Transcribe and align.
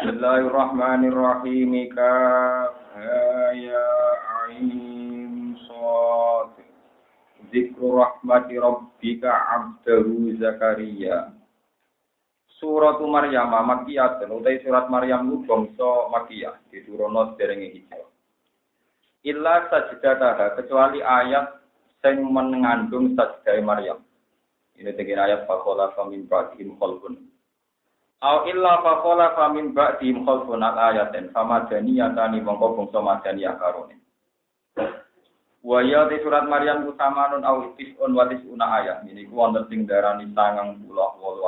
Bismillahirrahmanirrahim. 0.00 1.92
Kaf 1.92 2.72
ya 3.52 3.88
ain 4.48 5.52
sad. 5.68 6.56
Zikru 7.52 8.00
rahmati 8.00 8.56
rabbika 8.56 9.28
abdahu 9.28 10.40
Zakaria. 10.40 11.36
Surat 12.56 12.96
Maryam 13.04 13.52
Makkiyah 13.52 14.24
utai 14.24 14.64
surat 14.64 14.88
Maryam 14.88 15.28
ku 15.28 15.44
bangsa 15.44 16.08
Makkiyah 16.08 16.56
diturunno 16.72 17.36
derenge 17.36 17.68
hijrah. 17.68 18.08
Illa 19.28 19.68
sajdataha 19.68 20.56
kecuali 20.56 21.04
ayat 21.04 21.60
sing 22.00 22.24
mengandung 22.24 23.12
sajdah 23.20 23.60
Maryam. 23.60 24.00
Ini 24.80 24.96
tegir 24.96 25.20
ayat 25.20 25.44
fakola 25.44 25.92
famin 25.92 26.24
ba'dihim 26.24 26.80
khalfun. 26.80 27.29
Au 28.20 28.44
illa 28.44 28.84
fakola 28.84 29.32
famin 29.32 29.72
ba'dihim 29.72 30.28
khalfun 30.28 30.60
al 30.60 30.76
ayatin 30.92 31.32
fama 31.32 31.64
daniyatani 31.72 32.44
mongko 32.44 32.76
bangsa 32.76 33.00
madaniyah 33.00 33.56
karone. 33.56 33.96
Wa 35.64 35.80
ya 35.80 36.04
di 36.08 36.20
surat 36.20 36.44
Maryam 36.44 36.84
utamanun 36.84 37.48
au 37.48 37.72
tis'un 37.80 38.12
wa 38.12 38.28
tis'una 38.28 38.80
ayat. 38.80 39.08
Ini 39.08 39.24
ku 39.24 39.40
wonten 39.40 39.64
sing 39.72 39.88
darani 39.88 40.28
98 40.36 40.84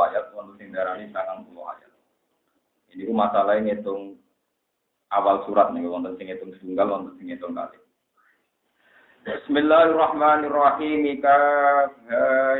ayat, 0.08 0.32
wonten 0.32 0.56
sing 0.56 0.68
darani 0.72 1.12
90 1.12 1.52
ayat. 1.60 1.92
Ini 2.92 3.08
ku 3.08 3.12
masalah 3.16 3.56
ngitung 3.60 4.16
awal 5.12 5.44
surat 5.44 5.76
nih 5.76 5.84
wonten 5.84 6.16
sing 6.16 6.28
ngitung 6.32 6.56
tunggal, 6.56 6.88
wonten 6.88 7.20
sing 7.20 7.28
ngitung 7.28 7.52
kali. 7.52 7.76
Bismillahirrahmanirrahim. 9.28 11.04
Kaf 11.20 11.92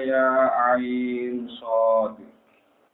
ya 0.05 0.29
ain 0.73 1.49
sad. 1.57 2.32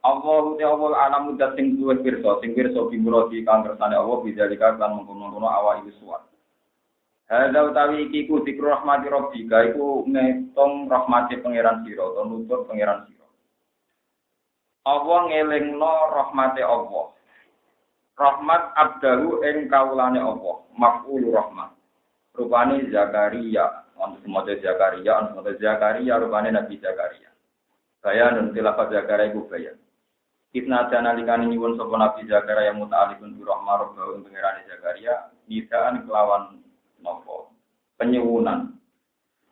Allah 0.09 0.57
te 0.57 0.65
Allah 0.65 0.91
alam 0.97 1.23
mudat 1.29 1.53
sing 1.61 1.77
duwe 1.77 2.01
pirsa, 2.01 2.41
sing 2.41 2.57
pirsa 2.57 2.81
bimurati 2.89 3.45
kang 3.45 3.61
kersane 3.61 3.93
Allah 3.93 4.25
bidzalika 4.25 4.81
lan 4.81 4.97
mengkono-kono 4.97 5.45
awak 5.45 5.85
iki 5.85 5.93
suwat. 6.01 6.25
Hadza 7.29 7.61
utawi 7.69 8.09
iki 8.09 8.25
ku 8.25 8.41
zikru 8.41 8.73
rahmati 8.73 9.13
rabbika 9.13 9.69
iku 9.69 10.09
ngitung 10.09 10.89
rahmati 10.89 11.37
pangeran 11.45 11.85
sira 11.85 12.09
utawa 12.09 12.25
nutut 12.25 12.65
pangeran 12.65 13.05
sira. 13.05 13.27
Allah 14.89 15.19
ngelingno 15.29 15.95
rahmati 16.17 16.65
Allah. 16.65 17.13
Rahmat 18.19 18.63
abdahu 18.75 19.45
ing 19.47 19.71
kaulane 19.71 20.19
Allah, 20.19 20.57
maf'ul 20.75 21.23
rahmat 21.31 21.79
rupane 22.39 22.87
Zakaria, 22.95 23.87
untuk 23.99 24.23
semuanya 24.23 24.55
Zakaria, 24.63 25.15
semuanya 25.27 25.53
Zakaria, 25.59 26.15
rupane 26.23 26.49
Nabi 26.55 26.79
Zakaria. 26.79 27.31
Bayan 27.99 28.39
dan 28.39 28.47
tilafat 28.55 28.95
Zakaria 28.95 29.35
itu 29.35 29.43
bayan. 29.51 29.77
Ibn 30.57 30.71
Adana 30.73 31.13
likani 31.13 31.53
nyuwun 31.53 31.77
sopo 31.77 31.97
Nabi 31.97 32.25
Zakaria 32.25 32.73
yang 32.73 32.81
muta'alikun 32.81 33.37
bi 33.37 33.45
rahmah 33.45 33.75
rabbahu 33.85 34.25
pengirani 34.25 34.65
Zakaria, 34.65 35.29
nidaan 35.45 36.09
kelawan 36.09 36.65
nopo, 37.05 37.53
penyuwunan. 38.01 38.73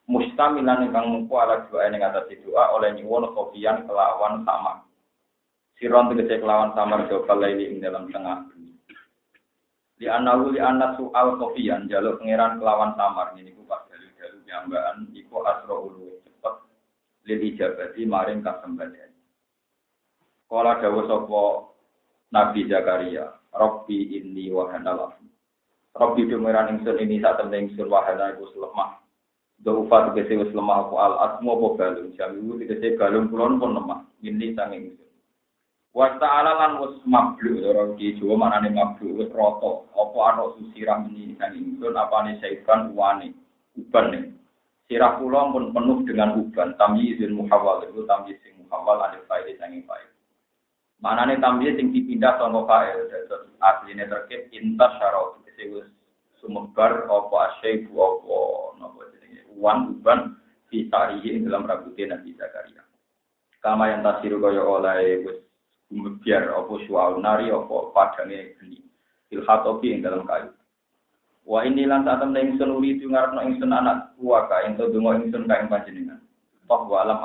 Mustamilan 0.07 0.87
ingkang 0.87 1.11
mengku 1.11 1.35
ala 1.35 1.67
dua 1.67 1.91
ini 1.91 1.99
atas 1.99 2.31
doa 2.41 2.79
oleh 2.79 2.95
nyuwun 2.97 3.29
sofian 3.35 3.85
kelawan 3.85 4.47
sama. 4.47 4.87
Siron 5.77 6.09
tegese 6.09 6.41
kelawan 6.41 6.73
sama 6.73 7.05
jawab 7.11 7.37
laili 7.37 7.75
ing 7.75 7.85
dalam 7.85 8.09
tengah 8.09 8.49
Li 9.97 10.07
anahu 10.13 10.53
li 10.53 10.61
anak 10.61 11.01
soal 11.01 11.41
kofian 11.41 11.89
jalur 11.89 12.21
pangeran 12.21 12.61
kelawan 12.61 12.93
samar 13.01 13.33
ini 13.41 13.57
ku 13.57 13.65
pas 13.65 13.81
jalur 13.89 14.45
nyambaan 14.45 15.09
iku 15.17 15.41
asro 15.41 15.89
ulu 15.89 16.21
cepet 16.21 16.55
lil 17.25 17.41
ijabati 17.41 18.05
maring 18.05 18.45
kasembadan. 18.45 19.06
Kala 20.47 20.79
dawa 20.79 21.03
sapa 21.11 21.43
Nabi 22.31 22.71
Zakaria, 22.71 23.35
Rabbi 23.51 24.15
inni 24.15 24.47
wahana 24.55 24.95
lahu. 24.95 25.27
Rabbi 25.99 26.29
pangeran 26.29 26.79
ingsun 26.79 27.03
ini 27.03 27.19
sak 27.19 27.43
temne 27.43 27.67
ingsun 27.67 27.91
wahana 27.91 28.31
iku 28.31 28.47
lemah. 28.55 29.03
Dofa 29.59 30.13
tegese 30.13 30.39
wis 30.39 30.55
lemah 30.55 30.87
aku 30.87 30.95
al 31.03 31.15
asmu 31.19 31.51
apa 31.51 31.67
balung 31.75 32.15
jamiu 32.15 32.61
tegese 32.63 32.95
balung 32.95 33.27
kulon 33.27 33.59
pun 33.59 33.75
lemah. 33.75 34.07
Ini 34.23 34.55
sanging 34.55 34.95
ingsun. 34.95 35.11
Wa 35.97 36.15
ta'ala 36.21 36.53
lan 36.63 36.73
wis 36.79 36.95
mablu 37.09 37.67
ora 37.67 37.91
ki 37.99 38.23
Jawa 38.23 38.47
manane 38.47 38.71
mablu 38.71 39.19
wis 39.19 39.33
rata. 39.35 39.83
Apa 39.99 40.19
ana 40.31 40.45
sirah 40.77 41.03
meni 41.03 41.35
kan 41.41 41.59
ingsun 41.59 41.97
apane 41.99 42.39
saiban 42.39 42.95
uwane 42.95 43.35
uban 43.75 44.07
nih. 44.15 44.25
Sirah 44.87 45.19
kula 45.19 45.51
pun 45.51 45.75
penuh 45.75 46.07
dengan 46.07 46.39
uban. 46.39 46.77
Tamyizul 46.79 47.35
muhawwal 47.35 47.83
itu 47.89 48.07
tamyiz 48.07 48.39
sing 48.47 48.55
ada 48.71 49.19
faedah 49.27 49.57
sanging 49.59 49.83
faedah. 49.89 50.16
Manane 51.07 51.39
tamyiz 51.39 51.79
sing 51.79 51.95
dipindah 51.95 52.35
saka 52.35 52.67
fa'il. 52.67 53.07
Dados 53.07 53.47
asline 53.63 54.11
terkait 54.11 54.51
intas 54.51 54.91
syarat 54.99 55.39
wis 55.71 55.87
sumebar 56.43 57.07
apa 57.07 57.37
asyaibu 57.55 57.95
apa 57.95 58.39
napa 58.83 59.07
jenenge. 59.15 59.47
Uwan 59.55 59.95
uban 59.95 60.35
fi 60.67 60.91
tarihi 60.91 61.47
dalam 61.47 61.63
rambutnya 61.63 62.19
Nabi 62.19 62.35
Zakaria. 62.35 62.83
Kama 63.63 63.87
yang 63.87 64.03
tasiru 64.03 64.43
kaya 64.43 64.59
oleh 64.67 65.23
wis 65.23 65.39
biar 66.27 66.51
apa 66.51 66.75
suau 66.91 67.23
nari 67.23 67.55
apa 67.55 67.77
padange 67.95 68.59
geni. 68.59 68.83
Ilhatobi 69.31 69.95
ing 69.95 70.03
dalam 70.03 70.27
kayu. 70.27 70.51
Wa 71.47 71.63
ini 71.63 71.87
lan 71.87 72.03
saat 72.03 72.19
temen 72.19 72.59
ingsun 72.59 72.83
uri 72.83 72.99
itu 72.99 73.07
ngarepno 73.07 73.47
ingsun 73.47 73.71
anak 73.71 74.11
tua 74.19 74.51
ka 74.51 74.67
ento 74.67 74.91
donga 74.91 75.23
ingsun 75.23 75.47
ka 75.47 75.63
ing 75.63 75.71
panjenengan. 75.71 76.19
Toh 76.67 76.83
wa 76.91 77.07
alam 77.07 77.23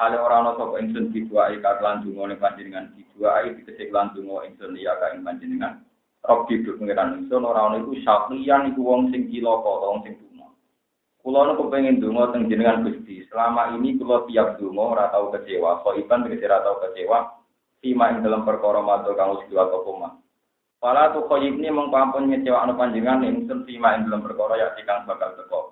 hale 0.00 0.16
ora 0.16 0.40
ana 0.40 0.56
sapa 0.56 0.80
ingsun 0.80 1.12
diduai 1.12 1.60
ka 1.60 1.76
lan 1.84 2.00
donga 2.00 2.32
ning 2.32 2.40
panjenengan 2.40 2.88
diduai 2.96 3.52
dikecek 3.52 3.92
lan 3.92 4.08
donga 4.16 4.48
ingsun 4.48 4.72
ya 4.80 4.96
ka 4.96 5.12
ing 5.12 5.20
panjenengan. 5.20 5.84
Robi 6.24 6.64
do 6.64 6.80
pengiran 6.80 7.20
ingsun 7.20 7.44
ora 7.44 7.68
ana 7.68 7.84
iku 7.84 7.92
syakliyan 8.00 8.72
iku 8.72 8.80
wong 8.80 9.12
sing 9.12 9.28
cilaka 9.28 9.68
wong 9.68 10.00
sing 10.08 10.16
tuna 10.16 10.48
Kulo 11.20 11.44
nu 11.44 11.52
kepengin 11.60 12.00
donga 12.00 12.32
teng 12.32 12.48
jenengan 12.48 12.80
Gusti. 12.80 13.28
Selama 13.28 13.76
ini 13.76 14.00
kulo 14.00 14.24
tiap 14.24 14.56
donga 14.56 14.82
ora 14.96 15.04
tau 15.12 15.28
kecewa. 15.36 15.84
Kok 15.84 16.00
iban 16.00 16.24
ora 16.24 16.64
tau 16.64 16.80
kecewa. 16.80 17.18
Fima 17.84 18.08
ing 18.08 18.24
dalam 18.24 18.48
perkara 18.48 18.80
matur 18.80 19.12
kang 19.20 19.36
wis 19.36 19.52
atau 19.52 19.84
koma. 19.84 20.16
Pala 20.80 21.12
tu 21.12 21.28
khoyib 21.28 21.60
ni 21.60 21.68
mengpampun 21.68 22.32
ngecewakno 22.32 22.72
panjenengan 22.72 23.20
ingsun 23.20 23.68
fima 23.68 24.00
ing 24.00 24.08
dalam 24.08 24.24
perkara 24.24 24.56
ya 24.56 24.72
kang 24.80 25.04
bakal 25.04 25.36
teko. 25.36 25.69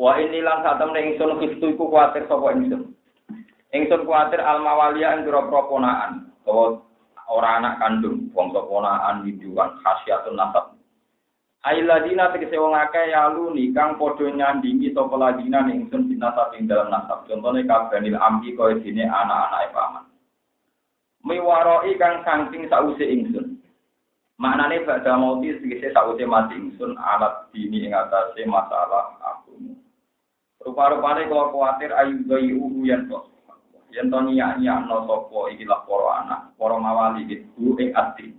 Wa 0.00 0.16
ini 0.16 0.40
lan 0.40 0.64
satemne 0.64 1.12
ingsun 1.12 1.36
kistu 1.44 1.76
iku 1.76 1.92
kuatir 1.92 2.24
sapa 2.24 2.56
ingsun. 2.56 2.96
Ingsun 3.68 4.08
kuatir 4.08 4.40
al 4.40 4.64
mawalia 4.64 5.12
ing 5.12 5.28
pira-pira 5.28 5.68
ponaan 5.68 6.32
utawa 6.40 6.80
ora 7.28 7.60
anak 7.60 7.76
kandung 7.84 8.32
wong 8.32 8.48
ponaan 8.56 9.28
widuan 9.28 9.76
khasiatun 9.84 10.40
nasab. 10.40 10.72
Ailadina 11.68 12.32
tegese 12.32 12.56
wong 12.56 12.72
akeh 12.72 13.12
yaluni 13.12 13.76
kang 13.76 14.00
padha 14.00 14.24
nyandingi 14.24 14.96
sapa 14.96 15.12
ladina 15.20 15.68
ning 15.68 15.84
ingsun 15.84 16.08
binasab 16.08 16.56
ing 16.56 16.64
dalam 16.64 16.88
nasab. 16.88 17.28
Contone 17.28 17.68
kabanil 17.68 18.16
ambi 18.16 18.56
kaya 18.56 18.80
dene 18.80 19.04
anak-anake 19.04 19.68
paman. 19.76 20.04
miwaroi 21.28 21.92
kang 22.00 22.24
saking 22.24 22.72
sause 22.72 23.04
ingsun. 23.04 23.60
Maknane 24.40 24.80
badha 24.88 25.20
mauti 25.20 25.60
segese 25.60 25.92
sause 25.92 26.24
mati 26.24 26.56
ingsun 26.56 26.96
alat 26.96 27.52
dini 27.52 27.84
ing 27.84 27.92
atase 27.92 28.48
masalah 28.48 29.20
aku. 30.60 30.68
Rupa-rupane 30.68 31.24
kalau 31.32 31.48
kuatir 31.56 31.90
ayu 31.96 32.20
bayi 32.28 32.52
uhu 32.52 32.84
yang 32.84 33.08
to. 33.08 33.24
Yang 33.90 34.12
to 34.12 34.18
niya-niya 34.28 34.86
no 34.86 35.08
sopo 35.08 35.48
ikilah 35.48 35.82
poro 35.88 36.12
anak, 36.12 36.52
poro 36.54 36.76
mawali 36.78 37.24
itu 37.26 37.74
ing 37.80 37.90
ati. 37.96 38.36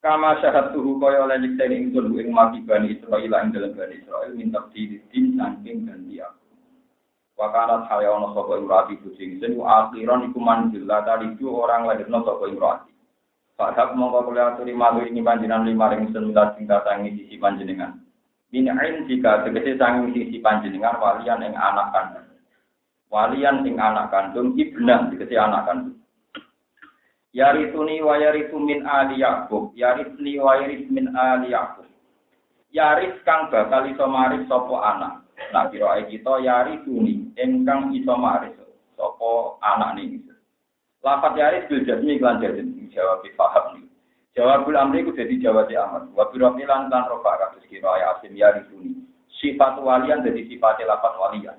Kama 0.00 0.40
syahat 0.40 0.72
tuhu 0.72 0.96
kaya 0.96 1.28
oleh 1.28 1.36
nyeksen 1.44 1.92
ingsun 1.92 2.16
ing 2.16 2.32
mati 2.32 2.64
bani 2.64 2.96
Israel 2.96 3.44
ing 3.44 3.52
dalam 3.52 3.76
bani 3.76 4.00
Israel 4.00 4.32
minta 4.32 4.64
diri 4.72 4.96
din 5.12 5.36
saking 5.36 5.84
dan 5.84 6.08
dia. 6.08 6.32
Wakarat 7.36 7.84
hayono 7.92 8.32
sapa 8.32 8.56
imrati 8.56 8.96
kucing 9.04 9.36
sen 9.44 9.60
akhiran 9.60 10.32
iku 10.32 10.40
la 10.88 11.04
tadi 11.04 11.36
orang 11.44 11.84
lahirno 11.84 12.24
sapa 12.24 12.48
imrati. 12.48 12.92
Padahal 13.60 13.92
mongko 13.92 14.32
kula 14.32 14.56
aturi 14.56 14.72
malu 14.72 15.04
ini 15.04 15.20
panjenengan 15.20 15.68
lima 15.68 15.92
ring 15.92 16.08
sen 16.16 16.32
minta 16.32 16.56
cinta 16.56 16.80
tangi 16.80 17.12
sisi 17.20 17.36
panjenengan. 17.36 18.00
Min 18.50 18.66
ain 18.66 19.06
jika 19.06 19.46
tegese 19.46 19.78
sangi 19.78 20.10
sisi 20.10 20.42
panjenengan 20.42 20.98
walian 20.98 21.46
ing 21.46 21.54
anak 21.54 21.94
kandung. 21.94 22.26
Walian 23.06 23.62
ing 23.62 23.78
anak 23.78 24.10
kandung 24.10 24.58
ibnan 24.58 25.14
tegese 25.14 25.38
anak 25.38 25.70
kandung. 25.70 25.98
Yarituni 27.30 28.02
wa 28.02 28.18
yaritu 28.18 28.58
min 28.58 28.82
ali 28.82 29.22
Yaqub, 29.22 29.70
yaritni 29.78 30.42
wa 30.42 30.58
yarit 30.58 30.90
min 30.90 31.14
ali 31.14 31.54
Yaqub. 31.54 31.86
Yaris 32.74 33.14
kang 33.22 33.46
bakal 33.54 33.86
iso 33.86 34.06
maris 34.10 34.50
anak. 34.50 35.22
Nah, 35.54 35.70
kira 35.70 36.02
kita 36.10 36.42
yarituni 36.42 37.30
engkang 37.38 37.94
iso 37.94 38.18
maris 38.18 38.54
anak 39.62 39.94
ning. 39.94 40.26
Lafat 41.00 41.38
yaris 41.38 41.66
bil 41.70 41.86
jasmi 41.86 42.18
lan 42.18 42.42
jazim 42.42 42.90
jawab 42.92 43.24
paham 43.38 43.78
nih. 43.78 43.89
Jawabul 44.38 44.78
amri 44.78 45.02
ku 45.02 45.10
jadi 45.10 45.34
jawab 45.42 45.66
di 45.66 45.74
amat. 45.74 46.14
Wa 46.14 46.30
bi 46.30 46.38
lan 46.38 46.86
lan 46.86 47.10
rofa 47.10 47.34
kados 47.34 47.66
kira 47.66 47.98
ya 47.98 48.14
asim 48.14 48.34
yarituni. 48.38 49.02
Sifat 49.42 49.82
walian 49.82 50.22
jadi 50.22 50.46
sifat 50.46 50.78
lafat 50.86 51.14
walian. 51.18 51.58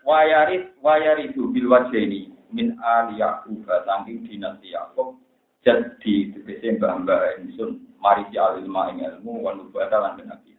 Wa 0.00 0.24
yaris 0.24 0.64
wa 0.80 0.96
yaritu 0.96 1.52
bil 1.52 1.68
wajhaini 1.68 2.32
min 2.56 2.72
ali 2.80 3.20
Yaqub 3.20 3.68
saking 3.68 4.24
dinasti 4.24 4.72
Yaqub 4.72 5.20
jadi 5.60 6.32
tegese 6.32 6.80
mbah-mbah 6.80 7.36
ingsun 7.44 7.84
mari 8.00 8.24
si 8.32 8.40
alilma 8.40 8.88
ing 8.96 9.04
ilmu 9.04 9.44
wa 9.44 9.52
nubata 9.52 10.00
lan 10.00 10.16
kenabi. 10.16 10.56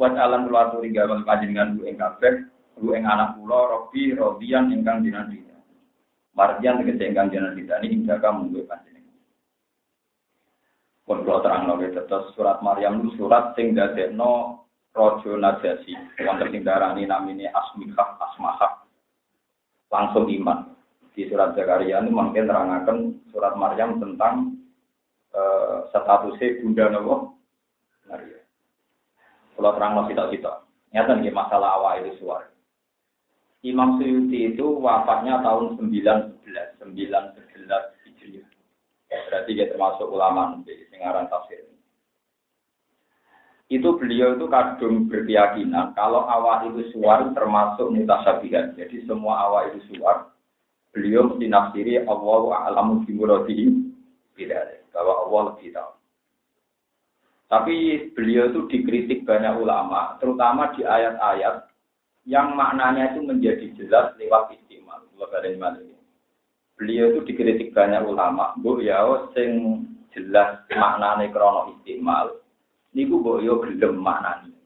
Wat 0.00 0.16
alam 0.16 0.48
kula 0.48 0.72
aturi 0.72 0.96
gawe 0.96 1.12
panjenengan 1.28 1.76
ku 1.76 1.84
ing 1.84 2.00
kabeh, 2.00 2.48
ku 2.80 2.96
ing 2.96 3.04
anak 3.04 3.36
kula 3.36 3.68
Robi 3.68 4.16
Rodian 4.16 4.72
ingkang 4.72 5.04
dinasti. 5.04 5.44
Mardian 6.32 6.80
tegese 6.80 7.04
ingkang 7.04 7.28
dinasti 7.28 7.68
ini 7.68 7.86
ing 7.92 8.08
jaga 8.08 8.32
munggu 8.32 8.64
panjenengan. 8.64 8.89
Pun 11.10 11.26
kula 11.26 11.42
terang 11.42 11.66
tetes 11.66 12.30
surat 12.38 12.62
Maryam 12.62 13.02
surat 13.18 13.50
sing 13.58 13.74
dadekno 13.74 14.62
Rojo 14.94 15.34
Najasi, 15.42 15.90
wonten 16.22 16.54
sing 16.54 16.62
darani 16.62 17.02
namine 17.02 17.50
Asmikah 17.50 18.14
Asmahah. 18.22 18.86
Langsung 19.90 20.30
iman. 20.30 20.70
Di 21.10 21.26
surat 21.26 21.58
Zakaria 21.58 21.98
ini 21.98 22.14
mungkin 22.14 22.46
terangkan 22.46 23.26
surat 23.34 23.58
Maryam 23.58 23.98
tentang 23.98 24.54
uh, 25.34 25.90
statusnya 25.90 26.62
Bunda 26.62 26.84
Nabi 26.94 27.14
Maria. 28.06 28.40
Kalau 29.58 29.74
terang 29.74 29.98
lo 29.98 30.02
kita 30.06 30.30
kita, 30.30 30.62
nyata 30.94 31.18
nih 31.18 31.34
masalah 31.34 31.74
awal 31.74 32.06
itu 32.06 32.22
suara. 32.22 32.46
Imam 33.66 33.98
Suyuti 33.98 34.54
itu 34.54 34.78
wafatnya 34.78 35.42
tahun 35.42 35.74
911, 35.74 36.78
911 36.86 36.86
Hijriah. 36.86 37.39
Berarti 39.10 39.50
dia 39.58 39.66
termasuk 39.66 40.06
ulama 40.06 40.54
di 40.62 40.86
singaran 40.90 41.26
tafsir. 41.26 41.66
Itu 43.70 43.98
beliau 43.98 44.34
itu 44.34 44.50
kadung 44.50 45.06
berkeyakinan 45.06 45.94
kalau 45.94 46.26
awal 46.26 46.70
itu 46.70 46.90
suar 46.94 47.30
termasuk 47.34 47.90
mutasabihat. 47.90 48.74
Jadi 48.74 49.06
semua 49.06 49.46
awal 49.46 49.70
itu 49.74 49.94
suar, 49.94 50.30
beliau 50.90 51.30
mesti 51.30 51.46
nafsiri 51.46 52.02
Allah 52.02 52.66
a'lamu 52.66 53.06
bimuradihi 53.06 53.66
tidak 54.34 54.82
bahwa 54.90 55.14
Allah 55.26 55.42
lebih. 55.54 55.74
Tapi 57.50 57.76
beliau 58.14 58.50
itu 58.50 58.60
dikritik 58.70 59.26
banyak 59.26 59.58
ulama, 59.58 60.18
terutama 60.22 60.70
di 60.74 60.86
ayat-ayat 60.86 61.66
yang 62.26 62.54
maknanya 62.54 63.14
itu 63.14 63.26
menjadi 63.26 63.66
jelas 63.74 64.14
lewat 64.18 64.54
istimal. 64.54 65.02
Beliau 66.80 67.12
itu 67.12 67.20
dikritik 67.28 67.76
banyak 67.76 68.08
ulama, 68.08 68.56
bu 68.56 68.80
ya 68.80 69.04
sing 69.36 69.84
jelas 70.16 70.64
maknanya 70.72 71.28
krono 71.28 71.76
istimal, 71.76 72.40
niku 72.96 73.20
bu 73.20 73.44
yo 73.44 73.60
gelem 73.60 74.00
maknanya. 74.00 74.56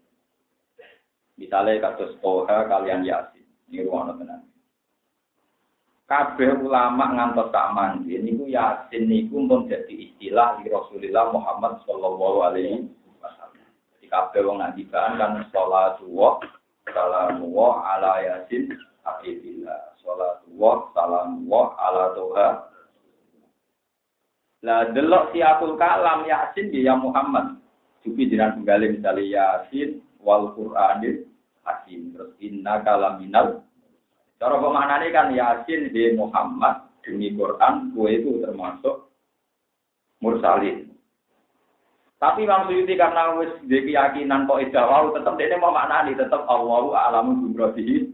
Misalnya 1.35 1.91
kasus 1.91 2.15
Toha 2.23 2.71
kalian 2.71 3.03
Yasin, 3.03 3.43
ini 3.67 3.83
ruang 3.83 4.15
tenang 4.15 4.47
kabeh 6.05 6.61
ulama 6.61 7.17
ngantos 7.17 7.49
tak 7.49 7.73
mandi 7.73 8.21
niku 8.21 8.45
yasin 8.45 9.09
niku 9.09 9.41
pun 9.49 9.65
jadi 9.65 9.89
istilah 9.89 10.61
di 10.61 10.69
Rasulullah 10.69 11.33
Muhammad 11.33 11.81
sallallahu 11.89 12.39
alaihi 12.45 12.85
wasallam. 13.25 13.65
Jadi 13.97 14.07
kabeh 14.13 14.41
wong 14.45 14.61
nantikan 14.61 15.17
kan 15.17 15.49
sholatu 15.49 16.05
wa 16.13 16.37
salamu 16.93 17.57
ala 17.57 18.21
yasin 18.21 18.69
habibillah. 19.01 19.94
Sholatu 20.05 20.53
wa 20.55 20.93
salamu 20.93 21.49
wa 21.49 21.73
ala 21.81 22.05
tuha. 22.13 22.49
Lah 24.65 24.81
delok 24.93 25.33
siatul 25.33 25.81
kalam 25.81 26.29
yasin 26.29 26.69
ya 26.71 26.93
Muhammad. 26.95 27.57
Jupi 28.05 28.29
jiran 28.29 28.61
penggali 28.61 29.01
misalnya 29.01 29.25
yasin 29.25 30.05
wal 30.21 30.53
Qur'anil 30.53 31.25
hakim. 31.65 32.13
Terus 32.13 32.37
inna 32.45 32.85
kalaminal 32.85 33.65
Cara 34.45 34.61
pemaknane 34.61 35.09
kan 35.15 35.33
Yasin 35.33 35.95
di 35.95 36.13
Muhammad 36.19 36.91
demi 37.01 37.33
Quran, 37.33 37.95
kue 37.95 38.11
itu 38.19 38.45
termasuk 38.45 39.09
mursalin. 40.19 40.91
Tapi 42.21 42.45
Imam 42.45 42.69
Suyuti 42.69 42.93
karena 42.97 43.37
wis 43.41 43.53
di 43.69 43.85
keyakinan 43.85 44.49
kok 44.49 44.61
ida 44.61 44.85
wau 44.85 45.13
tetap 45.13 45.37
dia 45.37 45.57
mau 45.61 45.73
maknani 45.73 46.13
tetap 46.17 46.45
Allahu 46.45 46.93
a'lamu 46.97 47.41
bimrodihi. 47.41 48.11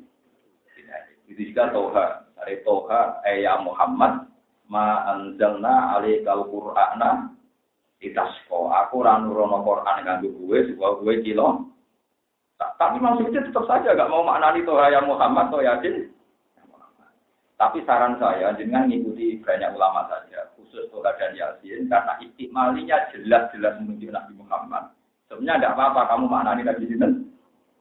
Itu 1.30 1.46
Toha. 1.54 2.26
Dari 2.34 2.58
Toha, 2.66 3.22
eh 3.22 3.46
ya 3.46 3.62
Muhammad, 3.62 4.26
ma 4.66 5.06
anzalna 5.14 5.94
alaikal 5.94 6.48
Qur'ana 6.50 7.30
itasko. 8.02 8.66
Aku 8.66 9.04
ranurono 9.06 9.62
Quran 9.62 10.02
kanggo 10.02 10.28
gue, 10.34 10.58
sebuah 10.72 11.04
gue 11.04 11.14
kilo. 11.22 11.70
Tapi 12.60 12.96
maksudnya 13.00 13.44
tetap 13.44 13.64
saja 13.64 13.96
gak 13.96 14.10
mau 14.10 14.24
maknani 14.24 14.64
Toha 14.64 14.92
ya 14.92 15.00
Muhammad, 15.04 15.52
Toha 15.52 15.64
Yasin. 15.64 16.12
Tapi 17.60 17.84
saran 17.84 18.16
saya 18.16 18.56
dengan 18.56 18.88
mengikuti 18.88 19.36
banyak 19.44 19.76
ulama 19.76 20.08
saja, 20.08 20.48
khusus 20.56 20.88
Toha 20.88 21.12
dan 21.20 21.36
Yasin, 21.36 21.92
karena 21.92 22.16
istimalinya 22.24 22.96
jelas-jelas 23.12 23.76
menunjuk 23.84 24.08
Nabi 24.12 24.32
Muhammad. 24.32 24.96
Sebenarnya 25.28 25.60
tidak 25.60 25.74
apa-apa 25.76 26.00
kamu 26.08 26.24
maknani 26.26 26.62
Nabi 26.64 26.84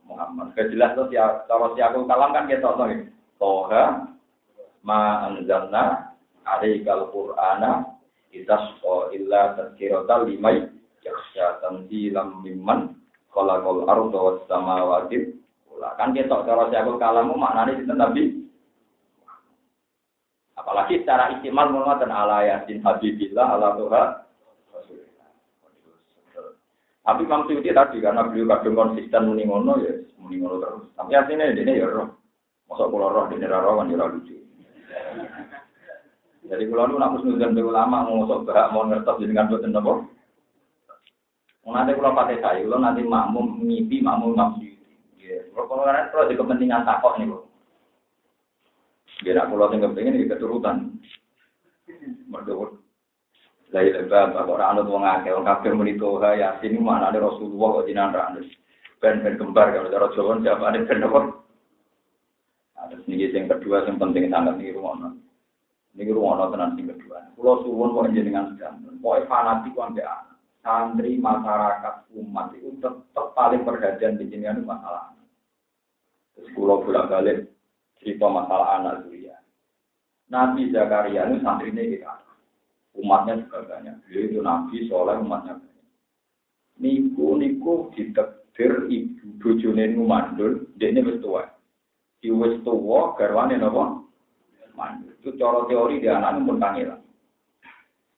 Muhammad. 0.03 0.51
Kejelas 0.59 0.99
tuh 0.99 1.07
ya, 1.15 1.47
kalau 1.47 1.71
siakul 1.79 2.03
kalam 2.03 2.35
kan 2.35 2.49
kita 2.51 2.65
tahu 2.65 2.91
Toha 3.39 3.83
ma 4.83 5.31
anzalna 5.31 6.13
alaikal 6.43 7.07
qur'ana 7.15 7.87
itasqa 8.35 9.15
illa 9.15 9.55
tadhkirata 9.55 10.27
limai 10.27 10.67
yakhsha 11.01 11.63
tanzilam 11.63 12.43
mimman 12.43 12.99
khalaqal 13.31 13.87
arda 13.87 14.19
was 14.19 14.39
samawati. 14.51 15.39
Kan 15.79 16.11
kita 16.11 16.43
cara 16.43 16.67
siakul 16.67 16.99
kalamu 16.99 17.39
maknani 17.39 17.79
sinten 17.79 18.03
Nabi 18.03 18.39
Apalagi 20.59 20.99
secara 20.99 21.39
istimal 21.39 21.71
mengatakan 21.71 22.11
ala 22.11 22.43
yasin 22.43 22.83
habibillah 22.83 23.47
ala 23.55 23.79
tuha 23.79 24.03
Tapi 26.99 27.25
Imam 27.25 27.47
Suyuti 27.47 27.73
tadi 27.73 28.03
karena 28.03 28.27
beliau 28.27 28.53
kadang 28.53 28.77
konsisten 28.77 29.33
muni 29.33 29.47
ngono 29.47 29.81
ya 29.81 29.97
muni 30.21 30.37
ngono 30.37 30.61
terus. 30.61 30.85
Tapi 30.93 31.17
artinya 31.17 31.49
ini 31.49 31.81
ya 31.81 31.89
roh. 31.89 32.18
Masa 32.69 32.85
kula 32.85 33.09
roh 33.09 33.25
dene 33.33 33.49
ra 33.49 33.65
roh 33.65 33.81
kan 33.81 33.89
ya 33.89 34.05
lucu. 34.05 34.37
Jadi 36.45 36.63
kula 36.69 36.85
nu 36.85 37.01
nak 37.01 37.17
nuzan 37.17 37.57
be 37.57 37.65
ulama 37.65 38.05
mau 38.05 38.29
sok 38.29 38.45
berak 38.45 38.69
mau 38.69 38.85
ngertos 38.85 39.17
dengan 39.25 39.49
boten 39.49 39.73
napa. 39.73 40.05
Mau 41.65 41.73
nanti 41.73 41.97
kula 41.97 42.13
pakai 42.13 42.37
saya, 42.37 42.61
kula 42.61 42.77
nanti 42.77 43.01
makmum 43.01 43.65
ngipi 43.65 44.05
makmum 44.05 44.37
Imam 44.37 44.53
Suyuti. 44.61 44.93
Ya, 45.17 45.41
kalau 45.53 45.81
kan 45.81 46.13
kalau 46.13 46.29
di 46.29 46.37
kepentingan 46.37 46.85
takok 46.85 47.17
nih 47.17 47.25
kok. 47.33 47.43
Biar 49.19 49.37
aku 49.43 49.53
lo 49.59 49.67
tinggal 49.67 49.91
pengen 49.97 50.15
ini 50.15 50.29
keturutan. 50.29 50.95
Lah 53.69 53.81
ya 53.85 54.01
lebar, 54.01 54.33
kalau 54.33 54.57
orang 54.57 54.81
anut 54.81 54.89
wong 54.89 55.05
akeh, 55.05 55.29
wong 55.29 55.45
kafir 55.45 55.77
muni 55.77 55.93
toha 55.93 56.33
mana 56.81 57.13
ada 57.13 57.21
Rasulullah 57.21 57.81
kok 57.81 57.85
jinan 57.85 58.13
ra. 58.15 58.33
Ben 58.97 59.21
ben 59.21 59.37
kembar 59.37 59.69
kalau 59.69 59.93
cara 59.93 60.07
Jawa 60.17 60.41
siapa 60.41 60.63
ada 60.73 60.81
ben 60.89 61.05
Ada 62.89 63.05
sini 63.05 63.29
yang 63.29 63.45
kedua 63.45 63.85
yang 63.85 64.01
penting 64.01 64.33
sangat 64.33 64.57
nih 64.57 64.73
rumah 64.73 65.13
Ini 65.93 66.09
rumah 66.09 66.49
tenan 66.49 66.73
sing 66.73 66.89
kedua. 66.89 67.21
Pulau 67.37 67.61
suwun 67.61 67.93
kok 67.93 68.09
jenengan 68.17 68.57
sedang. 68.57 68.81
Pokoknya 68.97 69.29
fanatik 69.29 69.77
wong 69.77 69.93
santri 70.65 71.21
masyarakat 71.21 71.95
umat 72.17 72.51
itu 72.57 72.73
tetap 72.81 73.27
paling 73.37 73.61
perhatian 73.61 74.17
di 74.17 74.25
sini 74.27 74.49
masalah. 74.65 75.13
Terus 76.33 76.49
pulau 76.57 76.81
bolak 76.81 77.13
balik 77.13 77.37
cerita 78.01 78.25
masalah 78.25 78.81
anak 78.81 79.05
Zuria. 79.05 79.37
Nabi 80.33 80.73
Zakaria 80.73 81.29
ini 81.29 81.45
santri 81.45 81.69
ini 81.69 81.93
kita. 81.93 82.25
Umatnya 82.97 83.45
juga 83.45 83.69
banyak. 83.69 83.95
Beliau 84.09 84.25
itu 84.25 84.39
Nabi 84.41 84.75
soalnya 84.89 85.21
umatnya 85.21 85.53
banyak. 85.61 85.87
Niku 86.79 87.37
niku 87.37 87.73
ditekdir 87.93 88.89
ibu 88.89 89.51
niku 89.53 90.03
mandul, 90.03 90.65
dia 90.75 90.89
ini 90.89 91.05
wis 91.05 91.21
tua. 92.19 92.23
Di 92.23 92.29
wis 92.31 92.55
tua 92.63 93.15
garwane 93.15 93.55
napa? 93.55 94.03
Itu 95.19 95.35
cara 95.35 95.67
teori 95.67 95.99
dia 95.99 96.15
anak 96.15 96.43
pun 96.47 96.59
pangeran. 96.59 97.03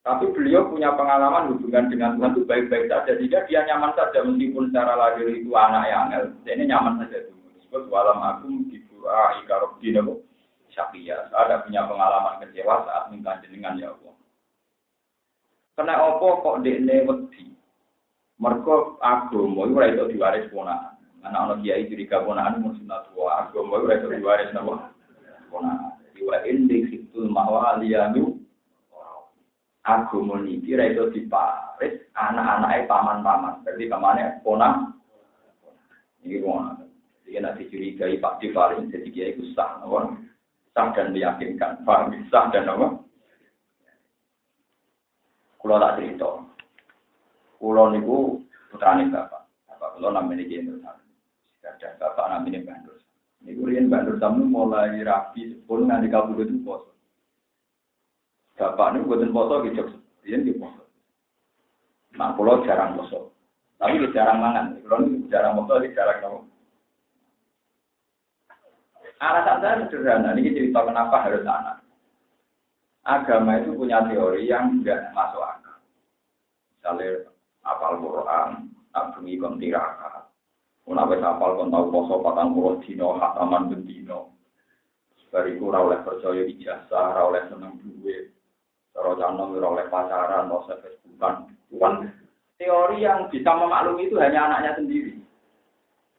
Tapi 0.01 0.33
beliau 0.33 0.65
punya 0.65 0.97
pengalaman 0.97 1.53
hubungan 1.53 1.85
dengan 1.93 2.17
Tuhan 2.17 2.33
itu 2.33 2.41
baik-baik 2.49 2.89
saja. 2.89 3.13
Jika 3.21 3.45
dia 3.45 3.61
nyaman 3.69 3.93
saja 3.93 4.25
meskipun 4.25 4.73
secara 4.73 4.97
lahir 4.97 5.29
itu 5.29 5.53
anak 5.53 5.85
yang 5.93 6.09
ini 6.41 6.65
nyaman 6.65 7.05
saja 7.05 7.29
dulu. 7.29 7.49
Sebab 7.69 7.83
walam 7.93 8.17
aku 8.17 8.49
di 8.73 8.81
doa 8.89 9.37
ika 9.45 9.61
robbi 9.61 9.93
nabo 9.93 10.25
syakia. 10.73 11.29
Ada 11.29 11.65
punya 11.69 11.85
pengalaman 11.85 12.41
kecewa 12.41 12.81
saat 12.89 13.13
minta 13.13 13.37
jenengan 13.45 13.77
ya 13.77 13.93
Allah. 13.93 14.13
Kena 15.77 15.93
apa 16.01 16.27
kok 16.41 16.59
dekne 16.65 16.95
wedi? 17.05 17.43
Mergo 18.41 18.97
agama 19.05 19.69
iku 19.69 19.77
ora 19.77 19.93
iso 19.93 20.09
diwaris 20.09 20.49
ponakan. 20.49 21.00
Ana 21.21 21.45
ana 21.45 21.55
kiai 21.61 21.85
mung 22.57 22.73
sunat 22.81 23.13
wa 23.13 23.45
agama 23.45 23.77
iku 23.77 23.85
ora 23.85 23.97
iso 24.01 24.07
diwaris 24.09 24.53
napa? 24.57 24.89
Ponakan. 25.53 26.01
Jadi 26.01 26.19
wa 26.25 26.37
indi 26.49 26.77
situl 26.89 27.29
mawaliyanu 27.29 28.41
agama 29.85 30.41
niki 30.41 30.73
ora 30.73 30.89
iso 30.89 31.13
diparis 31.13 32.09
anak-anake 32.17 32.89
paman-paman. 32.89 33.61
Berarti 33.61 33.85
pamane 33.85 34.23
ponak. 34.41 34.97
Iki 36.25 36.41
ngono. 36.41 36.89
Jadi 37.21 37.37
nek 37.37 37.55
dicurigai 37.61 38.17
Pak 38.17 38.41
Divarin 38.41 38.89
jadi 38.89 39.07
kiai 39.13 39.37
ku 39.37 39.45
sah? 39.53 39.77
Sah 40.73 40.87
dan 40.97 41.13
meyakinkan. 41.13 41.85
Paham 41.85 42.17
sah 42.33 42.49
dan 42.49 42.65
apa? 42.65 42.97
Kulo 45.61 45.77
tak 45.77 46.01
cerita. 46.01 46.41
Kulo 47.61 47.93
niku 47.93 48.41
putrane 48.73 49.05
bapak. 49.13 49.45
Bapak 49.69 49.89
kulo 50.01 50.09
namanya 50.09 50.41
Kiai 50.49 50.65
Ada 51.61 51.97
bapak 52.01 52.25
namanya 52.29 52.65
Bandur. 52.65 52.97
Niku 53.45 53.61
riyen 53.69 53.89
Bandur 53.89 54.17
tamu 54.17 54.45
mulai 54.45 55.01
rapi 55.05 55.61
pun 55.65 55.85
nganti 55.85 56.09
kabudut 56.09 56.49
itu 56.49 56.61
poso. 56.65 56.91
Bapak 58.57 58.97
niku 58.97 59.13
buatin 59.13 59.33
poso 59.33 59.55
gitu. 59.65 59.83
Riyen 60.25 60.45
di 60.45 60.57
poso. 60.57 60.89
Nah, 62.17 62.33
kulo 62.33 62.65
jarang 62.65 62.97
poso. 62.97 63.33
Tapi 63.77 64.01
jarang 64.13 64.41
mangan. 64.41 64.65
Niku 64.81 65.29
jarang 65.29 65.57
poso, 65.61 65.81
jarang 65.93 66.17
nopo. 66.21 66.39
Alasan 69.21 69.61
saya 69.61 69.85
sederhana, 69.85 70.33
ini 70.33 70.49
cerita 70.49 70.81
kenapa 70.81 71.21
harus 71.21 71.45
anak. 71.45 71.77
Agama 73.05 73.61
itu 73.61 73.77
punya 73.77 74.01
teori 74.09 74.49
yang 74.49 74.81
tidak 74.81 75.13
masuk 75.13 75.45
akal. 75.45 75.77
Misalnya, 76.73 77.29
apal 77.61 78.01
Quran, 78.01 78.49
abungi 78.97 79.37
kon 79.37 79.61
tirakat. 79.61 80.20
Menawa 80.89 81.13
apal 81.13 81.55
kon 81.55 81.71
tau 81.71 81.87
poso 81.93 82.19
patang 82.25 82.57
puluh 82.57 82.81
dino, 82.83 83.15
hataman 83.15 83.69
bendino. 83.69 84.33
Bariku 85.31 85.71
ora 85.71 85.79
oleh 85.79 85.99
percaya 86.03 86.43
ijazah, 86.43 87.15
ora 87.15 87.21
oleh 87.31 87.43
seneng 87.47 87.79
duit. 87.79 88.35
Cara 88.91 89.15
canom 89.15 89.55
ora 89.55 89.67
oleh 89.71 89.87
pacaran, 89.87 90.51
ora 90.51 90.59
oleh 90.67 90.77
Facebookan. 90.83 91.33
Bukan 91.71 91.93
teori 92.59 93.07
yang 93.07 93.31
bisa 93.31 93.55
memaklumi 93.55 94.11
itu 94.11 94.19
hanya 94.19 94.51
anaknya 94.51 94.75
sendiri. 94.75 95.15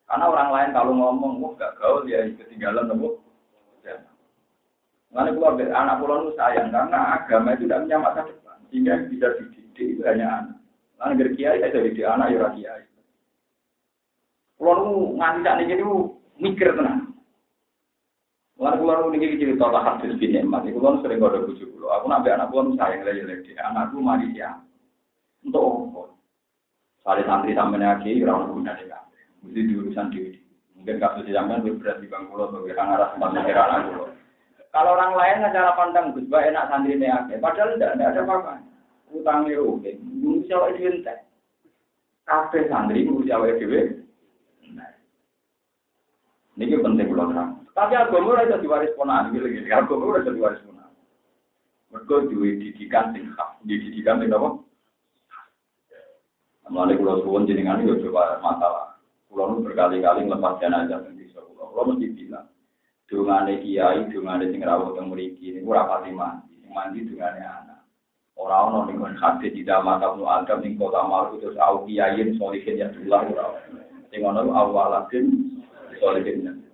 Karena 0.09 0.33
orang 0.33 0.49
lain 0.53 0.71
kalau 0.73 0.93
ngomong, 0.97 1.45
wah 1.45 1.53
gak 1.61 1.77
gaul 1.77 2.09
ya 2.09 2.25
ketinggalan 2.25 2.89
nopo. 2.89 3.21
Ya. 3.85 4.01
Mengenai 5.13 5.37
keluarga 5.37 5.65
anak 5.77 5.99
pulau 6.01 6.25
itu 6.25 6.33
sayang 6.41 6.73
karena 6.73 6.99
agama 7.21 7.53
itu 7.53 7.69
tidak 7.69 7.85
punya 7.85 7.97
masa 8.01 8.21
depan, 8.25 8.59
sehingga 8.73 8.95
bisa 9.13 9.27
dididik 9.37 9.87
itu 9.99 10.03
hanya 10.09 10.27
anak. 10.41 10.57
Karena 10.97 11.19
dari 11.21 11.31
kiai 11.37 11.61
saya 11.61 11.85
jadi 11.85 12.03
anak 12.17 12.29
ya 12.33 12.49
kiai. 12.57 12.83
Pulau 14.63 14.79
itu 14.79 15.19
nganti 15.19 15.43
tak 15.43 15.55
nih 15.59 15.75
itu 15.75 15.91
mikir 16.39 16.71
tenang. 16.79 17.11
Pulau 18.55 19.11
itu 19.11 19.19
nih 19.19 19.39
cerita 19.43 19.75
tak 19.75 19.83
hadis 19.83 20.15
bin 20.23 20.39
Emat, 20.39 20.63
itu 20.71 20.79
pulau 20.79 21.03
sering 21.03 21.19
ada 21.19 21.43
bujuk 21.43 21.67
pulau. 21.75 21.91
Aku 21.99 22.07
nabi 22.07 22.31
anak 22.31 22.55
pulau 22.55 22.71
sayang 22.79 23.03
lagi 23.03 23.27
lagi, 23.27 23.59
anakku 23.59 23.99
mari 23.99 24.31
ya. 24.39 24.55
Untuk 25.43 25.91
apa? 25.91 26.03
Sari 27.03 27.27
santri 27.27 27.59
sampai 27.59 27.83
lagi, 27.83 28.23
orang 28.23 28.55
guna 28.55 28.79
deh 28.79 29.03
mesti 29.43 29.61
diurusan 29.67 30.15
di 30.15 30.39
mungkin 30.79 31.03
kasus 31.03 31.27
zaman 31.27 31.67
lebih 31.67 31.83
berat 31.83 31.99
di 31.99 32.07
bangkulo 32.07 32.51
sebagai 32.51 32.79
orang 32.79 32.95
arah 32.95 33.09
tempat 33.15 33.31
mikir 33.35 33.59
anak 33.59 33.81
kalau 34.73 34.91
orang 34.97 35.13
lain 35.19 35.53
cara 35.53 35.77
pandang 35.77 36.17
Gus 36.17 36.31
Bah 36.33 36.47
enak 36.47 36.71
santri 36.73 36.97
aja 36.97 37.35
padahal 37.37 37.77
tidak 37.77 38.09
ada 38.09 38.25
apa-apa. 38.25 38.55
Utang 39.13 39.45
oke 39.45 39.91
mungkin 40.01 40.49
siapa 40.49 40.73
itu 40.73 40.89
entek. 40.89 41.29
Kafe 42.25 42.73
santri 42.73 43.05
mungkin 43.05 43.29
siapa 43.29 43.53
itu 43.53 44.01
ini 46.57 46.77
penting 46.81 47.07
kalau 47.13 47.31
terang 47.31 47.51
tapi 47.73 47.95
agama 47.97 48.43
itu 48.45 48.57
diwaris 48.65 48.97
ponan 48.99 49.33
gitu 49.33 49.47
gitu 49.49 49.69
agama 49.73 50.21
itu 50.21 50.33
diwaris 50.37 50.63
ponan 50.67 50.91
mereka 51.93 52.15
dididikan 52.29 53.05
sing 53.13 53.25
hak 53.37 53.61
dididikan 53.65 54.21
sing 54.21 54.33
apa 54.33 54.61
Mulai 56.73 56.97
pulau 56.97 57.21
suwon 57.21 57.45
jenengan 57.45 57.85
itu 57.85 58.01
coba 58.09 58.41
masalah 58.41 58.93
Kulo 59.33 59.65
berkali-kali 59.65 60.29
ngelepas 60.29 60.61
jenazah 60.61 61.01
dan 61.09 61.17
bisa 61.17 61.41
kulo. 61.41 61.73
Kulo 61.73 61.97
mesti 61.97 62.13
bilang, 62.13 62.53
dungane 63.09 63.65
kiai, 63.65 64.05
dungane 64.13 64.53
sing 64.53 64.61
rawuh 64.61 64.93
teng 64.93 65.09
mriki 65.09 65.57
niku 65.57 65.73
ora 65.73 65.89
pati 65.89 66.13
mandi. 66.13 66.61
Sing 66.61 66.69
mandi 66.69 67.09
dungane 67.09 67.41
anak. 67.41 67.81
Ora 68.37 68.69
ono 68.69 68.85
ning 68.85 69.01
kon 69.01 69.17
hadis 69.17 69.57
di 69.57 69.65
dalam 69.65 69.89
mata 69.89 70.13
Adam 70.13 70.61
ning 70.61 70.77
kota 70.77 71.01
Malu 71.09 71.41
terus 71.41 71.57
au 71.65 71.89
kiai 71.89 72.37
solihin 72.37 72.77
ya 72.77 72.93
dullah 72.93 73.25
ora. 73.25 73.45
Sing 74.13 74.21
ono 74.21 74.53
awalatin 74.53 75.52
solihin. 76.03 76.67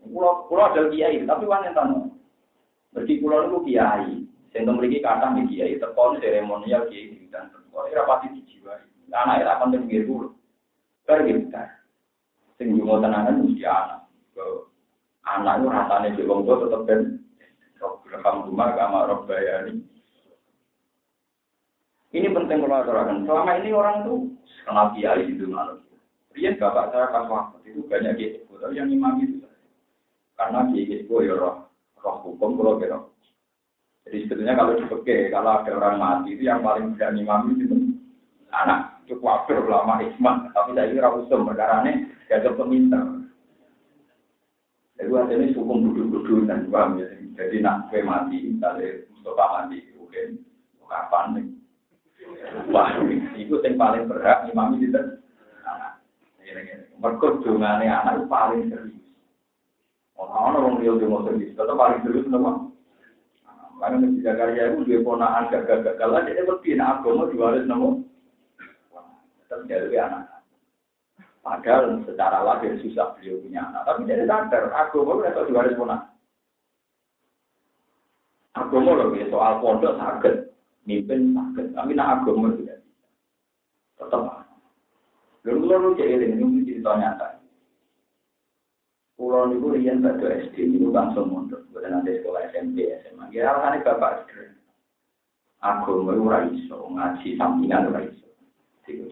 Kulo 0.00 0.48
kulo 0.48 0.62
ada 0.64 0.88
kiai, 0.88 1.20
tapi 1.28 1.44
wong 1.44 1.68
enten. 1.68 2.16
Berarti 2.96 3.20
kulo 3.20 3.36
niku 3.44 3.58
kiai. 3.68 4.24
Sing 4.50 4.66
mriki 4.66 5.04
kathah 5.04 5.36
di 5.36 5.46
kiai, 5.52 5.76
tekon 5.76 6.18
seremonial 6.18 6.88
kiai 6.88 7.28
dan 7.28 7.52
ora 7.76 8.08
pati 8.08 8.32
dijiwai. 8.32 9.12
Anak 9.12 9.44
ora 9.44 9.60
kon 9.60 9.76
nggih 9.76 10.08
dulu. 10.08 10.32
Pergi 11.04 11.52
sing 12.56 12.76
dungo 12.76 13.04
tenanan 13.04 13.44
mesti 13.44 13.62
anak. 13.68 14.08
Anak 15.28 15.60
itu 15.60 15.68
rasanya 15.68 16.16
di 16.16 16.22
wong 16.24 16.48
tua 16.48 16.64
tetap 16.64 16.88
ben 16.88 17.20
rumah 18.20 18.72
kama 18.74 19.20
bayani. 19.28 19.84
Ini 22.10 22.26
penting 22.34 22.58
kalau 22.66 22.82
aturakan. 22.82 23.22
Selama 23.22 23.52
ini 23.62 23.70
orang 23.70 24.02
tuh 24.02 24.18
kenal 24.66 24.90
kiai 24.98 25.30
di 25.30 25.38
dunia 25.38 25.78
Rian 26.34 26.58
bapak 26.58 26.94
saya 26.94 27.10
pas 27.10 27.26
waktu 27.26 27.70
itu 27.70 27.86
banyak 27.86 28.18
kiai 28.18 28.49
tapi 28.60 28.76
yang 28.76 28.92
imam 28.92 29.16
itu 29.24 29.40
karena 30.36 30.68
kiai 30.68 31.04
itu 31.04 31.14
ya 31.24 31.34
roh 31.36 31.68
roh 32.00 32.16
hukum 32.24 32.56
kalau 32.60 32.80
kira. 32.80 32.98
Jadi 34.08 34.24
sebetulnya 34.24 34.56
kalau 34.56 34.72
dipeke, 34.80 35.28
kalau 35.28 35.60
ada 35.60 35.70
orang 35.76 35.96
mati 36.00 36.32
itu 36.34 36.48
yang 36.48 36.64
paling 36.64 36.96
berani 36.96 37.20
imam 37.20 37.52
itu 37.52 37.68
anak. 38.48 39.04
Itu 39.04 39.20
kafir 39.20 39.60
ulama 39.60 40.00
hikmah, 40.00 40.54
tapi 40.56 40.72
saya 40.72 40.88
kira 40.90 41.08
usum 41.12 41.44
perkara 41.44 41.84
ini 41.84 42.08
diajak 42.26 42.56
peminta. 42.56 43.00
Jadi 44.96 45.08
hasilnya 45.12 45.56
hukum 45.56 45.92
duduk-duduk 45.92 46.44
dan 46.48 46.68
paham 46.68 47.00
ya. 47.00 47.08
Jadi 47.36 47.56
nak 47.64 47.88
kue 47.88 48.04
mati, 48.04 48.36
misalnya 48.44 49.00
Mustafa 49.16 49.44
mati, 49.48 49.80
mungkin 49.96 50.44
kapan 50.84 51.26
nih? 51.36 51.46
Wah, 52.68 52.92
itu 53.38 53.54
yang 53.62 53.78
paling 53.80 54.04
berhak 54.10 54.50
imam 54.50 54.76
itu 54.76 54.92
anak. 55.64 55.99
Mereka 57.00 57.26
dungane 57.40 57.86
anak 57.88 58.26
paling 58.26 58.68
serius. 58.68 59.00
Orang-orang 60.20 60.84
yang 60.84 61.00
dia 61.00 61.08
mau 61.08 61.24
serius, 61.24 61.56
tetap 61.56 61.76
paling 61.78 62.00
serius 62.04 62.28
nama. 62.28 62.68
Karena 63.80 64.04
di 64.12 64.20
Jakarta 64.20 64.60
itu 64.60 64.84
dia 64.84 65.00
ponaan 65.00 65.48
gagal-gagal 65.48 66.10
aja, 66.12 66.30
dia 66.36 66.74
nak 66.76 67.00
agama 67.00 67.32
diwaris 67.32 67.64
nama. 67.64 67.88
Tetap 69.40 69.64
jadi 69.64 69.96
anak. 70.04 70.44
Padahal 71.40 72.04
secara 72.04 72.44
lahir 72.44 72.76
susah 72.84 73.16
beliau 73.16 73.40
punya 73.40 73.64
anak. 73.64 73.88
Tapi 73.88 74.04
jadi 74.04 74.28
sadar, 74.28 74.68
agama 74.76 75.24
itu 75.24 75.56
harus 75.56 75.78
punah. 75.80 76.00
Agama 78.52 78.90
loh, 78.92 79.16
ya, 79.16 79.24
soal 79.32 79.62
pondok 79.64 79.96
sakit, 79.96 80.52
mimpin 80.84 81.32
sakit. 81.32 81.72
Tapi 81.72 81.96
nak 81.96 82.20
agama 82.20 82.52
tidak 82.60 82.84
bisa. 82.84 83.08
Tetap. 83.96 84.49
Lalu 85.44 85.58
kalau 85.66 85.80
lu 85.80 85.90
jadi 85.96 86.26
ini. 86.36 86.74
Pulau 89.20 89.52
niku 89.52 89.76
rian 89.76 90.00
pada 90.00 90.32
SD 90.48 90.64
ini 90.64 90.88
langsung 90.88 91.28
mundur. 91.28 91.60
Bukan 91.68 91.92
nanti 91.92 92.16
sekolah 92.20 92.40
SMP, 92.56 92.88
SMA. 93.04 93.28
Ya 93.36 93.52
alasannya 93.52 93.84
bapak. 93.84 94.32
Agama 95.60 96.16
itu 96.16 96.24
raiso, 96.24 96.78
ngaji 96.88 97.28
sampingan 97.36 97.92
raiso. 97.92 98.28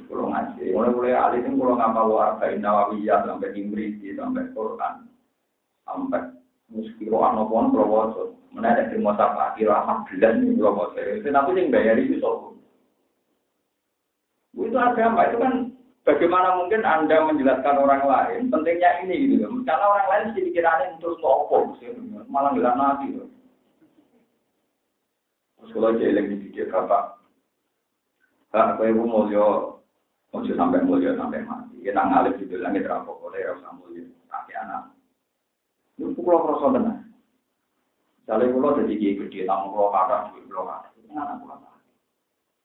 Kalau 0.09 0.33
ngaji, 0.33 0.73
mulai 0.73 0.91
mulai 0.97 1.13
alih 1.13 1.45
itu 1.45 1.53
kalau 1.61 1.77
ngapal 1.77 2.09
warga 2.09 2.51
Nawawiyah 2.57 3.29
sampai 3.29 3.53
Imriti 3.53 4.17
sampai 4.17 4.49
Quran 4.57 5.07
sampai 5.89 6.23
muskiro 6.69 7.25
anopon 7.25 7.73
prowoso 7.73 8.37
mana 8.53 8.77
ada 8.77 8.93
di 8.93 9.01
masa 9.01 9.33
akhir 9.33 9.73
amat 9.73 10.09
belas 10.13 10.35
nih 10.37 10.53
itu 10.53 11.29
tapi 11.31 11.51
yang 11.57 11.73
bayar 11.73 11.97
itu 11.97 12.21
soal 12.21 12.57
itu 14.59 14.77
agama 14.77 15.31
itu 15.31 15.37
kan 15.41 15.55
bagaimana 16.07 16.59
mungkin 16.59 16.83
anda 16.83 17.27
menjelaskan 17.27 17.77
orang 17.79 18.03
lain 18.05 18.41
pentingnya 18.53 19.07
ini 19.07 19.39
gitu 19.39 19.47
karena 19.67 19.87
orang 19.87 20.09
lain 20.11 20.27
sih 20.35 20.43
pikirannya 20.51 20.99
terus 21.03 21.19
sopo 21.23 21.75
malah 22.29 22.55
nggak 22.55 22.77
nanti 22.77 23.15
gitu. 23.15 23.27
Terus 25.59 25.71
kalau 25.75 25.99
jelek 25.99 26.31
dipikir 26.31 26.71
bapak 26.71 27.19
Kak, 28.49 28.81
kowe 28.81 28.89
ibu 28.89 29.05
mulya 29.05 29.45
ojo 30.33 30.53
sampai 30.57 30.81
mulya 30.81 31.13
sampai 31.21 31.45
mati. 31.45 31.85
Kita 31.85 32.01
ngalih 32.01 32.33
di 32.41 32.57
langit 32.57 32.89
rampok 32.89 33.29
oleh 33.29 33.45
rasa 33.45 33.77
mulya 33.77 34.09
kaki 34.33 34.53
anak. 34.57 34.97
Itu 36.01 36.17
pulau 36.17 36.49
kroso 36.49 36.73
tenan. 36.73 37.13
Misalnya 38.25 38.53
pulau 38.53 38.77
jadi 38.81 38.95
kiai 38.97 39.19
gede, 39.21 39.45
tamu 39.45 39.77
pulau 39.77 39.93
kakak, 39.93 40.33
duit 40.33 40.49
pulau 40.49 40.65
kakak. 40.65 40.97
Itu 40.97 41.13
anak 41.13 41.37
pulau 41.45 41.57
kakak. 41.61 41.85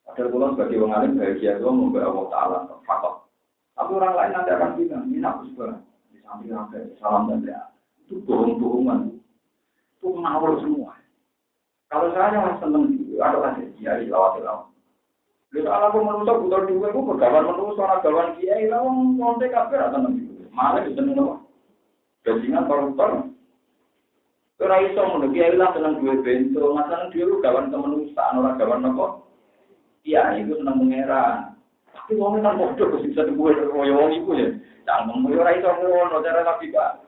Padahal 0.08 0.32
pulau 0.32 0.48
sebagai 0.56 0.80
orang 0.80 0.96
alim 0.96 1.12
bahagia 1.20 1.52
itu 1.60 1.68
membawa 1.68 2.08
Allah 2.08 2.26
Ta'ala, 2.32 2.58
fakot. 2.88 3.16
Tapi 3.74 3.92
orang 3.98 4.14
lain 4.14 4.32
nanti 4.38 4.50
akan 4.54 4.72
bilang, 4.78 5.04
ini 5.10 5.26
aku 5.26 5.42
sebenarnya. 5.50 5.82
Di 6.14 6.18
samping 6.22 6.54
apa, 6.54 6.78
salam 7.02 7.30
dan 7.30 7.42
doa. 7.42 7.64
Itu 8.06 8.14
bohong-bohongan. 8.26 9.00
Itu 9.98 10.08
ngawur 10.14 10.62
semua. 10.62 10.94
Kalau 11.90 12.10
saya 12.14 12.34
yang 12.34 12.58
seneng 12.58 12.90
gitu, 12.98 13.22
ada 13.22 13.38
kasih 13.54 13.70
kiai 13.78 14.10
lawat 14.10 14.42
lawat. 14.42 14.74
Lalu 15.54 15.70
kalau 15.70 15.86
aku 15.86 15.98
menusuk 16.02 16.38
butuh 16.42 16.62
dua, 16.66 16.88
aku 16.90 17.00
bergawan 17.14 17.46
menusuk 17.46 17.86
orang 17.86 18.02
gawan 18.02 18.30
kiai, 18.42 18.66
lalu 18.66 18.90
kontek 19.22 19.54
kafir 19.54 19.78
atau 19.78 20.02
nanti. 20.02 20.26
Malah 20.50 20.82
itu 20.82 20.98
seneng 20.98 21.22
apa? 21.22 21.36
Bajingan 22.26 22.66
koruptor. 22.66 23.12
Ora 24.58 24.80
iso 24.80 25.02
ngono 25.04 25.28
kiai 25.30 25.54
lah 25.54 25.70
seneng 25.78 26.02
duwe 26.02 26.24
bento, 26.26 26.74
masalah 26.74 27.12
dhewe 27.14 27.38
gawan 27.46 27.70
kemenustaan 27.70 28.42
ora 28.42 28.58
gawan 28.58 28.90
apa? 28.90 29.06
Iya, 30.02 30.42
itu 30.42 30.58
seneng 30.58 30.82
mengeran. 30.82 31.53
Tapi 32.04 32.20
wong 32.20 32.44
nang 32.44 32.60
bodoh 32.60 33.00
kok 33.00 33.08
bisa 33.08 33.24
duwe 33.24 33.56
koyo 33.72 33.96
wong 33.96 34.12
iku 34.12 34.36
ya. 34.36 34.52
Cangkem 34.84 35.24
yo 35.32 35.40
ora 35.40 35.56
iso 35.56 35.72
ngono 35.72 36.20
cara 36.20 36.44
tapi 36.44 36.68
Pak. 36.68 37.00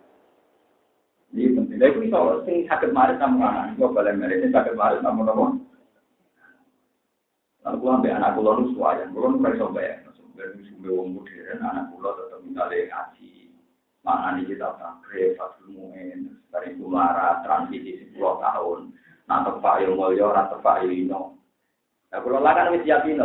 Ini 1.35 1.51
penting. 1.51 1.83
Lha 1.83 1.91
iku 1.91 1.99
iso 2.07 2.47
sing 2.47 2.63
saged 2.63 2.95
marit 2.95 3.19
nang 3.19 3.35
mana? 3.35 3.75
Iku 3.75 3.91
balen 3.91 4.23
marit 4.23 4.39
sing 4.39 4.55
saged 4.55 4.79
marit? 4.79 5.03
Lalu 5.03 5.59
gua 7.83 7.99
ambil 7.99 8.15
anak 8.15 8.39
pulau 8.39 8.55
nu 8.55 8.71
suayan, 8.71 9.11
pulau 9.11 9.35
nu 9.35 9.43
mereka 9.43 9.67
bayar, 9.73 10.05
sebenarnya 10.15 10.63
sumber 10.69 10.95
wong 10.95 11.17
modern, 11.17 11.65
anak 11.65 11.89
pulau 11.89 12.13
tetap 12.13 12.45
misalnya 12.45 12.93
ngaji, 12.93 13.49
mana 14.05 14.37
nih 14.37 14.53
kita 14.53 14.69
takre, 14.77 15.33
fatul 15.33 15.73
muin, 15.73 16.29
dari 16.53 16.77
kumara, 16.77 17.41
transisi 17.41 18.05
sepuluh 18.05 18.37
tahun, 18.37 18.93
nah 19.25 19.49
tepak 19.49 19.81
yang 19.81 19.97
mulia, 19.97 20.45
tepak 20.45 20.85
yang. 20.85 21.41
Nah 22.13 22.19
pulau 22.21 22.45
lah 22.45 22.53
kan 22.53 22.77
wis 22.77 22.85
yakin 22.85 23.17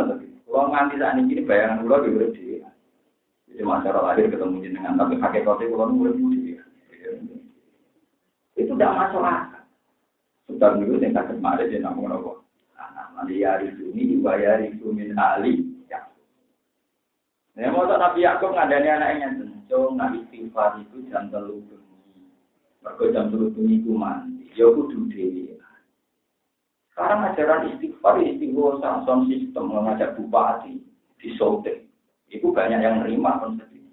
pulau 0.45 0.71
nganti 0.71 0.95
saat 0.99 1.17
ini 1.17 1.43
bayangan 1.43 1.83
pulau 1.85 2.05
juga 2.05 2.17
udah 2.25 2.31
di, 2.35 2.61
jadi 3.51 3.63
masyarakat 3.67 4.03
lahir 4.03 4.25
ketemu 4.31 4.63
jenengan, 4.63 4.95
tapi 4.95 5.19
hakikatnya 5.19 5.69
nu 5.69 6.07
udah 6.07 6.13
di. 6.15 6.55
Itu 8.55 8.73
tidak 8.75 8.95
masalah. 8.95 9.63
Sudah 10.47 10.75
dulu 10.75 10.99
yang 10.99 11.15
sakit 11.15 11.39
marah 11.39 11.63
dia 11.67 11.79
namun 11.79 12.11
apa? 12.11 12.31
Maliyari 13.15 13.71
suni 13.77 14.17
bayari 14.19 14.75
sumin 14.81 15.13
ali 15.15 15.61
ya. 15.87 16.01
Nah, 17.53 17.69
mau 17.69 17.85
Nabi 17.85 18.25
Yakub 18.25 18.55
ngadani 18.55 18.89
anaknya 18.89 19.37
tentu 19.37 19.93
nak 19.93 20.17
istighfar 20.17 20.81
itu 20.81 21.05
jam 21.07 21.29
telu 21.29 21.61
bengi. 21.69 22.33
Mergo 22.81 23.05
jam 23.13 23.29
telu 23.29 23.53
bengi 23.53 23.85
ku 23.85 23.93
mandi. 23.93 24.49
Ya 24.57 24.67
kudu 24.67 25.05
dhewe. 25.07 25.60
Sekarang 26.91 27.23
ajaran 27.31 27.71
istighfar 27.71 28.19
istighfar 28.19 28.83
sound 28.83 29.31
sistem 29.31 29.71
mengajak 29.71 30.19
bupati 30.19 30.75
di 31.17 31.29
Sotek. 31.39 31.87
Itu 32.27 32.51
banyak 32.51 32.83
yang 32.83 33.03
nerima 33.03 33.39
konsep 33.39 33.67
ini. 33.71 33.91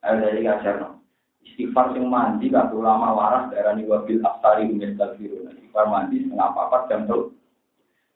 Ayo 0.00 0.24
dari 0.24 0.48
ajaran 0.48 0.96
istighfar 1.44 1.92
sing 1.92 2.08
mandi 2.08 2.48
gak 2.48 2.72
ulama 2.72 3.12
waras 3.12 3.52
daerah 3.52 3.76
ni 3.76 3.84
wabil 3.84 4.24
aftari 4.24 4.64
umis 4.72 4.96
talfirun. 4.96 5.52
Istighfar 5.52 5.92
mandi 5.92 6.24
setengah 6.24 6.48
papat 6.56 6.82
jam 6.88 7.04
telu 7.04 7.36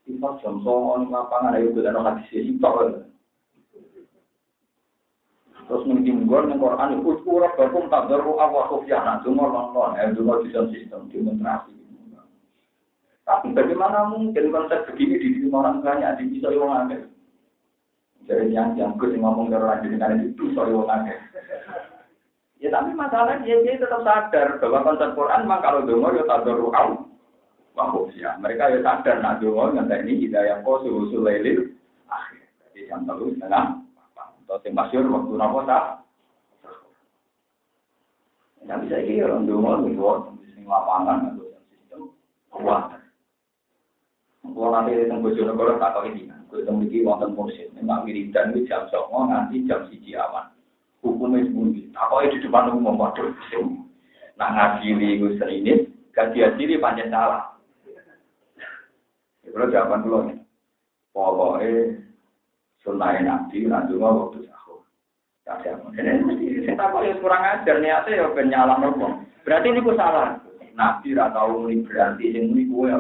Sifat 0.05 0.45
jam 0.45 0.61
ning 0.61 1.09
lapangan 1.09 1.57
ayo 1.57 1.73
ana 1.81 2.01
hadis 2.05 2.29
sitok. 2.29 3.09
Terus 5.65 5.85
ning 5.89 6.05
timbul 6.05 6.45
ning 6.45 6.61
Quran 6.61 7.01
iku 7.01 7.17
ora 7.25 7.49
bakum 7.57 7.89
tadarru 7.89 8.37
awa 8.37 8.69
khufyana 8.69 9.25
dungo 9.25 9.49
lon-lon 9.49 9.97
ya 9.97 10.13
dungo 10.13 10.45
di 10.45 10.53
sistem 10.53 11.09
demonstrasi. 11.09 11.84
Tapi 13.25 13.57
bagaimana 13.57 14.13
mungkin 14.13 14.53
konsep 14.53 14.85
begini 14.85 15.17
di 15.17 15.29
orang 15.49 15.81
banyak 15.81 16.21
di 16.21 16.37
bisa 16.37 16.53
orang. 16.53 17.09
Jadi 18.25 18.53
yang 18.53 18.77
yang 18.77 18.97
gue 18.97 19.17
ngomong 19.17 19.53
ke 19.53 19.57
orang 19.57 19.85
jadi 19.85 19.97
karena 19.97 20.25
itu 20.25 20.53
soal 20.53 20.73
orang. 20.73 21.09
Ya 22.65 22.73
tapi 22.73 22.97
masalahnya 22.97 23.61
dia, 23.61 23.77
tetap 23.77 24.01
sadar 24.01 24.57
bahwa 24.57 24.89
konsep 24.89 25.13
Quran 25.13 25.45
memang 25.45 25.61
kalau 25.61 25.85
dungo 25.85 26.17
ya 26.17 26.25
tadarru 26.25 26.73
awa 26.73 26.97
Wahus 27.77 28.15
ya. 28.17 28.41
Mereka 28.41 28.73
ya 28.73 28.79
sadar 28.81 29.21
nak 29.21 29.45
dongo 29.45 29.69
ngantek 29.75 30.09
ini 30.09 30.25
hidayah 30.25 30.65
kau 30.65 30.81
susul 30.81 31.29
lelil 31.29 31.77
akhir. 32.09 32.49
Jadi 32.73 32.89
jam 32.89 33.05
telu 33.05 33.37
setengah. 33.37 33.85
Atau 34.49 34.61
yang 34.65 34.73
masyur 34.79 35.05
waktu 35.13 35.33
nopo 35.37 35.59
tak. 35.69 35.85
Tidak 38.65 38.79
bisa 38.89 38.97
ini 38.97 39.21
orang 39.21 39.45
dongo 39.45 39.85
dongo 39.85 40.11
di 40.41 40.65
lapangan 40.65 41.37
atau 41.37 41.45
sistem 41.69 42.01
kuat. 42.49 43.04
Kalau 44.45 44.69
nanti 44.69 44.93
di 44.93 45.09
tempat 45.09 45.25
Bojonegoro 45.25 45.81
tak 45.81 45.97
tahu 45.97 46.05
ini, 46.13 46.29
gue 46.53 46.69
memiliki 46.69 47.01
wonten 47.01 47.33
mursid, 47.33 47.73
memang 47.73 48.05
wiridan 48.05 48.53
itu 48.53 48.69
jam 48.69 48.85
songo 48.93 49.25
nanti 49.25 49.65
jam 49.65 49.89
siji 49.89 50.13
awan. 50.21 50.53
Hukumnya 51.01 51.49
sembunyi, 51.49 51.89
tak 51.97 52.13
di 52.29 52.45
depan 52.45 52.77
umum 52.77 53.01
waduh, 53.01 53.33
nah 54.37 54.49
ngadili 54.53 55.17
gue 55.17 55.37
serinit, 55.41 55.89
gak 56.13 56.37
diadili 56.37 56.77
panjang 56.77 57.09
salah. 57.09 57.57
Kalau 59.45 59.71
jawaban 59.71 60.03
dulu 60.05 60.19
nih, 60.29 60.39
pokoknya 61.15 61.73
sunnah 62.83 63.17
nabi 63.23 63.65
nanti 63.65 63.95
mau 63.97 64.29
waktu 64.29 64.45
sahur. 64.51 64.83
Tak 65.47 65.63
siapa. 65.63 65.89
Ini 65.95 66.27
mesti 66.27 66.67
saya 66.67 66.75
tahu 66.75 67.07
ya 67.07 67.15
kurang 67.23 67.45
ajar 67.45 67.77
niatnya 67.79 68.19
ya 68.19 68.35
ben 68.35 68.51
nyalah 68.51 68.77
nopo. 68.83 69.23
Berarti 69.47 69.71
ini 69.71 69.85
ku 69.85 69.95
salah. 69.95 70.43
Nabi 70.75 71.15
ra 71.15 71.31
tahu 71.31 71.71
ini 71.71 71.87
berarti 71.87 72.35
sing 72.35 72.51
ini 72.51 72.67
kue 72.67 72.91
ya. 72.91 72.99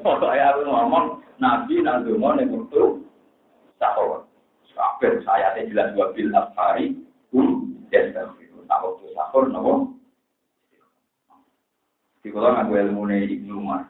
Pokoknya 0.00 0.56
aku 0.56 0.60
ngomong 0.64 1.06
Nabi 1.40 1.84
mau 2.16 2.36
nih 2.36 2.48
waktu 2.48 2.82
sahur. 3.80 4.28
Kabeh 4.80 5.20
saya 5.28 5.52
teh 5.52 5.68
jelas 5.68 5.92
dua 5.92 6.08
bil 6.16 6.32
afari 6.32 6.96
kum 7.28 7.76
yastaghfiru. 7.92 8.64
Tak 8.64 8.80
waktu 8.80 9.06
sahur 9.12 9.44
nopo. 9.52 9.72
Di 12.20 12.28
kalau 12.32 12.52
ngaku 12.52 12.72
ilmu 12.80 13.02
nih 13.08 13.28
Ibnu 13.40 13.60
Umar. 13.60 13.88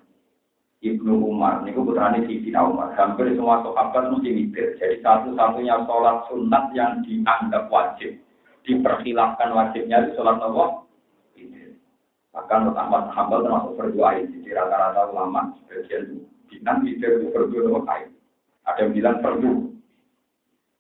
Ibnu 0.81 1.13
Umar, 1.13 1.61
ini 1.61 1.77
putrane 1.77 2.25
Sayyidina 2.25 2.65
Umar. 2.65 2.97
Hampir 2.97 3.29
semua 3.37 3.61
sahabat 3.61 4.17
mesti 4.17 4.33
mikir. 4.33 4.81
Jadi 4.81 5.05
satu-satunya 5.05 5.85
sholat 5.85 6.25
sunat 6.33 6.73
yang 6.73 7.05
dianggap 7.05 7.69
wajib. 7.69 8.17
Diperkhilafkan 8.65 9.53
wajibnya 9.53 10.09
itu 10.09 10.17
sholat 10.17 10.41
Allah. 10.41 10.81
Bahkan 12.31 12.71
Ahmad 12.79 13.11
Hambal 13.11 13.43
termasuk 13.43 13.75
berdoa 13.75 14.23
ini. 14.23 14.47
Jadi 14.47 14.55
rata-rata 14.55 15.11
ulama 15.11 15.51
sebagian 15.67 16.23
bilang 16.47 16.79
mikir 16.87 17.11
itu 17.19 17.27
berdua 17.35 17.83
kain. 17.87 18.11
Ada 18.67 18.87
yang 18.87 18.93
bilang 18.95 19.17
perlu. 19.19 19.53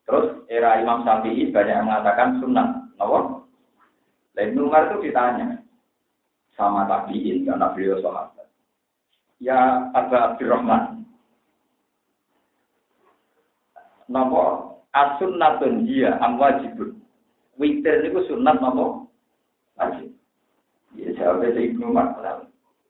Terus 0.06 0.26
era 0.46 0.78
Imam 0.78 1.02
Syafi'i 1.02 1.50
banyak 1.50 1.74
yang 1.74 1.86
mengatakan 1.86 2.38
sunat. 2.38 2.68
Kenapa? 2.94 3.42
Lain 4.38 4.58
Umar 4.62 4.90
itu 4.90 5.10
ditanya 5.10 5.58
sama 6.54 6.86
tabiin 6.86 7.48
karena 7.48 7.72
beliau 7.74 7.98
sholat 7.98 8.30
ya 9.40 9.90
Aba 9.96 10.32
Abdurrahman. 10.32 11.02
Nopo 14.12 14.42
asunnatun 14.92 15.88
dia 15.88 16.20
am 16.20 16.36
wajibun. 16.36 17.00
Witir 17.56 18.04
niku 18.04 18.22
sunat 18.28 18.60
nopo 18.60 19.08
wajib. 19.80 20.10
Jawabnya 21.20 21.52
saya 21.52 21.68
Ibnu 21.68 21.85
Umar. 21.92 22.16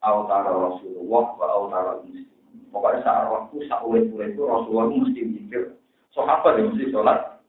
Autara 0.00 0.48
Rasulullah 0.54 1.24
wa 1.34 1.46
autara 1.50 1.92
muslim. 2.06 2.24
Pokoknya 2.70 3.02
saat 3.02 3.26
waktu 3.26 3.66
saat 3.66 3.82
ulet-ulet 3.82 4.32
itu 4.32 4.46
Rasulullah 4.46 4.86
mesti 4.88 5.22
mikir. 5.26 5.74
Sahabat 6.14 6.56
yang 6.56 6.70
mesti 6.72 6.94
sholat. 6.94 7.42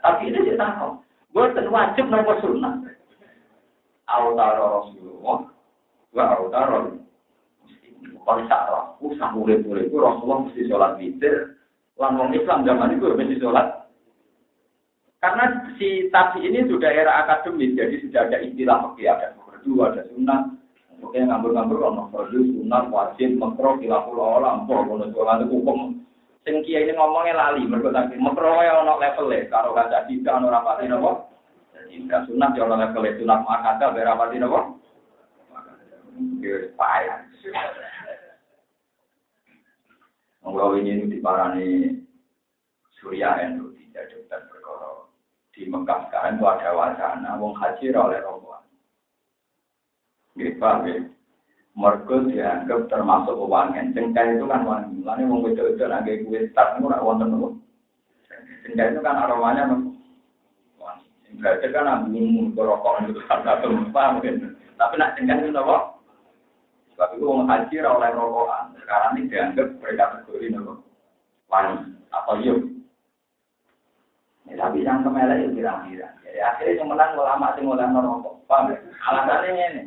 Tapi 0.00 0.30
ini 0.30 0.46
dia 0.46 0.56
tahu. 0.56 1.02
Buat 1.34 1.58
wajib 1.58 2.06
nopo 2.06 2.32
sunat. 2.38 2.94
Autara 4.06 4.78
Rasulullah 4.78 5.50
wa 6.14 6.24
autara 6.38 6.96
kalau 8.20 8.46
roh, 8.46 8.86
usah 9.10 9.34
murid-murid 9.34 9.90
itu 9.90 9.98
Rasulullah 9.98 10.46
mesti 10.46 10.62
sholat 10.70 10.94
witir. 11.02 11.58
Lan 11.98 12.30
Islam 12.30 12.62
zaman 12.62 12.94
itu 12.94 13.10
mesti 13.10 13.36
sholat. 13.42 13.90
Karena 15.20 15.68
si 15.76 16.08
tadi 16.08 16.48
ini 16.48 16.64
sudah 16.64 16.88
era 16.88 17.26
akademis, 17.26 17.76
jadi 17.76 17.92
sudah 18.00 18.30
ada 18.30 18.40
istilah 18.40 18.88
oke 18.88 19.04
berdua, 19.60 19.92
ada 19.92 20.02
sunnah. 20.08 20.40
Oke, 21.04 21.20
ngambur-ngambur 21.20 21.80
ono 21.84 22.02
fardu, 22.08 22.40
sunnah, 22.40 22.88
wajib, 22.88 23.36
makro, 23.36 23.76
kilaful 23.76 24.16
olam, 24.16 24.64
ngono 24.64 25.12
sholat 25.12 25.44
itu 25.44 25.60
hukum. 25.60 26.00
Sing 26.40 26.64
kiai 26.64 26.88
ini 26.88 26.96
ngomongnya 26.96 27.36
lali, 27.36 27.68
mereka 27.68 27.92
tadi 27.92 28.16
makro 28.16 28.64
ya 28.64 28.80
ono 28.80 28.96
level 28.96 29.28
ya, 29.28 29.44
kalau 29.52 29.76
kaca 29.76 30.08
tiga 30.08 30.40
ono 30.40 30.48
rapati 30.48 30.88
nopo. 30.88 31.28
Jadi 31.76 32.08
sunat 32.08 32.56
ya 32.56 32.64
ono 32.64 32.80
level 32.80 33.04
ya, 33.04 33.12
sunat 33.20 33.40
makata 33.44 33.92
berapati 33.92 34.36
nopo. 34.40 34.60
Payah. 36.80 37.20
Kalau 40.40 40.72
ini 40.76 41.06
diparani 41.06 42.00
Surya 42.96 43.36
Endo 43.44 43.72
tidak 43.76 44.08
dokter 44.12 44.40
perkara 44.48 45.08
di 45.52 45.68
Mekah 45.68 46.08
sekarang 46.08 46.36
itu 46.36 46.44
ada 46.48 46.70
wacana 46.72 47.30
wong 47.36 47.52
haji 47.56 47.92
oleh 47.92 48.20
rombongan. 48.24 48.64
Gitu 50.38 50.54
paham 50.62 50.86
ya? 50.86 51.02
Mergo 51.78 52.26
dianggap 52.26 52.90
termasuk 52.90 53.38
wangen. 53.46 53.94
Cengkeh 53.94 54.36
itu 54.36 54.44
kan 54.50 54.66
wangi. 54.66 55.00
Lalu 55.06 55.30
wong 55.30 55.40
wedok-wedok 55.46 55.88
lagi 55.90 56.26
kue 56.26 56.50
start 56.50 56.76
itu 56.76 56.86
ora 56.90 56.98
wonten 56.98 57.30
nopo. 57.30 57.48
Cengkeh 58.66 58.86
itu 58.90 59.00
kan 59.00 59.16
aromanya. 59.22 59.70
Wangi. 60.76 61.06
Berarti 61.38 61.66
kan 61.70 61.86
ambung 61.86 62.52
rokok 62.58 63.06
itu 63.06 63.22
kan 63.30 63.40
satu 63.46 63.70
paham 63.94 64.18
kan. 64.18 64.54
Tapi 64.76 64.94
nak 64.98 65.14
cengkeh 65.14 65.36
itu 65.40 65.54
nopo. 65.54 66.02
Sebab 66.94 67.16
itu 67.16 67.24
wong 67.24 67.46
haji 67.46 67.74
ora 67.80 67.90
oleh 67.96 68.10
rokokan. 68.18 68.64
Sekarang 68.82 69.12
ini 69.16 69.30
dianggap 69.30 69.68
berkategori 69.78 70.46
nopo. 70.50 70.72
Wangi 71.46 71.96
atau 72.10 72.34
yuk. 72.42 72.60
Ya, 74.50 74.66
tapi 74.66 74.82
yang 74.82 75.06
kemelek 75.06 75.46
itu 75.46 75.62
kira-kira. 75.62 76.10
Jadi 76.26 76.38
akhirnya 76.42 76.82
yang 76.82 76.90
menang 76.90 77.14
ulama 77.14 77.54
sing 77.54 77.70
oleh 77.70 77.86
rokok. 77.86 78.42
Paham? 78.50 78.74
Alasannya 79.06 79.54
ini. 79.54 79.82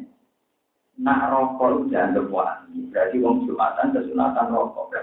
Nak 1.01 1.33
rokok 1.33 1.89
jangan 1.89 2.29
wangi. 2.29 2.85
Berarti 2.93 3.17
wong 3.17 3.49
Jumatan 3.49 3.97
kesunatan 3.97 4.53
rokok. 4.53 4.93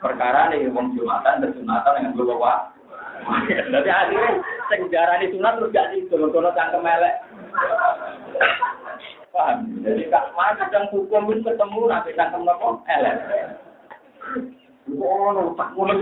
Perkara 0.00 0.48
nih 0.48 0.72
wong 0.72 0.96
Jumatan 0.96 1.44
kesunatan 1.44 1.96
dengan 2.00 2.16
gue 2.16 2.36
wah. 2.40 2.72
Jadi 3.48 3.90
akhirnya 3.90 4.40
sing 4.72 4.80
darani 4.88 5.28
sunat 5.28 5.60
terus 5.60 5.72
gak 5.76 5.88
digono-gono 5.92 6.56
cangkem 6.56 6.88
elek. 6.88 7.20
Paham? 9.30 9.58
Jadi 9.84 10.08
kak 10.08 10.32
mana 10.34 10.56
kadang 10.56 10.88
hukum 10.90 11.30
itu 11.30 11.44
ketemu 11.44 11.80
nanti 11.86 12.16
cangkem 12.16 12.42
nopo 12.42 12.80
elek. 12.88 13.16
Oh, 14.96 15.52
tak 15.54 15.68
mulai. 15.76 16.00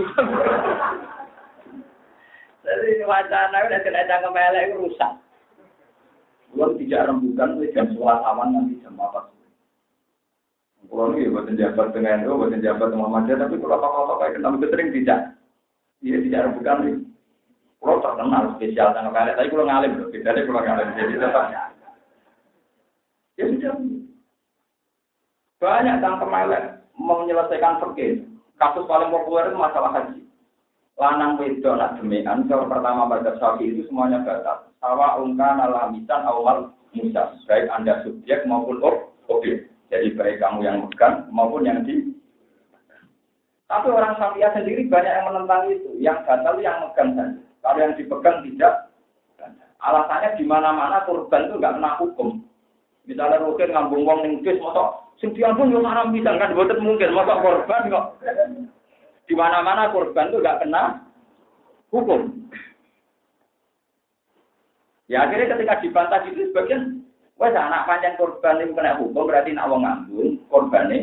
Jadi 2.63 2.89
wacana 3.03 3.57
udah 3.67 3.79
kena 3.83 4.07
cangkem 4.07 4.39
elek 4.39 4.63
itu 4.71 4.75
rusak. 4.87 5.11
Kalau 6.49 6.73
tidak 6.81 7.05
rembukan, 7.05 7.61
jam 7.71 7.87
sholat 7.93 8.19
awan 8.25 8.49
nanti 8.57 8.81
jam 8.81 8.97
apa? 8.97 9.29
Kalau 10.89 11.13
ini 11.13 11.29
buat 11.29 11.45
jabat 11.53 11.93
dengan 11.93 12.25
itu, 12.25 12.33
buat 12.33 12.49
jabat 12.57 12.89
Muhammadiyah, 12.97 13.37
tapi 13.45 13.61
kalau 13.61 13.77
tokoh-tokoh 13.77 14.17
kayak 14.17 14.33
kenal 14.41 14.57
itu 14.57 14.67
sering 14.73 14.89
tidak. 14.89 15.19
Iya 16.01 16.17
tidak 16.25 16.43
rembukan 16.49 16.77
nih. 16.81 16.95
Kalau 17.79 18.01
terkenal 18.01 18.43
spesial 18.57 18.89
tanggal 18.91 19.13
kali, 19.13 19.31
tapi 19.37 19.51
kalau 19.53 19.65
ngalim 19.69 19.91
deh 20.09 20.43
kalau 20.43 20.61
ngalim 20.65 20.87
jadi 20.97 21.15
tetap. 21.15 21.45
Ya 23.37 23.43
sudah. 23.47 23.73
Banyak 25.59 25.95
tanggal 26.01 26.27
melek 26.27 26.63
mau 26.97 27.23
menyelesaikan 27.23 27.79
perkir. 27.79 28.25
Kasus 28.59 28.89
paling 28.89 29.13
populer 29.13 29.47
itu 29.47 29.55
masalah 29.55 29.95
haji. 29.95 30.19
Lanang 30.99 31.39
wedok 31.39 31.79
nak 31.79 31.95
demikian, 31.95 32.43
pertama 32.51 33.07
pada 33.07 33.31
sapi 33.39 33.71
itu 33.71 33.87
semuanya 33.87 34.19
batal 34.27 34.68
sawa 34.79 35.19
ungkan 35.19 35.59
alamisan 35.59 36.23
awal 36.23 36.71
musa 36.95 37.35
baik 37.45 37.67
anda 37.71 37.99
subjek 38.03 38.47
maupun 38.47 38.79
objek 39.27 39.67
jadi 39.91 40.15
baik 40.15 40.39
kamu 40.39 40.63
yang 40.63 40.77
megang 40.87 41.27
maupun 41.29 41.67
yang 41.67 41.83
di 41.83 42.15
tapi 43.69 43.85
orang 43.93 44.17
Safia 44.17 44.49
sendiri 44.49 44.89
banyak 44.89 45.13
yang 45.13 45.29
menentang 45.29 45.69
itu. 45.69 45.93
Yang 46.01 46.25
batal 46.25 46.57
yang 46.57 46.89
megang 46.89 47.13
saja. 47.13 47.37
Kalau 47.61 47.77
yang 47.77 47.93
dipegang 47.93 48.41
tidak 48.41 48.89
alasannya 49.77 50.41
di 50.41 50.43
mana-mana 50.49 51.05
korban 51.05 51.45
itu 51.45 51.61
nggak 51.61 51.77
kena 51.77 51.91
hukum. 52.01 52.41
Misalnya 53.05 53.45
mungkin 53.45 53.69
ngambung 53.69 54.03
wong 54.09 54.19
ning 54.25 54.41
mosok 54.41 55.13
sing 55.21 55.37
diampun 55.37 55.69
yo 55.69 55.85
haram 55.85 56.09
bisa 56.09 56.33
kan 56.33 56.57
boten 56.57 56.81
mungkin 56.81 57.13
mosok 57.13 57.45
korban 57.45 57.93
kok. 57.93 58.05
Di 59.29 59.33
mana-mana 59.37 59.93
korban 59.93 60.33
itu 60.33 60.41
nggak 60.41 60.65
kena 60.65 61.05
hukum 61.93 62.49
Ya 65.09 65.25
akhirnya 65.25 65.57
ketika 65.57 65.81
dibantah 65.81 66.21
itu 66.29 66.53
sebagian, 66.53 67.01
wes 67.41 67.57
anak 67.57 67.89
panjang 67.89 68.13
korban 68.13 68.61
itu 68.61 68.77
kena 68.77 69.01
hukum 69.01 69.25
berarti 69.25 69.57
nak 69.57 69.65
wong 69.73 69.81
korban 70.53 70.85
ini 70.93 70.99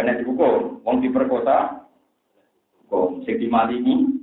kena 0.00 0.16
dihukum, 0.16 0.80
wong 0.80 1.04
diperkosa, 1.04 1.84
hukum, 2.88 3.20
sing 3.28 3.36
dimalimi. 3.36 4.16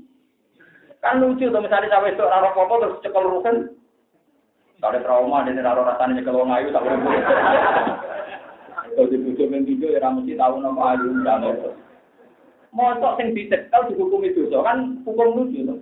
Kan 1.06 1.22
lucu 1.22 1.54
tuh 1.54 1.62
misalnya 1.62 1.94
sampai 1.94 2.18
itu 2.18 2.26
raro 2.26 2.50
popo 2.58 2.82
terus 2.82 3.02
cekel 3.06 3.30
rusen, 3.30 3.78
kalau 4.82 5.02
trauma 5.06 5.46
dan 5.46 5.62
raro 5.62 5.86
rasanya 5.86 6.18
nyekel 6.18 6.34
wong 6.34 6.50
ayu 6.50 6.74
tak 6.74 6.82
boleh. 6.82 7.22
Kalau 8.94 9.10
dibujuk 9.10 9.50
video 9.50 9.94
ya 9.94 10.10
mesti 10.10 10.34
tahu 10.34 10.62
nama 10.62 10.98
ayu 10.98 11.14
dan 11.22 11.46
Mosok 12.74 13.22
sing 13.22 13.38
dicekel 13.38 13.86
dihukum 13.94 14.26
itu, 14.26 14.50
kan 14.50 14.98
hukum 15.06 15.38
lucu 15.38 15.62
tuh. 15.62 15.78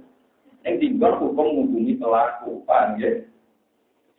Yang 0.62 0.76
tinggal 0.86 1.17
hukum 1.17 1.41
menghubungi 1.41 1.97
pelaku, 1.97 2.62
paham 2.69 3.02
ya? 3.02 3.26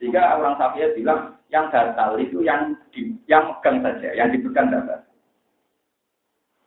Sehingga 0.02 0.34
orang 0.34 0.58
Safiyah 0.58 0.90
bilang, 0.98 1.38
yang 1.54 1.70
batal 1.70 2.18
itu 2.18 2.42
yang 2.42 2.74
di, 2.90 3.14
yang 3.30 3.54
megang 3.54 3.78
saja, 3.86 4.10
yang 4.18 4.34
dipegang 4.34 4.74
dapat. 4.74 5.06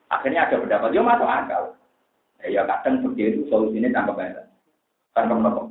Akhirnya 0.07 0.47
ada 0.47 0.61
pendapat, 0.63 0.89
dia 0.95 1.03
masuk 1.03 1.27
akal. 1.27 1.63
Ya, 2.39 2.47
ya 2.47 2.61
kadang 2.63 3.03
begitu 3.03 3.43
solusinya 3.51 3.91
tangkap 3.91 4.21
aja. 4.21 4.43
Tangkap 5.11 5.37
nopo. 5.43 5.63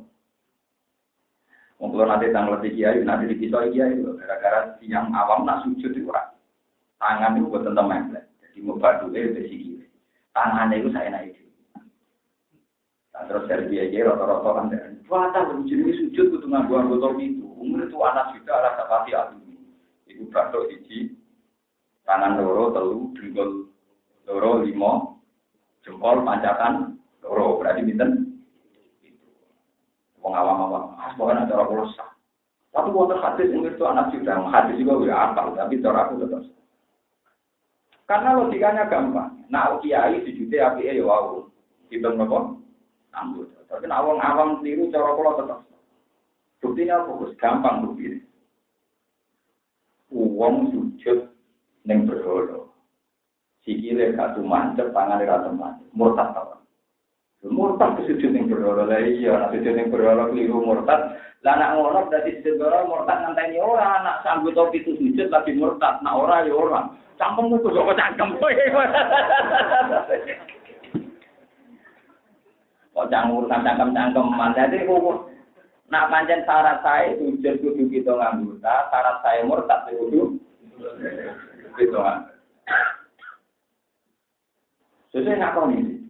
Mungkin 1.81 2.07
nanti 2.07 2.29
tanggal 2.29 2.61
di 2.61 2.71
kiai, 2.77 3.01
nanti 3.01 3.31
di 3.31 3.35
kisah 3.41 3.67
kiai 3.73 3.97
itu 3.97 4.13
gara-gara 4.21 4.77
yang 4.85 5.09
awam 5.11 5.43
nak 5.43 5.65
sujud 5.65 5.91
itu 5.91 6.07
orang. 6.07 6.35
Tangan 7.01 7.35
itu 7.35 7.51
buat 7.51 7.67
tentang 7.67 7.91
Jadi 7.91 8.57
mau 8.63 8.79
batu 8.79 9.11
itu 9.11 9.35
besi 9.35 9.55
Tangannya 10.31 10.79
itu 10.79 10.89
saya 10.91 11.11
naik 11.11 11.44
Nah, 13.15 13.23
terus 13.31 13.47
dari 13.47 13.71
dia 13.71 13.87
aja 13.87 14.11
rata-rata 14.11 14.49
kan 14.51 14.65
dan 14.75 14.99
Wata 15.07 15.47
ini 15.63 15.95
sujud 15.95 16.35
kudu 16.35 16.51
nganggo 16.51 16.75
anggota 16.75 17.15
itu. 17.23 17.47
Umur 17.55 17.87
itu 17.87 17.95
anak 18.03 18.35
juga 18.35 18.59
rasa 18.59 18.83
pasti 18.91 19.15
adu. 19.15 19.39
Ibu 20.11 20.27
batuk 20.33 20.67
hiji, 20.67 21.15
tangan 22.03 22.41
loro, 22.41 22.75
telu, 22.75 23.15
dengkul 23.15 23.71
loro, 24.27 24.51
limo, 24.65 25.21
jempol, 25.87 26.27
pancatan, 26.27 26.99
loro. 27.23 27.61
Berarti 27.61 27.87
binten. 27.87 28.35
Wong 30.19 30.33
awam-awam, 30.33 30.97
ah, 30.99 31.13
pokoknya 31.15 31.47
cara 31.47 31.69
kulo 31.69 31.85
sah. 31.93 32.11
Tapi 32.73 32.89
wonten 32.91 33.21
hadis 33.21 33.53
umur 33.55 33.71
itu 33.71 33.85
anak 33.87 34.11
juga, 34.11 34.41
hadis 34.51 34.75
juga 34.75 35.05
ya 35.07 35.31
apa, 35.31 35.53
tapi 35.55 35.79
cara 35.79 36.09
aku 36.09 36.19
tetap 36.19 36.43
karena 38.05 38.37
logikanya 38.37 38.85
gampang. 38.85 39.33
Nah, 39.49 39.81
kiai 39.81 40.21
sujudnya 40.21 40.73
api 40.73 40.89
ya 40.89 41.01
wow. 41.01 41.49
Hitung 41.89 42.17
nopo 42.17 42.64
anggota. 43.15 43.59
Tapi 43.71 43.87
nak 43.87 44.03
wong 44.03 44.19
awam 44.19 44.49
tiru 44.61 44.91
cara 44.91 45.15
kula 45.15 45.31
tetep. 45.39 45.59
Buktinya 46.61 47.05
fokus 47.07 47.35
gampang 47.39 47.85
bukti. 47.85 48.19
Uang 50.11 50.71
sujud 50.71 51.31
neng 51.87 52.07
berhala. 52.07 52.67
Sikile 53.65 54.13
gak 54.13 54.37
mancep, 54.37 54.93
tangane 54.93 55.25
ra 55.25 55.49
mancep. 55.49 55.87
Murtad 55.95 56.35
ta. 56.35 56.55
Murtad 57.45 58.01
sujud 58.05 58.31
ning 58.33 58.49
berhala. 58.49 58.89
Lah 58.89 59.01
iya, 59.05 59.37
nek 59.37 59.51
sujud 59.53 59.73
ning 59.75 59.87
berhala 59.93 60.29
keliru 60.33 60.65
murtad. 60.65 61.01
Lah 61.45 61.53
nak 61.57 61.77
ngono 61.77 62.09
berarti 62.09 62.41
sujud 62.41 62.57
berhala 62.57 62.89
murtad 62.89 63.17
ngenteni 63.21 63.61
ora 63.61 64.01
anak 64.01 64.25
sanggup 64.25 64.57
topi 64.57 64.81
itu 64.81 64.97
sujud 64.97 65.29
lagi 65.29 65.53
murtad. 65.53 66.01
Nak 66.01 66.17
ora 66.17 66.45
ya 66.45 66.53
ora. 66.53 66.81
Cangkemmu 67.15 67.63
kok 67.63 67.95
cangkem. 67.95 68.35
Kok 72.95 73.11
jangan 73.11 73.35
urusan 73.35 73.65
cangkem-cangkem. 73.67 74.25
Jadi 74.55 74.87
hukum. 74.87 75.27
Nak 75.85 76.09
pancen 76.09 76.41
syarat 76.49 76.81
saya 76.81 77.13
sujud 77.21 77.61
kudu 77.61 77.83
kita 77.93 78.09
nganggota, 78.09 78.89
syarat 78.89 79.21
saya 79.21 79.45
murtad 79.45 79.85
kudu 79.85 80.41
gitu 81.77 81.97
kan. 82.01 82.25
Sesuai 85.13 85.37
nak 85.37 85.53
kau 85.53 85.69
ini. 85.69 86.09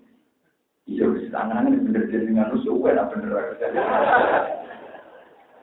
Iya, 0.86 1.10
tangan 1.34 1.65
bener 1.82 2.08
jadi 2.08 2.30
dengan 2.30 2.54
rusuh, 2.54 2.78
gue 2.78 2.93
lah 2.93 3.10
bener. 3.10 3.58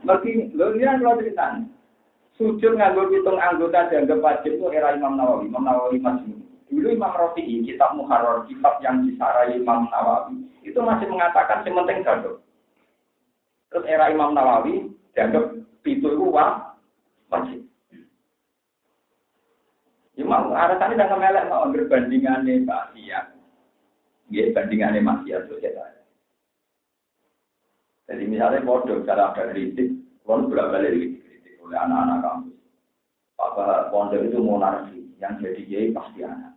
Mungkin, 0.03 0.51
lo 0.59 0.75
ini 0.75 0.83
kalau 0.83 1.15
cerita, 1.23 1.63
sujud 2.35 2.75
nganggur 2.75 3.07
hitung 3.15 3.39
anggota 3.39 3.87
dianggap 3.87 4.19
wajib 4.19 4.59
itu 4.59 4.67
era 4.75 4.99
Imam 4.99 5.15
Nawawi, 5.15 5.47
Imam 5.47 5.63
Nawawi 5.63 6.03
masih 6.03 6.43
Dulu 6.73 6.89
Imam 6.89 7.15
Rafi'i, 7.15 7.63
kitab 7.63 7.95
Muharrar, 7.95 8.49
kitab 8.51 8.83
yang 8.83 9.07
disarai 9.07 9.55
Imam 9.55 9.87
Nawawi, 9.95 10.43
itu 10.73 10.81
masih 10.81 11.07
mengatakan 11.13 11.61
yang 11.69 11.85
penting. 11.85 12.01
Terus 13.69 13.85
era 13.85 14.09
Imam 14.09 14.33
Nawawi 14.33 14.89
dianggap 15.13 15.53
itu 15.85 16.09
itu 16.09 16.27
wajib. 16.33 17.61
Ya 20.17 20.25
mau 20.25 20.53
alasannya 20.53 20.97
melek 20.97 21.49
mau 21.53 21.69
berbandingannya 21.69 22.65
maksiat. 22.65 23.27
Ya 24.33 24.45
bandingannya 24.57 25.05
maksiat 25.05 25.49
sosial. 25.53 25.77
Jadi 28.09 28.25
misalnya 28.29 28.65
bodoh 28.65 29.05
cara 29.09 29.33
ada 29.33 29.53
kritik, 29.53 29.89
kalau 30.27 30.51
berapa 30.51 30.75
kali 30.75 31.17
kritik 31.17 31.57
oleh 31.65 31.79
anak-anak 31.81 32.19
kampus. 32.21 32.59
Apa 33.41 33.89
pondok 33.89 34.29
itu 34.29 34.39
monarki, 34.43 35.01
yang 35.17 35.41
jadi 35.41 35.61
kiai 35.65 35.97
pasti 35.97 36.21
anak 36.21 36.53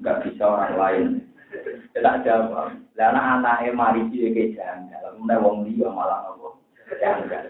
nggak 0.00 0.20
bisa 0.26 0.42
orang 0.48 0.74
lain. 0.80 1.06
Tidak 1.50 2.16
jawab. 2.22 2.78
Karena 2.94 3.38
anaknya 3.38 3.74
mari 3.74 4.06
dia 4.14 4.30
ke 4.30 4.54
janggal. 4.54 5.18
Kemudian 5.18 5.42
wong 5.42 5.56
dia 5.66 5.88
malah 5.90 6.22
nopo. 6.30 6.62
Janggal. 6.86 7.44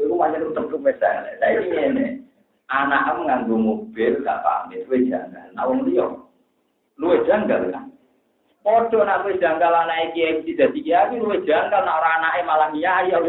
Itu 0.00 0.14
macam 0.16 0.48
untuk 0.48 0.64
tuh 0.72 0.80
misalnya. 0.80 1.36
Saya 1.36 1.60
ini 1.60 1.78
ini. 1.92 2.06
Anak 2.72 3.20
nganggo 3.20 3.56
mobil 3.60 4.24
gak 4.24 4.40
pamit, 4.40 4.88
kowe 4.88 4.96
jangan. 4.96 5.52
Nah 5.52 5.68
wong 5.68 5.84
liya. 5.84 6.08
Luwe 6.96 7.20
janggal 7.28 7.68
kan. 7.68 7.92
Podo 8.64 9.04
nak 9.04 9.28
kowe 9.28 9.36
janggal 9.36 9.68
anak 9.68 10.16
iki 10.16 10.40
iki 10.40 10.56
dadi 10.56 10.80
kiai 10.80 11.20
luwe 11.20 11.44
janggal 11.44 11.84
nak 11.84 11.98
ora 12.00 12.10
anake 12.16 12.40
malah 12.48 12.68
kiai 12.72 13.12
ya 13.12 13.20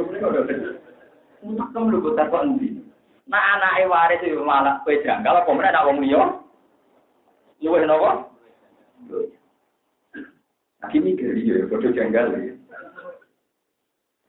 Untuk 1.43 1.67
kamu 1.75 1.91
lu 1.91 1.99
buta 1.99 2.31
kok 2.31 2.39
endi? 2.47 2.79
Nak 3.27 3.47
anake 3.59 3.83
waris 3.91 4.23
itu 4.23 4.39
malah 4.39 4.79
kowe 4.87 4.95
janggal 5.03 5.43
apa 5.43 5.51
meneh 5.51 5.71
nak 5.75 5.85
wong 5.91 5.97
liya? 5.99 6.23
Luwe 7.59 7.83
napa? 7.83 8.31
Aki 10.83 10.97
mikir 10.99 11.31
ya, 11.39 11.63
podo 11.71 11.89
janggal 11.95 12.35
ya. 12.35 12.53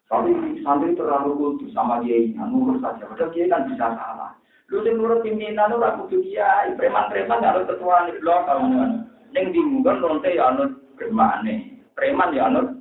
Tapi 0.07 0.31
santri 0.63 0.95
terlalu 0.95 1.35
kudus 1.35 1.75
sama 1.75 1.99
dia 2.07 2.15
ini, 2.15 2.39
nurut 2.39 2.79
saja. 2.79 3.03
Padahal 3.11 3.35
dia 3.35 3.51
kan 3.51 3.67
bisa 3.67 3.87
salah. 3.99 4.31
Lu 4.71 4.79
sing 4.87 4.95
nurut 4.95 5.27
pimpinan 5.27 5.75
lu 5.75 5.83
ragu 5.83 6.07
dia, 6.07 6.71
preman-preman 6.79 7.43
nggak 7.43 7.53
harus 7.59 7.69
ketua 7.69 8.07
di 8.07 8.15
blok 8.23 8.47
kalau 8.47 8.71
Neng 9.35 9.51
bingung 9.51 9.83
lonte 9.83 10.31
ya 10.31 10.55
anut 10.55 10.79
gimana? 10.95 11.59
Preman 11.99 12.39
ya 12.39 12.47
anut 12.47 12.79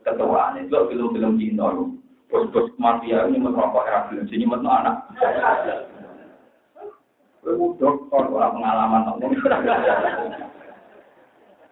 ketua 0.00 0.56
nih. 0.56 0.64
Lo 0.72 0.88
film-film 0.88 1.36
Cina 1.36 1.68
lu. 1.68 2.00
Bos-bos 2.32 2.72
mafia 2.80 3.28
ini 3.28 3.38
merokok 3.38 3.86
era 3.86 4.08
film 4.08 4.24
sini 4.26 4.48
metu 4.48 4.66
anak. 4.66 5.04
Lu 7.44 7.76
dokter 7.76 8.24
orang 8.24 8.56
pengalaman 8.56 9.20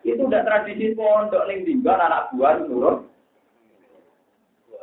Itu 0.05 0.29
udah 0.29 0.45
tradisi 0.45 0.93
pondok 0.93 1.49
neng 1.49 1.64
tinggal 1.64 1.97
anak 1.97 2.29
buah 2.37 2.61
nurut 2.61 3.09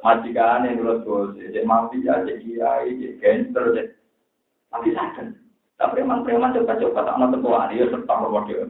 majikan 0.02 0.66
yang 0.66 0.82
nurut 0.82 1.06
bos, 1.06 1.38
jadi 1.38 1.62
mafia, 1.62 2.26
jadi 2.26 2.42
kiai, 2.42 2.98
jadi 2.98 3.16
gangster, 3.22 3.66
jadi 3.78 3.94
tapi 4.74 4.90
sadar. 4.98 5.28
Tapi 5.78 5.92
preman-preman 5.98 6.54
coba-coba 6.58 7.06
tak 7.06 7.18
nonton 7.18 7.42
tua, 7.42 7.70
dia 7.70 7.90
serta 7.90 8.14
berwakil. 8.22 8.70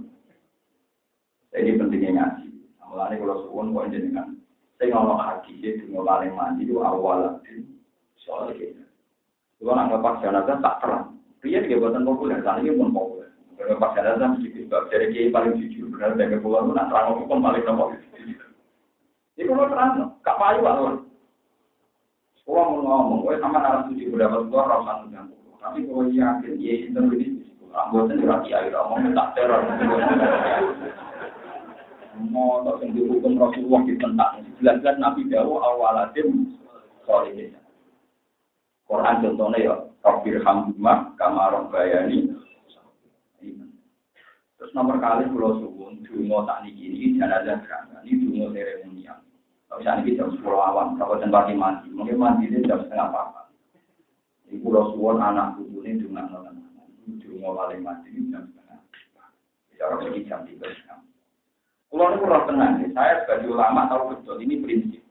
Ini 1.51 1.75
pentingnya 1.75 2.09
ngaji. 2.15 2.47
Mulanya 2.87 3.15
kalau 3.19 3.35
suwon 3.47 3.71
kau 3.71 3.87
jenengan, 3.87 4.35
saya 4.75 4.91
ngomong 4.91 5.19
hati 5.19 5.55
tunggu 5.63 6.03
paling 6.03 6.35
mandi 6.35 6.67
itu 6.67 6.79
awal 6.79 7.39
soal 8.19 8.51
gitu. 8.55 8.83
Kalau 9.59 9.75
nggak 9.75 10.03
pas 10.03 10.19
jenazah 10.23 10.57
tak 10.59 10.75
terang. 10.83 11.05
Dia 11.43 11.63
juga 11.63 11.87
buatan 11.87 12.07
populer, 12.07 12.39
sana 12.43 12.59
ini 12.59 12.75
pun 12.75 12.91
populer. 12.91 13.31
Kalau 13.55 13.79
pas 13.79 13.95
jenazah 13.95 14.27
mesti 14.35 14.67
sebab 14.67 14.91
jadi 14.91 15.05
kiai 15.11 15.31
paling 15.31 15.55
jujur, 15.59 15.90
benar 16.01 16.17
dari 16.17 16.41
keluar 16.41 16.65
pun 16.65 16.73
terang 16.73 17.13
hukum 17.13 17.45
paling 17.45 17.61
nomor. 17.61 17.93
Ini 19.37 19.45
kalau 19.45 19.69
terang, 19.69 20.17
kak 20.25 20.37
payu 20.41 20.65
alur. 20.65 21.05
Sekolah 22.41 22.65
mau 22.73 22.81
ngomong, 22.81 23.21
gue 23.21 23.37
sama 23.37 23.61
narasi 23.61 23.93
suci 23.93 24.09
berdapat 24.09 24.49
keluar 24.49 24.65
rasa 24.65 25.05
mengganggu. 25.05 25.37
Tapi 25.61 25.85
kalau 25.85 26.09
yakin, 26.09 26.57
ya 26.57 26.73
itu 26.73 26.97
ini 26.97 27.25
anggota 27.69 28.17
lagi 28.17 28.49
air, 28.49 28.73
mau 28.73 28.97
tak 28.97 29.29
teror. 29.37 29.61
Mau 32.33 32.65
tak 32.65 32.75
sendiri 32.81 33.05
hukum 33.05 33.37
Rasulullah 33.37 33.81
ditentang. 33.85 34.41
Jelas-jelas 34.57 34.97
Nabi 34.97 35.21
Dawo 35.29 35.61
awaladim 35.61 36.57
solihin. 37.05 37.53
Quran 38.89 39.21
contohnya 39.21 39.57
ya, 39.61 39.75
Rabbir 40.01 40.41
Hamdumah, 40.41 41.13
Kamarong 41.21 41.69
Bayani. 41.69 42.33
Terus 44.61 44.77
nomor 44.77 45.01
kali 45.01 45.25
pulau 45.33 45.57
suwun, 45.57 46.05
dungo 46.05 46.45
tak 46.45 46.61
niki 46.61 46.93
ini 46.93 47.17
jenazah 47.17 47.65
kerana, 47.65 47.97
ini 48.05 48.29
dungo 48.29 48.53
seremonial. 48.53 49.17
Kalau 49.65 49.81
misalnya 49.81 50.05
kita 50.05 50.17
jam 50.21 50.29
10 50.37 50.53
awam, 50.53 50.87
kalau 51.01 51.17
tempat 51.17 51.49
mandi, 51.57 51.89
mungkin 51.89 52.21
mandi 52.21 52.45
itu 52.45 52.61
jam 52.69 52.77
setengah 52.85 53.09
apa. 53.09 53.49
Di 54.45 54.61
pulau 54.61 54.93
suwon 54.93 55.17
anak 55.17 55.57
buku 55.57 55.81
ini 55.81 56.05
dengan 56.05 56.29
nonton. 56.29 56.61
Cuma 57.25 57.57
paling 57.57 57.81
mati 57.81 58.13
ini 58.13 58.29
jam 58.29 58.45
setengah. 58.53 58.77
Bicara 59.73 59.97
lagi 59.97 60.29
jam 60.29 60.45
tiga 60.45 60.69
setengah. 60.69 61.09
Pulau 61.89 62.13
ini 62.13 62.21
kurang 62.21 62.45
tenang. 62.45 62.73
Saya 62.93 63.25
sebagai 63.25 63.49
ulama 63.49 63.89
tahu 63.89 64.13
betul 64.13 64.45
ini 64.45 64.61
prinsip. 64.61 65.01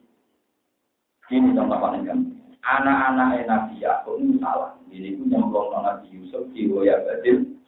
Ini 1.26 1.58
contoh 1.58 1.78
paling 1.82 2.06
gampang. 2.06 2.54
Anak-anak 2.62 3.50
Nabi 3.50 3.82
Yakub 3.82 4.14
ini 4.22 4.38
salah. 4.38 4.78
Ini 4.94 5.18
pun 5.18 5.26
nyemplung 5.26 5.74
Nabi 5.74 6.06
Yusuf 6.14 6.46
di 6.54 6.70
Woya 6.70 7.02
Badil. 7.02 7.59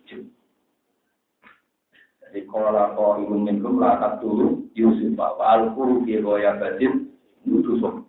Jadi 2.32 2.48
kalau 2.48 2.96
kau 2.96 3.20
ilmu 3.20 3.44
minum 3.44 3.76
lakat 3.76 4.24
dulu 4.24 4.64
Yusuf. 4.72 5.12
Al-Quru 5.20 6.08
di 6.08 6.16
Woya 6.16 6.56
Badil. 6.56 7.12
Yusuf. 7.44 8.08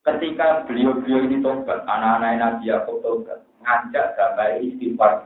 Ketika 0.00 0.64
beliau-beliau 0.64 1.28
ini 1.28 1.44
tobat, 1.44 1.84
anak-anak 1.84 2.40
Nabi 2.40 2.72
Yakub 2.72 3.04
tobat, 3.04 3.44
ngajak 3.60 4.16
sampai 4.16 4.64
istighfar. 4.64 5.20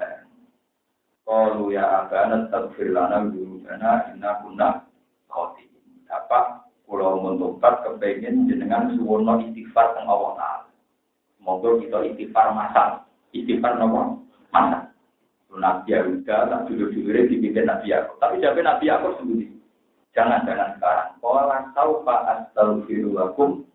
Kalau 1.22 1.70
ya 1.70 2.02
abana 2.02 2.50
tagfir 2.50 2.90
lana 2.90 3.30
dzunubana 3.30 4.10
inna 4.10 4.42
kunna 4.42 4.68
khati. 5.30 5.70
Apa 6.10 6.66
pulau 6.90 7.22
mentobat 7.22 7.86
kepengen 7.86 8.50
jenengan 8.50 8.90
suwono 8.98 9.38
istighfar 9.38 9.94
teng 9.94 10.10
Allah 10.10 10.34
Taala. 10.34 10.68
Semoga 11.38 11.78
kita 11.78 11.98
istighfar 12.10 12.50
masal. 12.58 13.06
Istighfar 13.30 13.78
nopo? 13.78 14.26
Masal. 14.50 14.83
Nabi 15.58 15.94
Yahuda 15.94 16.36
tak 16.50 16.60
dulu-dulu 16.66 17.20
dipimpin 17.30 17.66
Nabi 17.66 17.94
Yakub. 17.94 18.16
Tapi 18.18 18.42
jawab 18.42 18.62
Nabi 18.62 18.84
Yakub 18.90 19.12
sendiri. 19.22 19.46
Jangan-jangan 20.14 20.78
sekarang. 20.78 21.10
Kalau 21.18 21.60
saufa 21.74 22.16
astaghfirullakum 22.30 23.66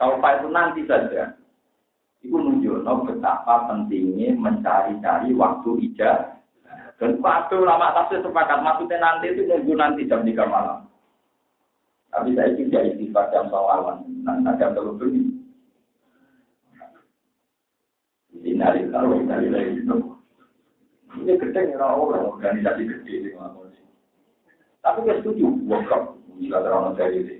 Saufa 0.00 0.40
itu 0.40 0.48
nanti 0.48 0.80
saja. 0.88 1.36
Itu 2.24 2.32
menunjukkan 2.32 3.04
betapa 3.04 3.68
pentingnya 3.68 4.32
mencari-cari 4.32 5.36
waktu 5.36 5.70
ijazah. 5.92 6.40
Dan 6.96 7.16
waktu 7.20 7.56
lama 7.60 7.96
tafsir 7.96 8.20
sepakat 8.20 8.60
maksudnya 8.60 9.00
nanti 9.00 9.32
itu 9.32 9.44
nunggu 9.48 9.72
nanti 9.76 10.04
jam 10.04 10.24
3 10.24 10.36
malam. 10.44 10.84
Tapi 12.12 12.36
saya 12.36 12.52
tidak 12.56 12.92
istighfar 12.92 13.28
jam 13.32 13.48
sawalan. 13.48 14.04
Nah, 14.20 14.52
jam 14.60 14.76
terlalu 14.76 15.08
ini. 15.08 15.32
Innalillahi 18.40 19.04
wa 19.08 19.16
inna 19.16 19.36
ilaihi 19.40 19.84
Ini 21.18 21.34
gede 21.34 21.74
ya 21.74 21.82
orang 21.82 22.38
organisasi 22.38 22.86
gede 22.86 23.14
di 23.26 23.30
Tapi 24.80 24.98
saya 25.04 25.20
setuju, 25.20 25.44
workshop, 25.68 26.16
jika 26.40 26.64
terlalu 26.64 26.96
ini. 27.20 27.36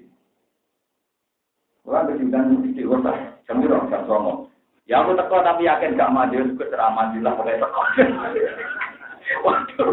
Orang 1.88 2.12
berjuang 2.12 2.60
di 2.76 2.84
kota, 2.84 3.12
kami 3.48 3.64
orang 3.64 3.88
jam 3.88 4.04
somo. 4.04 4.52
Ya 4.84 5.00
aku 5.00 5.16
teko 5.16 5.40
tapi 5.40 5.64
yakin 5.64 5.96
gak 5.96 6.12
maju, 6.12 6.36
aku 6.36 6.68
ceramah 6.68 7.14
lah 7.16 7.32
pakai 7.38 7.62
teko. 7.62 7.82
Waduh, 9.46 9.92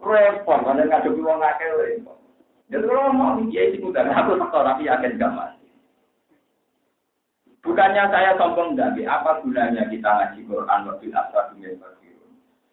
repot, 0.00 0.60
mana 0.64 0.86
ngadepi 0.86 1.20
wong 1.20 1.44
akeh 1.44 1.68
repot. 1.76 2.16
Jadi 2.70 2.86
kalau 2.86 3.12
mau 3.12 3.36
ya 3.50 3.60
itu 3.68 3.82
mudah, 3.84 4.08
aku 4.08 4.40
teko 4.40 4.58
tapi 4.64 4.88
yakin 4.88 5.20
gak 5.20 5.34
maju. 5.36 5.66
Bukannya 7.60 8.08
saya 8.08 8.40
sombong 8.40 8.72
tapi 8.72 9.04
apa 9.04 9.44
gunanya 9.44 9.84
kita 9.92 10.08
ngaji 10.08 10.48
Quran 10.48 10.88
waktu 10.88 11.12
asal 11.12 11.52
dunia 11.52 11.76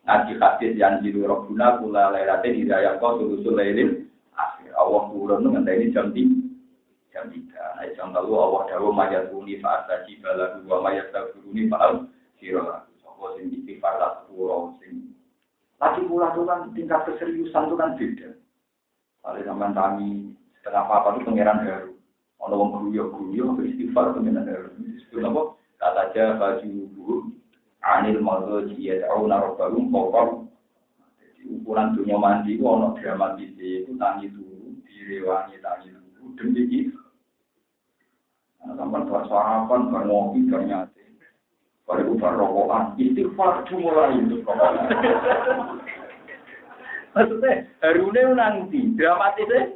Ngaji 0.07 0.33
hadis 0.39 0.71
yang 0.79 1.03
jiru 1.03 1.27
robbuna 1.27 1.83
kula 1.83 2.15
lailatin 2.15 2.55
hidayah 2.63 2.95
kau 3.03 3.19
sulusul 3.19 3.59
lailin 3.59 4.07
akhir. 4.39 4.71
Allah 4.71 5.03
turun 5.11 5.43
ini 5.67 5.91
jam 5.91 6.15
3 6.15 6.47
jam 7.17 7.33
tiga. 7.33 7.65
Nah, 7.73 7.89
jam 7.97 8.13
lalu 8.13 8.37
Allah 8.37 8.61
dawu 8.69 8.93
mayat 8.93 9.33
buni 9.33 9.57
faat 9.57 9.89
tadi 9.89 10.21
bala 10.21 10.61
dua 10.61 10.85
mayat 10.85 11.09
tabuni 11.09 11.65
faal 11.65 12.05
siro. 12.37 12.85
Sopo 13.01 13.33
sing 13.33 13.49
istighfar 13.49 13.97
lah 13.97 14.11
sepuluh 14.21 14.77
sing. 14.77 15.17
Lagi 15.81 16.05
pula 16.05 16.29
tuh 16.37 16.45
kan 16.45 16.69
tingkat 16.77 17.01
keseriusan 17.09 17.73
tuh 17.73 17.77
kan 17.77 17.97
beda. 17.97 18.37
Kalau 19.25 19.41
zaman 19.41 19.71
kami 19.73 20.09
setengah 20.61 20.85
apa 20.85 21.17
itu 21.17 21.25
pangeran 21.25 21.65
baru. 21.65 21.93
Ono 22.45 22.53
wong 22.53 22.69
guyo 22.93 23.57
istighfar 23.65 24.13
pangeran 24.13 24.45
baru. 24.45 24.69
Disebut 24.77 25.25
apa? 25.25 25.41
Kata 25.81 26.01
aja 26.13 26.23
baju 26.37 26.69
buruk. 26.93 27.23
Anil 27.87 28.19
tahu 28.19 29.21
naruh 29.31 29.55
baru 29.55 29.79
pokok. 29.87 30.47
ukuran 31.47 31.95
dunia 31.95 32.19
mandi 32.19 32.59
itu 32.59 32.67
ono 32.67 32.91
dramatis 32.99 33.55
itu 33.55 33.95
tangi 33.95 34.27
dulu, 34.27 34.75
direwangi 34.83 35.55
tangi 35.63 35.95
dulu 35.95 36.35
demi 36.35 36.91
Sampai 38.67 39.07
buat 39.07 39.31
sarapan, 39.31 39.87
bar 39.89 40.03
ngopi, 40.03 40.43
bar 40.51 40.59
nyate. 40.67 40.99
Bar 41.87 42.03
itu 42.03 42.19
bar 42.19 42.35
rokokan, 42.35 42.99
istighfar 42.99 43.63
mulai 43.71 44.11
itu. 44.19 44.43
Maksudnya, 47.15 47.51
harune 47.79 48.21
nanti, 48.35 48.91
dramatisnya. 48.99 49.71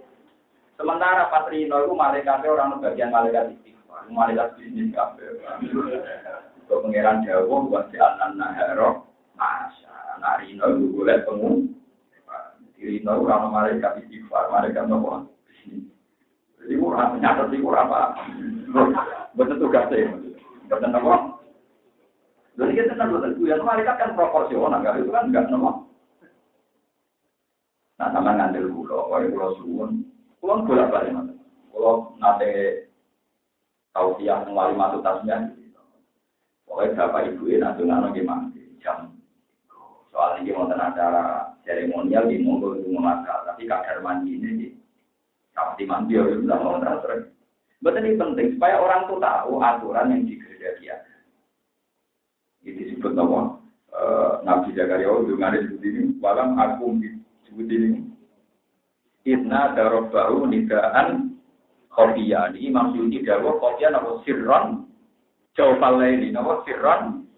Sementara 0.76 1.32
Patrino 1.32 1.88
itu 1.88 1.95
malaikatnya 1.95 2.52
orang 2.52 2.84
bagian 2.84 3.15
malaikat 3.15 3.56
istighfar, 3.56 4.12
malaikat 4.12 4.60
bisnis 4.60 4.91
kafe. 4.91 5.39
Untuk 6.71 6.88
pengiran 6.88 7.19
Jawa, 7.27 7.67
buat 7.67 7.91
si 7.91 7.99
anak 7.99 8.39
nahero, 8.39 9.03
masa, 9.36 10.15
narino 10.23 10.71
boleh 10.95 11.19
pengu. 11.27 11.67
Rino 12.79 13.27
orang 13.27 13.51
malaikat 13.51 13.99
istighfar, 13.99 14.47
malaikat 14.47 14.88
nopo. 14.88 15.27
Jadi 16.63 16.73
kurang, 16.79 17.19
nyata 17.19 17.51
sih 17.51 17.60
kurang 17.60 17.91
apa. 17.91 18.23
Betul 19.36 19.60
tugasnya. 19.60 20.15
Betul 20.71 20.95
apa? 20.95 21.43
Jadi 22.55 22.71
kita 22.71 22.95
tenang 22.95 23.19
betul. 23.19 23.43
Ya 23.43 23.60
malaikat 23.60 23.99
kan 23.99 24.15
proporsional, 24.15 24.79
kan 24.79 24.95
itu 24.95 25.12
kan 25.12 25.27
enggak 25.27 25.51
nama. 25.51 25.75
Nah, 27.99 28.15
sama 28.15 28.31
ngandel 28.31 28.71
pulau, 28.71 29.12
kalau 29.12 29.27
pulau 29.27 29.51
suwun, 29.60 30.07
pulau 30.39 30.63
bolak 30.63 30.88
balik 30.88 31.12
mas. 31.19 31.36
Pulau 31.67 32.15
nate 32.15 32.88
tahu 33.91 34.15
siang 34.23 34.47
kembali 34.47 34.79
masuk 34.79 35.03
tasnya. 35.03 35.51
Pokoknya 36.71 36.95
bapak 37.03 37.36
ibu 37.36 37.51
ini 37.51 37.60
nanti 37.60 37.84
nggak 37.84 38.15
gimana 38.15 38.47
jam. 38.79 39.12
Soal 40.07 40.39
ini 40.39 40.55
mau 40.55 40.71
acara 40.71 41.51
seremonial 41.67 42.31
di 42.31 42.39
monggo 42.39 42.79
itu 42.79 42.95
mengasal, 42.95 43.43
tapi 43.43 43.67
kadar 43.67 43.99
mandi 43.99 44.39
ini 44.39 44.49
di 44.55 44.67
kapti 45.51 45.84
mandi 45.84 46.15
ya 46.15 46.23
udah 46.23 46.60
mau 46.63 46.79
transfer. 46.79 47.27
Betul 47.84 48.07
ini 48.07 48.15
penting 48.15 48.47
supaya 48.55 48.79
orang 48.79 49.03
tuh 49.12 49.19
tahu 49.19 49.60
aturan 49.60 50.15
yang 50.15 50.23
di 50.23 50.39
gereja 50.39 50.69
dia. 50.79 50.95
Itu 52.63 52.88
disebut 52.88 53.19
nama 53.19 53.60
Nabi 54.47 54.71
Zakaria 54.71 55.12
itu 55.12 55.36
nggak 55.36 55.53
disebut 55.60 55.84
ini. 55.84 56.01
Walam 56.23 56.55
aku 56.55 57.03
disebut 57.03 57.67
ini. 57.67 57.99
Inna 59.27 59.75
darobahu 59.75 60.47
nidaan 60.47 61.36
khofiyah. 61.91 62.55
Ini 62.55 62.71
maksudnya 62.71 63.27
dawa 63.27 63.60
khofiyah 63.60 63.91
nama 63.91 64.12
sirron 64.23 64.90
jawab 65.62 66.02
ini 66.02 66.34
nama 66.34 66.65
sirron 66.65 67.30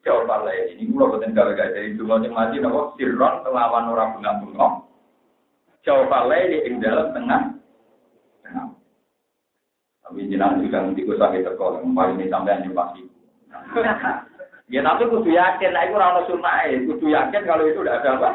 jawab 0.00 0.48
ini. 0.48 0.80
Ini 0.80 0.82
mulai 0.88 1.20
betul 1.20 1.36
gawe 1.36 1.52
gawe 1.52 1.74
dari 1.76 1.92
dua 1.92 2.24
yang 2.24 2.32
mati 2.32 2.56
nama 2.56 2.96
sirron 2.96 3.44
kelawan 3.44 3.92
orang 3.92 4.12
bunga-bunga. 4.16 4.68
Jawab 5.84 6.32
ini 6.32 6.64
ing 6.64 6.80
dalam 6.80 7.12
tengah 7.12 7.52
tengah. 8.40 8.66
Tapi 10.08 10.30
jenang 10.32 10.64
juga 10.64 10.86
nanti 10.86 11.04
gue 11.04 11.18
sakit 11.18 11.44
terkol, 11.44 11.82
ini 11.84 12.32
sampai 12.32 12.64
yang 12.64 12.72
pasti. 12.72 13.04
Ya 14.66 14.82
tapi 14.82 15.06
kudu 15.06 15.30
yakin, 15.30 15.70
nah 15.70 15.86
itu 15.86 15.94
rano 15.94 16.26
sunnah 16.26 16.66
kudu 16.66 17.06
yakin 17.06 17.46
kalau 17.46 17.70
itu 17.70 17.86
udah 17.86 18.02
ada 18.02 18.18
apa. 18.18 18.30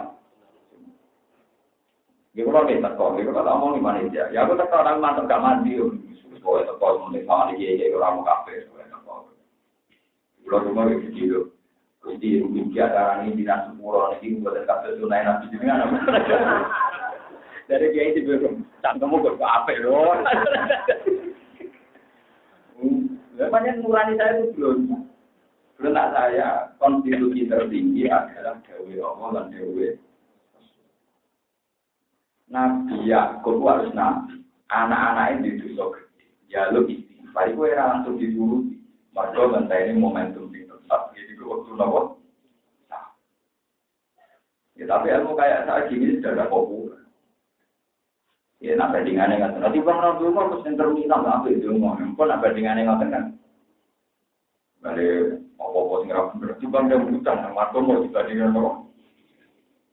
Ya 2.31 2.47
kalau 2.47 2.71
kita 2.71 2.95
kok, 2.95 3.19
kita 3.19 3.35
kata 3.35 3.51
ngomong 3.51 3.75
gimana 3.75 3.99
aja. 3.99 4.31
Ya 4.31 4.47
aku 4.47 4.55
tetap 4.55 4.79
orang 4.79 5.03
mantep 5.03 5.27
gak 5.27 5.43
mandi, 5.43 5.75
supaya 6.39 6.63
teko 6.65 7.03
mulai 7.03 7.27
sama 7.27 7.51
dia 7.59 7.75
ya 7.75 7.91
orang 7.99 8.23
mau 8.23 8.25
kafe, 8.25 8.63
Kalau 10.51 10.67
cuma 10.67 10.91
gitu 10.91 11.07
gitu. 11.15 11.41
Jadi 12.03 12.43
mungkin 12.43 12.75
ada 12.75 13.23
ini 13.23 13.39
di 13.39 13.47
nasi 13.47 13.71
pura 13.79 14.19
ini 14.19 14.43
buat 14.43 14.67
kafe 14.67 14.99
jenengan. 14.99 15.39
Dari 17.71 17.87
dia 17.95 18.11
itu 18.11 18.27
belum, 18.27 18.67
cangkemmu 18.83 19.23
kok 19.23 19.39
kafe 19.39 19.79
loh. 19.79 20.11
Banyak 23.47 23.79
nurani 23.79 24.19
saya 24.19 24.43
itu 24.43 24.51
belum. 24.59 25.07
Karena 25.79 26.11
saya 26.11 26.47
konstitusi 26.83 27.47
tertinggi 27.47 28.11
adalah 28.11 28.59
Dewi 28.67 28.99
Allah 28.99 29.29
dan 29.33 29.55
Dewi 29.55 29.95
Nabi 32.51 33.07
Yakub 33.07 33.63
harus 33.63 33.95
nabi. 33.95 34.43
Anak-anak 34.67 35.47
ini. 35.47 35.63
Ya 36.51 36.67
istighfar. 36.75 37.47
Itu 37.47 37.63
langsung 37.71 38.19
disuruh. 38.19 38.80
Mereka 39.11 39.75
ini 39.75 39.93
momentum 39.99 40.47
yang 40.55 40.71
tetap. 40.71 41.11
Jadi 41.11 41.35
gue 41.35 41.47
waktu 41.47 41.71
nopo. 41.75 42.21
Ya 44.79 44.89
tapi 44.89 45.13
ilmu 45.13 45.37
kayak 45.37 45.69
saya 45.69 45.85
gini 45.91 46.17
sudah 46.17 46.31
ada 46.33 46.49
populer. 46.49 46.97
Ya 48.61 48.73
nak 48.73 48.97
bandingannya 48.97 49.37
nggak 49.37 49.61
Nanti 49.61 49.77
bang 49.77 49.99
Nabi 49.99 50.23
Umar 50.25 50.49
harus 50.49 50.65
yang 50.65 50.73
terminal. 50.79 51.21
Apa 51.21 51.47
itu 51.53 51.69
mau? 51.75 51.93
Pun 51.93 52.25
nak 52.25 52.41
bandingannya 52.41 52.87
nggak 52.87 53.09
kan? 53.13 53.23
Balik 54.81 55.43
apa-apa 55.61 55.93
sing 56.01 56.09
ra 56.09 56.21
bener. 56.33 56.51
Timbang 56.57 56.89
dia 56.89 56.97
nang 56.97 57.53
marco 57.53 57.77
mau 57.83 58.01
dibandingkan 58.01 58.57
kok. 58.57 58.75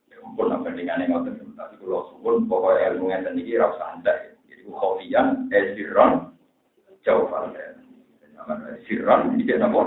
Ya 0.08 0.16
ampun 0.24 0.52
apa 0.56 0.62
bandingannya 0.70 1.10
ngoten 1.12 1.52
tapi 1.58 1.74
kalau 1.82 2.08
suwun 2.14 2.46
pokoknya 2.48 2.94
ilmu 2.94 3.04
ngeten 3.10 3.40
iki 3.42 3.60
ra 3.60 3.74
usah 3.74 3.98
andai. 3.98 4.32
Jadi 4.46 4.62
khofian 4.72 5.26
esiron 5.52 6.32
jauh 7.02 7.28
falden. 7.28 7.87
Siron 8.86 9.36
iki 9.40 9.56
napa? 9.58 9.82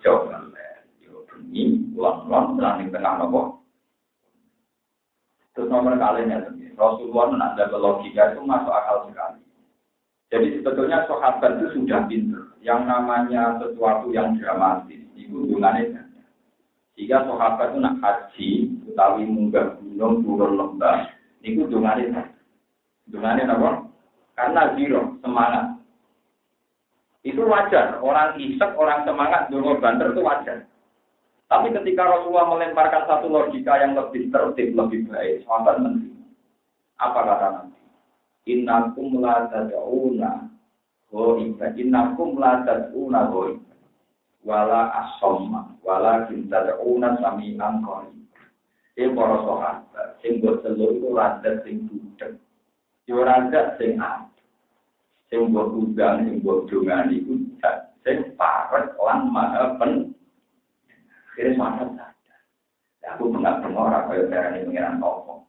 Jauh. 0.00 0.32
Yo 1.04 1.24
bengi 1.28 1.92
ulang-ulang 1.94 2.56
lan 2.56 2.88
tengah 2.88 3.14
napa? 3.20 3.60
Terus 5.54 5.66
nomor 5.66 5.98
kalian 5.98 6.30
ya, 6.30 6.38
Rasulullah 6.78 7.52
ada 7.52 7.68
logika 7.74 8.32
itu 8.32 8.40
masuk 8.46 8.72
akal 8.72 9.10
sekali. 9.10 9.42
Jadi 10.30 10.62
sebetulnya 10.62 11.04
sahabat 11.10 11.58
itu 11.58 11.74
sudah 11.74 12.06
pinter. 12.06 12.54
Yang 12.62 12.86
namanya 12.86 13.58
sesuatu 13.58 14.14
yang 14.14 14.38
dramatis, 14.38 15.02
itu 15.18 15.34
hubungannya 15.34 16.06
Jika 16.94 17.26
sahabat 17.26 17.74
itu 17.74 17.78
nak 17.82 17.98
haji, 17.98 18.50
utawi 18.86 19.26
munggah 19.26 19.74
gunung, 19.82 20.22
turun 20.22 20.54
lembah, 20.54 21.10
itu 21.42 21.66
hubungannya 21.66 22.30
Hubungannya 23.10 23.50
apa? 23.50 23.70
Karena 24.38 24.62
zero, 24.78 25.18
semangat. 25.18 25.79
Itu 27.20 27.44
wajar. 27.44 28.00
Orang 28.00 28.40
isek, 28.40 28.76
orang 28.80 29.04
semangat, 29.04 29.52
dulu 29.52 29.76
banter 29.76 30.12
itu 30.12 30.22
wajar. 30.24 30.64
Tapi 31.50 31.74
ketika 31.74 32.06
Rasulullah 32.06 32.48
melemparkan 32.48 33.04
satu 33.10 33.26
logika 33.26 33.76
yang 33.76 33.98
lebih 33.98 34.30
tertib, 34.30 34.72
lebih 34.72 35.10
baik, 35.10 35.42
sahabat 35.44 35.82
menerima. 35.82 36.22
Apa 37.00 37.20
kata 37.26 37.48
nanti? 37.50 37.80
innakum 38.48 39.20
la 39.20 39.46
tad'una 39.52 40.48
ghaiba 41.12 41.66
innakum 41.76 42.40
la 42.40 42.64
tad'una 42.64 43.28
ghaiba 43.28 43.74
wala 44.42 44.88
asamma 45.04 45.76
wala 45.84 46.24
tad'una 46.26 47.20
sami'an 47.20 47.84
qarib 47.84 48.24
e 48.96 49.04
para 49.12 49.36
sahabat 49.44 50.08
sing 50.24 50.40
mbok 50.40 50.64
telu 50.64 50.96
iku 50.96 51.08
radat 51.12 51.60
sing 51.62 51.84
budhek 51.88 52.32
yo 53.04 53.20
radat 53.20 53.76
sing 53.76 54.00
ati 54.00 54.29
sing 55.30 55.40
mbok 55.54 55.72
undang 55.72 56.26
sing 56.26 56.34
mbok 56.42 56.66
dongani 56.66 57.22
iku 57.22 57.32
sing 58.02 58.16
parek 58.34 58.92
lan 58.98 59.30
maha 59.30 59.78
pen 59.78 60.12
kira 61.38 61.54
sahabat 61.54 62.12
aku 63.06 63.32
enggak 63.32 63.62
pernah 63.64 63.86
ora 63.86 63.98
kaya 64.06 64.28
darane 64.28 64.66
pengiran 64.66 65.00
toko 65.00 65.40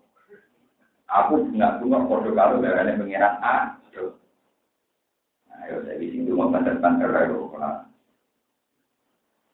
Aku 1.11 1.43
nggak 1.51 1.83
bunga 1.83 2.07
kode 2.07 2.31
kalau 2.31 2.63
darahnya 2.63 2.95
pengiran 2.95 3.35
A. 3.43 3.75
Ayo 5.61 5.77
saya 5.83 5.99
di 5.99 6.07
sini 6.07 6.31
mau 6.31 6.47
banter-banter 6.47 7.11
ayo. 7.11 7.51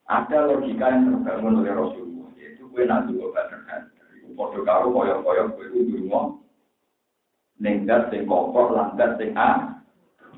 Ada 0.08 0.48
logika 0.48 0.88
yang 0.88 1.20
terbangun 1.20 1.60
oleh 1.60 1.74
Rasulullah, 1.76 2.32
yaitu 2.40 2.64
gue 2.72 2.84
nanti 2.88 3.12
gue 3.12 3.28
banter-banter. 3.34 4.06
Kode 4.38 4.60
kalau 4.64 4.94
koyok-koyok 4.94 5.48
gue 5.58 5.66
itu 5.74 5.80
dulu 5.98 6.46
nenggat 7.58 8.14
sing 8.14 8.30
kokok 8.30 8.78
langgar 8.78 9.18
sing 9.18 9.34
A. 9.34 9.77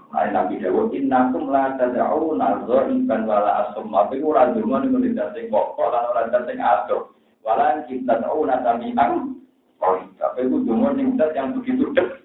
Nah, 0.10 0.26
Nabi 0.34 0.58
Dawud, 0.58 0.89
innakum 0.89 1.54
la 1.54 1.78
tada'una 1.78 2.65
dhaiban 2.65 3.30
wala 3.30 3.69
asum. 3.69 3.93
Tapi 3.93 4.26
ora 4.26 4.50
dungo 4.50 4.82
ning 4.82 5.13
sing 5.13 5.45
kokok 5.54 5.93
lan 5.93 6.10
ora 6.10 6.22
sing 6.50 6.58
adoh. 6.58 7.13
Wala 7.45 7.86
kita 7.86 8.17
ta'una 8.17 8.65
sami'an 8.65 9.38
Oh, 9.80 9.95
tapi 10.19 10.43
itu 10.43 10.60
dungo 10.67 10.91
yang 11.32 11.56
begitu 11.56 11.88
dek. 11.95 12.19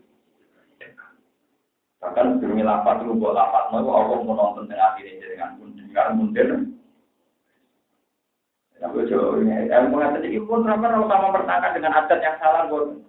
Bahkan 2.03 2.43
sebelum 2.43 2.67
lapat 2.67 3.01
itu 3.01 3.17
buat 3.17 3.33
lapat, 3.33 3.73
mau 3.73 3.89
Allah 3.95 4.19
mau 4.27 4.35
nonton 4.37 4.69
tengah 4.69 4.99
ini 5.01 5.23
dengan 5.25 5.57
pun 5.57 5.73
dengan 5.73 6.21
mundur. 6.21 6.49
Ya, 8.77 8.91
gue 8.91 9.09
coba 9.09 9.41
ini, 9.41 9.73
yang 9.73 9.89
mengatakan 9.89 10.29
ini 10.29 10.43
pun 10.45 10.67
ramai 10.67 10.93
kalau 10.93 11.09
sama 11.09 11.33
mempertahankan 11.33 11.73
dengan 11.79 11.97
adat 11.97 12.19
yang 12.21 12.37
salah, 12.43 12.69
gue 12.69 13.01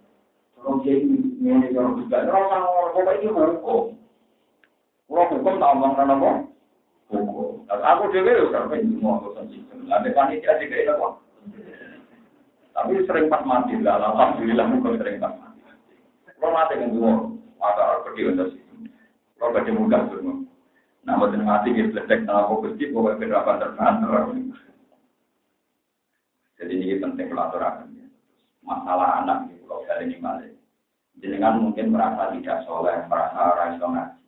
Orang 0.56 0.80
jadi 0.80 1.04
ini 1.04 1.76
orang 1.76 2.00
juga, 2.00 2.24
orang 2.24 2.48
sama 2.48 2.68
orang 2.96 3.18
ini 3.20 3.28
hukum. 3.28 4.05
Orang 5.06 5.30
hukum 5.38 5.62
tak 5.62 5.72
omong 5.78 5.92
apa? 5.94 6.30
Hukum. 7.14 7.62
Aku 7.70 8.10
juga 8.10 8.34
ya, 8.34 8.66
ini 8.74 8.98
mau 8.98 9.22
aku 9.22 9.38
sistem. 9.46 9.86
Ada 9.86 10.10
panitia 10.10 10.58
juga 10.58 10.76
itu 10.82 10.90
apa? 10.90 11.08
Tapi 12.76 13.06
sering 13.06 13.30
pas 13.32 13.40
mati 13.46 13.78
lah, 13.80 14.02
alhamdulillah 14.02 14.66
bukan 14.68 14.98
sering 15.00 15.16
pas 15.22 15.32
mati. 15.38 15.62
Kalau 16.36 16.52
mati 16.52 16.74
kan 16.76 16.92
dulu, 16.92 17.38
maka 17.56 18.04
pergi 18.04 18.22
untuk 18.28 18.48
situ. 18.52 18.74
Kalau 19.38 19.54
baca 19.54 19.70
muka 19.72 19.98
semua. 20.12 20.34
Nah, 21.06 21.14
buat 21.22 21.38
mati 21.38 21.70
kita 21.70 22.02
ledek 22.02 22.26
nama 22.26 22.50
fokus 22.50 22.74
di 22.74 22.90
pokoknya 22.90 23.30
berapa 23.30 23.62
terpantar. 23.62 24.34
Jadi 26.58 26.74
ini 26.74 26.98
penting 26.98 27.30
pelaturan. 27.30 27.94
Masalah 28.66 29.22
anak 29.22 29.46
di 29.46 29.54
pulau 29.62 29.86
dari 29.86 30.10
ini 30.10 30.18
balik. 30.18 30.52
Jenengan 31.22 31.62
mungkin 31.62 31.94
merasa 31.94 32.34
tidak 32.34 32.66
soleh, 32.66 33.06
merasa 33.06 33.54
raiso 33.54 33.86
ngaji. 33.86 34.25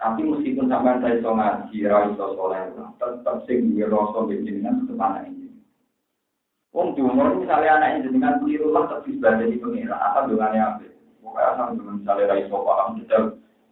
Tapi 0.00 0.24
meskipun 0.24 0.72
sampai 0.72 0.96
raiso 1.04 1.28
ngaji, 1.36 1.76
raiso 1.84 2.24
soleh, 2.32 2.72
tetap 2.96 3.36
sing 3.44 3.76
rasa 3.76 4.20
jenengan 4.32 4.88
tetap 4.88 4.96
anak 4.96 5.28
ini. 5.28 5.52
Wong 6.72 6.96
diumur 6.96 7.36
misalnya 7.36 7.76
anak 7.76 8.00
ini 8.00 8.08
dengan 8.08 8.40
keliru 8.40 8.72
lah 8.72 8.88
tapi 8.88 9.20
sebagai 9.20 9.52
di 9.52 9.60
pengira 9.60 10.00
apa 10.00 10.24
dengannya 10.24 10.62
apa? 10.64 10.86
Pokoknya 11.20 11.50
asal 11.52 11.66
dengan 11.76 11.94
misalnya 12.00 12.30
dari 12.32 12.44
paham 12.48 12.88
kita 12.96 13.18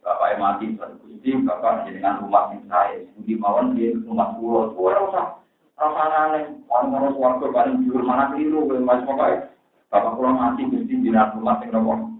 bapak 0.05 0.35
mati 0.37 0.65
satu 0.77 0.95
kunci 1.01 1.31
bapak 1.47 1.87
dengan 1.87 2.21
rumah 2.21 2.51
yang 2.53 2.63
saya 2.67 3.07
budi 3.15 3.33
mawon 3.39 3.73
dia 3.73 3.95
rumah 4.03 4.35
pulau 4.37 4.75
pulau 4.75 5.09
usah 5.09 5.39
Rasane 5.79 6.59
paling 6.67 6.91
ora 6.91 7.07
swarga 7.15 7.47
paling 7.55 7.87
dhuwur 7.87 8.03
mana 8.03 8.35
keliru 8.35 8.67
Mas 8.83 8.99
pokoke 9.07 9.47
bapak 9.87 10.13
kula 10.19 10.31
mati 10.35 10.67
Gusti 10.67 10.99
jinak 10.99 11.39
rumah 11.39 11.55
sing 11.63 11.71
nopo. 11.71 12.18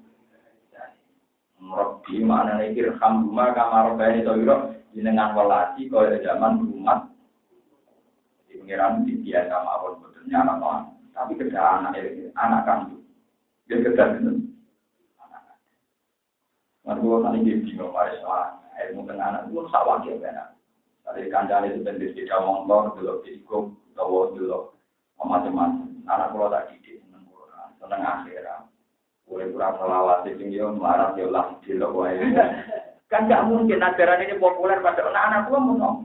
Rabbi 1.59 2.23
mana 2.23 2.55
nek 2.55 2.73
irham 2.73 3.27
rumah 3.27 3.51
kamar 3.51 3.99
bae 3.99 4.23
to 4.23 4.31
ira 4.39 4.79
jenengan 4.95 5.35
welasi 5.35 5.91
kaya 5.91 6.17
zaman 6.23 6.63
rumah. 6.63 7.11
Di 8.47 8.57
pengiran 8.57 9.03
di 9.03 9.19
biasa 9.19 9.55
mawon 9.67 9.99
betul 10.01 10.23
nyala 10.31 10.55
Tapi 11.11 11.35
kerja 11.35 11.59
anak 11.59 11.99
anak 12.39 12.63
kamu. 12.63 12.95
Dia 13.67 13.83
kerja 13.83 14.03
Mereka 16.89 17.21
tadi 17.21 17.45
di 17.45 17.53
bingung, 17.61 17.93
Pak 17.93 18.17
Isma, 18.17 18.57
ilmu 18.81 19.05
tengah 19.05 19.29
anak 19.29 19.45
itu 19.45 19.61
sawah 19.69 20.01
ya, 20.01 20.17
benar. 20.17 20.57
Tadi 21.05 21.29
kancane 21.29 21.69
itu 21.69 21.85
bentuk 21.85 22.17
tidak 22.17 22.41
motor, 22.41 22.97
dulu 22.97 23.21
diikum, 23.21 23.77
tahu 23.93 24.33
dulu 24.33 24.73
macam-macam. 25.21 25.85
Anak 26.09 26.33
pulau 26.33 26.49
tak 26.49 26.73
didik, 26.73 26.97
seneng 27.05 27.29
Quran, 27.29 27.69
seneng 27.77 28.01
akhirat. 28.01 28.65
Boleh 29.29 29.47
kurang 29.53 29.77
melawat 29.77 30.25
sing 30.25 30.49
yo 30.49 30.73
marah 30.73 31.13
yo 31.13 31.29
lah 31.29 31.53
wae. 31.93 32.17
Kan 33.13 33.25
gak 33.25 33.49
mungkin 33.49 33.81
ajaran 33.81 34.21
ini 34.21 34.37
populer 34.37 34.77
pada 34.85 35.01
anak-anak 35.01 35.49
pulau 35.49 35.65
mau 35.65 35.73
ngomong. 35.73 35.97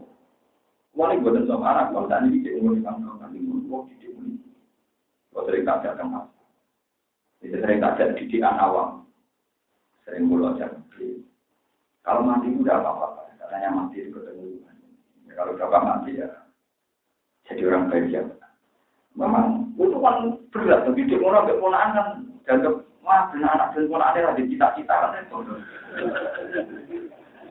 Wali 0.97 1.21
buatan 1.21 1.45
sama 1.45 1.77
anak 1.77 1.93
pulau 1.93 2.09
tadi 2.09 2.33
didik 2.33 2.57
umur 2.65 2.81
kan 2.81 2.97
kan 3.21 3.29
umur 3.37 3.61
kok 3.61 3.83
didik 3.93 4.17
umur. 4.17 4.41
Kau 5.37 5.45
sering 5.45 5.69
tak 5.69 5.85
ada 5.85 6.01
mas. 6.01 6.25
Itu 7.45 7.61
sering 7.61 7.85
tak 7.85 8.01
ada 8.01 8.17
didikan 8.17 8.57
awam 8.57 9.05
sering 10.09 10.29
mulut 10.29 10.57
jam 10.57 10.73
Kalau 12.05 12.21
mati 12.21 12.53
udah 12.53 12.85
apa-apa, 12.85 13.33
katanya 13.41 13.69
mati 13.73 14.05
ketemu. 14.05 14.61
Ya, 15.25 15.33
kalau 15.41 15.57
bapak 15.57 15.85
mati 15.85 16.21
ya 16.21 16.29
jadi 17.49 17.63
orang 17.69 17.93
baik 17.93 18.09
ya. 18.13 18.23
Memang 19.15 19.71
itu 19.77 19.97
kan 20.01 20.17
berat, 20.51 20.81
tapi 20.89 21.07
di 21.07 21.17
mana 21.21 21.47
ke 21.47 21.55
ponaan 21.61 21.95
kan 21.95 22.09
dianggap 22.45 22.85
wah 23.01 23.29
benar 23.33 23.57
anak 23.57 23.69
dan 23.73 23.89
ponaan 23.89 24.17
ada 24.17 24.37
cita-cita 24.37 24.95
kan. 24.95 25.25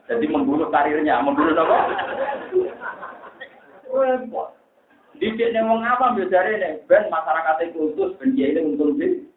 Jadi 0.04 0.26
membunuh 0.28 0.68
karirnya, 0.70 1.22
membunuh 1.22 1.56
apa? 1.56 1.78
Didik 5.14 5.54
nih 5.54 5.62
mau 5.62 5.78
ngapa 5.78 6.18
biasanya 6.18 6.58
nih, 6.58 6.72
ben 6.90 7.06
masyarakat 7.06 7.70
itu 7.70 7.94
khusus, 7.94 8.18
ben 8.18 8.34
dia 8.34 8.50
ini 8.50 8.74
untung 8.74 8.98
sih. 8.98 9.30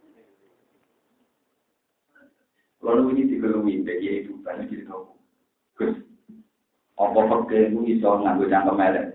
Kalau 2.81 3.13
ini 3.13 3.29
digelui, 3.29 3.85
bagi 3.85 4.25
itu 4.25 4.33
banyak 4.41 4.73
jadi 4.73 4.89
tahu. 4.89 5.13
Gus, 5.77 5.93
apa 6.97 7.19
pakai 7.29 7.69
itu 7.69 7.77
bisa 7.85 8.09
nganggo 8.09 8.49
cangkem 8.49 8.73
melek. 8.73 9.05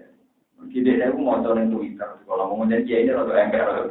Jadi 0.71 1.03
saya 1.03 1.11
mau 1.19 1.43
coba 1.43 1.67
Twitter, 1.67 2.11
kalau 2.23 2.55
mau 2.55 2.71
jadi 2.71 2.87
ini 2.87 3.11
atau 3.11 3.35
ember 3.35 3.91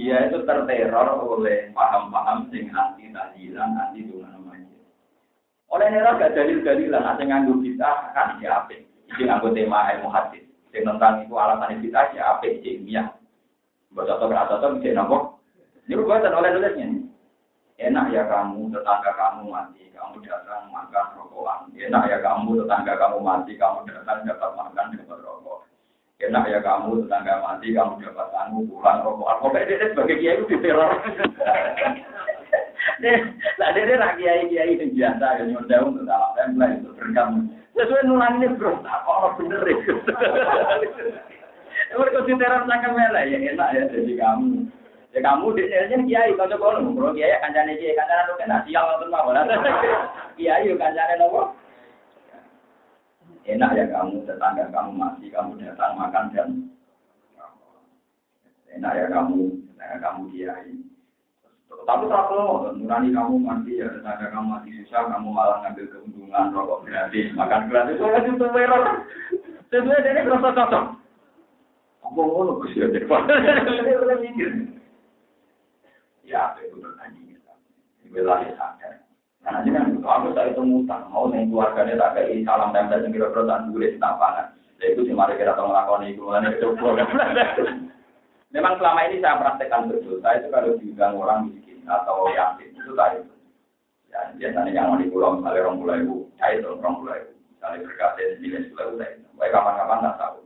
dia 0.00 0.32
itu 0.32 0.40
terteror 0.48 1.20
oleh 1.28 1.68
paham-paham 1.76 2.48
sing 2.48 2.72
anti 2.72 3.12
tahlilan, 3.12 3.76
anti 3.76 4.08
dungan 4.08 4.32
namanya. 4.32 4.72
Oleh 5.68 5.92
neror 5.92 6.16
gak 6.16 6.32
dalil-dalilan, 6.32 7.04
ada 7.04 7.20
nganggo 7.20 7.60
kita 7.60 8.08
kan 8.16 8.40
ya 8.40 8.64
apa? 8.64 8.80
Ini 8.80 9.28
nganggo 9.28 9.52
tema 9.52 9.92
ilmu 9.92 10.08
hadis. 10.08 10.48
Sing 10.72 10.88
tentang 10.88 11.20
itu 11.20 11.36
alasan 11.36 11.84
kita 11.84 12.16
ya 12.16 12.32
apa? 12.32 12.48
Ilmiah. 12.48 13.12
Baca 13.92 14.16
atau 14.16 14.24
berasa 14.32 14.56
atau 14.56 14.80
bisa 14.80 14.96
nopo. 14.96 15.36
Ini 15.84 16.00
buatan 16.00 16.32
oleh 16.32 16.48
nulisnya. 16.48 16.88
Enak 17.76 18.08
ya 18.08 18.24
kamu, 18.24 18.72
tetangga 18.72 19.12
kamu 19.12 19.52
mati, 19.52 19.84
kamu 19.92 20.16
datang 20.24 20.72
makan 20.72 21.06
rokokan. 21.16 21.76
Enak 21.76 22.08
ya 22.08 22.18
kamu, 22.24 22.64
tetangga 22.64 22.96
kamu 22.96 23.18
mati, 23.20 23.52
kamu 23.60 23.84
datang 23.84 24.24
dapat 24.24 24.50
makan. 24.56 24.99
Enak 26.20 26.52
ya 26.52 26.60
kamu, 26.60 27.08
tetangga 27.08 27.40
mati, 27.40 27.72
kamu 27.72 27.96
dapat 28.04 28.28
tanggung 28.28 28.68
pulang 28.68 29.00
rokokan. 29.00 29.40
Pokoknya 29.40 29.68
dia 29.72 29.88
sebagai 29.88 30.20
kiai 30.20 30.36
itu 30.36 30.44
diteror. 30.52 30.92
Nah, 33.00 33.72
dia 33.72 33.96
nak 33.96 34.16
kiai 34.20 34.48
kiai 34.48 34.76
itu 34.76 34.92
biasa, 34.92 35.40
yang 35.40 35.56
nyonda 35.56 35.76
untuk 35.84 36.04
salah 36.04 36.32
tempel 36.36 36.68
itu 36.68 36.90
berkam. 36.96 37.48
Sesuai 37.72 38.04
nulang 38.04 38.40
ini 38.40 38.52
bro, 38.56 38.76
apa 38.84 39.08
orang 39.08 39.36
bener 39.40 39.62
itu. 39.68 39.92
Mereka 41.96 42.28
diteror 42.28 42.68
sangat 42.68 42.92
melah 42.92 43.24
ya 43.24 43.38
enak 43.40 43.68
ya 43.72 43.82
jadi 43.88 44.14
kamu. 44.20 44.68
Ya 45.16 45.20
kamu 45.24 45.46
di 45.56 45.62
sini 45.66 46.04
kiai 46.12 46.36
kalau 46.36 46.52
coba 46.56 46.80
kalau 46.80 47.16
kiai 47.16 47.40
kancane 47.40 47.72
kiai 47.80 47.96
kancane 47.96 48.22
lu 48.28 48.34
sial 48.68 48.84
nonton 48.84 49.08
mau 49.08 49.32
lah. 49.32 49.44
Kiai 50.36 50.68
kancane 50.76 51.14
nopo? 51.16 51.56
Enak 53.48 53.72
ya 53.72 53.84
kamu 53.88 54.28
tetangga 54.28 54.68
kamu 54.68 54.90
mati 54.92 55.26
kamu 55.32 55.56
datang 55.60 55.96
makan 55.96 56.24
dan 56.36 56.50
enak 58.76 58.92
ya 58.96 59.06
kamu 59.08 59.48
tetangga 59.72 59.96
kamu 60.00 60.20
kiai. 60.32 60.74
Tapi 61.70 62.04
tak 62.12 62.24
perlu 62.28 62.76
nurani 62.76 63.08
kamu 63.10 63.34
mati 63.40 63.80
ya 63.80 63.88
tetangga 63.88 64.28
kamu 64.28 64.46
mati 64.48 64.68
susah 64.84 65.08
kamu 65.08 65.28
malah 65.32 65.64
ngambil 65.64 65.86
keuntungan 65.88 66.52
rokok 66.52 66.84
gratis 66.84 67.32
makan 67.32 67.68
gratis 67.72 67.96
itu 67.96 68.04
kan 68.04 68.28
itu 68.28 68.46
merah. 68.52 68.84
Sesuai 69.70 70.02
dari 70.02 70.26
rasa 70.26 70.50
cocok. 70.50 70.84
Apa 72.00 72.20
ngono 72.26 72.58
Gus 72.58 72.74
ya? 72.74 72.90
ya 76.26 76.42
itu 76.62 76.76
bertanding 76.78 77.30
wilayah 78.10 78.52
sadar 78.58 78.99
karena 79.50 79.82
kan 79.82 79.86
aku 79.98 80.28
tak 80.30 80.54
itu 80.54 80.62
mutang 80.62 81.02
mau 81.10 81.26
nih 81.26 81.42
keluarganya 81.50 81.98
tak 81.98 82.22
kayak 82.22 82.46
salam 82.46 82.70
tempel 82.70 83.02
yang 83.02 83.10
kira-kira 83.10 83.42
tak 83.50 83.60
dulu 83.66 83.82
di 83.82 83.98
tapangan 83.98 84.46
ya 84.78 84.86
itu 84.94 85.00
sih 85.02 85.14
mari 85.14 85.34
kita 85.34 85.58
tolong 85.58 85.74
lakukan 85.74 86.06
itu 86.06 86.22
mulai 86.22 86.54
itu 86.54 86.68
memang 88.54 88.74
selama 88.78 89.00
ini 89.06 89.22
saya 89.22 89.38
praktekkan 89.38 89.86
betul. 89.90 90.18
Saya 90.22 90.42
itu 90.42 90.48
kalau 90.50 90.78
diundang 90.78 91.14
orang 91.18 91.40
miskin 91.50 91.82
atau 91.86 92.30
yatim 92.30 92.70
itu 92.74 92.92
tadi 92.94 93.18
ya 94.10 94.20
biasanya 94.38 94.70
yang 94.70 94.86
mau 94.90 94.98
di 94.98 95.06
pulau 95.10 95.38
misalnya 95.38 95.66
orang 95.66 95.78
pulau 95.78 95.96
ibu 95.98 96.16
saya 96.38 96.58
itu 96.58 96.66
orang 96.70 96.94
pulau 96.98 97.14
ibu 97.14 97.32
misalnya 97.34 97.84
berkasih 97.86 98.26
jenis 98.42 98.70
pulau 98.74 98.98
saya 98.98 99.18
baik 99.38 99.50
kapan-kapan 99.54 100.06
tak 100.06 100.16
tahu. 100.18 100.38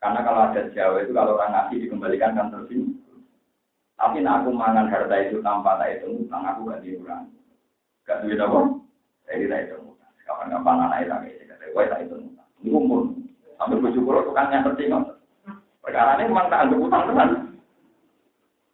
Karena 0.00 0.20
kalau 0.24 0.40
ada 0.48 0.60
Jawa 0.72 0.96
itu 1.04 1.12
kalau 1.12 1.36
orang 1.36 1.52
ngasih 1.52 1.76
dikembalikan 1.84 2.32
kan 2.36 2.48
tersinggung 2.48 2.96
tapi 4.00 4.24
nak 4.24 4.40
aku 4.40 4.56
mangan 4.56 4.88
harta 4.88 5.12
itu 5.28 5.44
tanpa 5.44 5.76
tak 5.76 6.00
itu 6.00 6.24
utang 6.24 6.40
aku 6.40 6.72
gak 6.72 6.80
diurang. 6.80 7.28
Gak 8.10 8.26
duit 8.26 8.42
apa? 8.42 8.58
Saya 9.22 9.38
tidak 9.38 9.60
itu 9.70 9.76
utang. 9.86 10.12
Kapan-kapan 10.26 10.82
anak 10.82 10.98
itu 11.06 11.14
kayak 11.14 11.46
kata 11.46 11.64
gue 11.70 11.84
tak 11.86 12.00
itu 12.02 12.14
utang. 12.18 12.48
Ini 12.58 12.68
umur. 12.74 13.00
Sampai 13.54 13.78
bujuk 13.78 14.02
pulau 14.02 14.26
tukang 14.26 14.50
yang 14.50 14.66
penting. 14.66 14.90
Perkara 15.78 16.18
ini 16.18 16.26
memang 16.26 16.50
tak 16.50 16.66
anggap 16.66 16.82
utang 16.82 17.06
teman. 17.06 17.30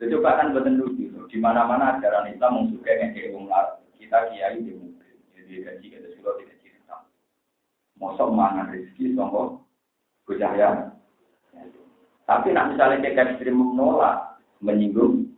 Jadi 0.00 0.12
coba 0.16 0.40
kan 0.40 0.56
betul 0.56 0.72
lucu. 0.80 1.04
Di 1.28 1.36
mana-mana 1.36 2.00
ajaran 2.00 2.32
Islam 2.32 2.64
mensukai 2.64 2.96
ngekei 2.96 3.36
umlar. 3.36 3.76
Kita 4.00 4.32
kiai 4.32 4.56
di 4.64 4.72
mobil. 4.72 5.16
Jadi 5.36 5.52
gaji 5.68 5.84
kita 5.84 6.08
sudah 6.16 6.32
tidak 6.40 6.56
cerita. 6.64 6.96
Mosok 8.00 8.32
mangan 8.32 8.72
rezeki 8.72 9.12
songkok 9.12 9.60
bocah 10.24 10.52
ya. 10.56 10.70
Tapi 12.24 12.56
nak 12.56 12.72
misalnya 12.72 13.04
kayak 13.04 13.36
ekstrim 13.36 13.60
menolak, 13.60 14.40
menyinggung. 14.64 15.35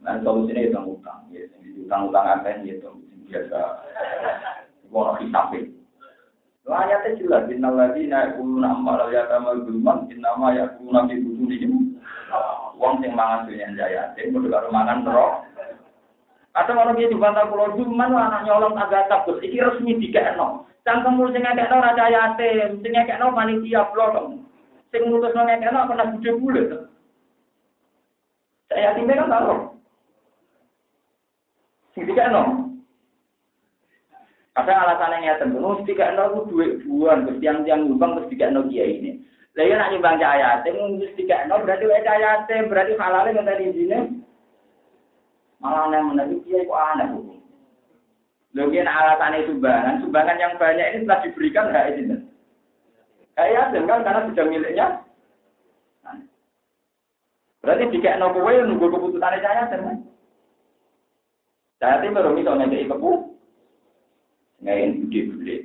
Nah, 0.00 0.16
solusinya 0.24 0.64
itu 0.64 0.80
utang. 0.80 1.28
Ya, 1.28 1.44
utang-utang 1.84 2.24
apa 2.24 2.56
ya, 2.64 2.80
biasa. 3.30 3.60
Wono 4.90 5.14
hisabe. 5.22 5.70
Lo 6.66 6.76
ayatnya 6.76 7.16
jelas, 7.16 7.48
innal 7.48 7.78
ladzina 7.78 8.30
yaquluna 8.30 8.74
ammal 8.74 9.08
yatama 9.08 9.56
zulman 9.64 10.10
innama 10.12 10.52
yaquluna 10.52 11.08
fi 11.08 11.14
butunihim. 11.22 11.72
Wong 12.80 13.00
sing 13.00 13.12
mangan 13.12 13.46
dunya 13.46 13.70
jaya, 13.76 14.12
sing 14.16 14.34
kudu 14.34 14.50
karo 14.50 14.68
mangan 14.72 15.06
terus. 15.06 15.34
Atau 16.50 16.74
orang 16.74 16.98
dia 16.98 17.06
dibantah 17.06 17.46
pulau 17.46 17.78
Juman, 17.78 18.10
anak 18.10 18.42
nyolong 18.42 18.74
agak 18.74 19.06
takut. 19.06 19.38
Iki 19.38 19.62
resmi 19.62 20.02
dikekno. 20.02 20.66
Cangkem 20.82 21.22
sing 21.30 21.42
ngekekno 21.46 21.76
raja 21.78 22.04
yatim, 22.10 22.82
sing 22.82 22.90
ngekekno 22.90 23.30
panitia 23.30 23.86
blok. 23.94 24.34
Sing 24.90 25.06
ngutus 25.06 25.30
ngekekno 25.30 25.86
pernah 25.86 26.06
gede 26.18 26.30
bulat. 26.42 26.68
Saya 28.66 28.90
yatimnya 28.90 29.22
kan 29.22 29.30
tahu. 29.30 29.79
Tiga 32.00 32.24
no. 32.32 32.42
Alasan 34.60 35.14
yang 35.16 35.22
nyata, 35.24 35.44
nu 35.48 35.80
tiga 35.88 36.12
no 36.12 36.36
itu 36.36 36.40
dua 36.52 36.66
bulan, 36.84 37.24
terus 37.24 37.40
tiang 37.40 37.58
tiang 37.64 37.80
nyumbang 37.88 38.12
terus 38.18 38.28
tiga 38.28 38.52
no 38.52 38.68
dia 38.68 38.84
ini. 38.84 39.24
Lalu 39.56 39.72
nak 39.72 39.90
nyumbang 39.92 40.20
cahaya, 40.20 40.60
yatim, 40.60 41.00
terus 41.00 41.16
tiga 41.16 41.48
no 41.48 41.64
berarti 41.64 41.88
wa 41.88 42.04
cahaya 42.04 42.44
yatim, 42.44 42.68
berarti 42.68 42.92
halalnya 43.00 43.40
tadi 43.40 43.72
sini. 43.72 43.98
Malah 45.60 45.92
yang 45.92 46.08
menarik 46.12 46.40
dia 46.44 46.64
kok 46.64 46.80
aneh 46.96 47.06
hukum. 47.12 47.38
Alasan 48.50 48.88
alasannya 48.88 49.46
sumbangan, 49.46 50.00
sumbangan 50.02 50.40
yang 50.40 50.54
banyak 50.56 50.88
ini 50.90 51.04
telah 51.06 51.20
diberikan 51.22 51.70
hak 51.70 51.88
ini. 51.94 52.16
Kayak 53.38 53.72
kan 53.72 54.04
karena 54.04 54.26
sudah 54.28 54.44
miliknya 54.48 54.86
Berarti 57.60 57.92
jika 57.92 58.16
no 58.16 58.32
kue 58.32 58.56
nunggu 58.56 58.88
keputusan 58.88 59.36
saya 59.44 59.68
kan? 59.68 60.00
Saya 61.80 62.04
tim 62.04 62.12
baru 62.12 62.36
misalnya 62.36 62.68
kayak 62.68 62.92
kepu, 62.92 63.40
ngain 64.60 65.08
gede 65.08 65.20
gede. 65.32 65.56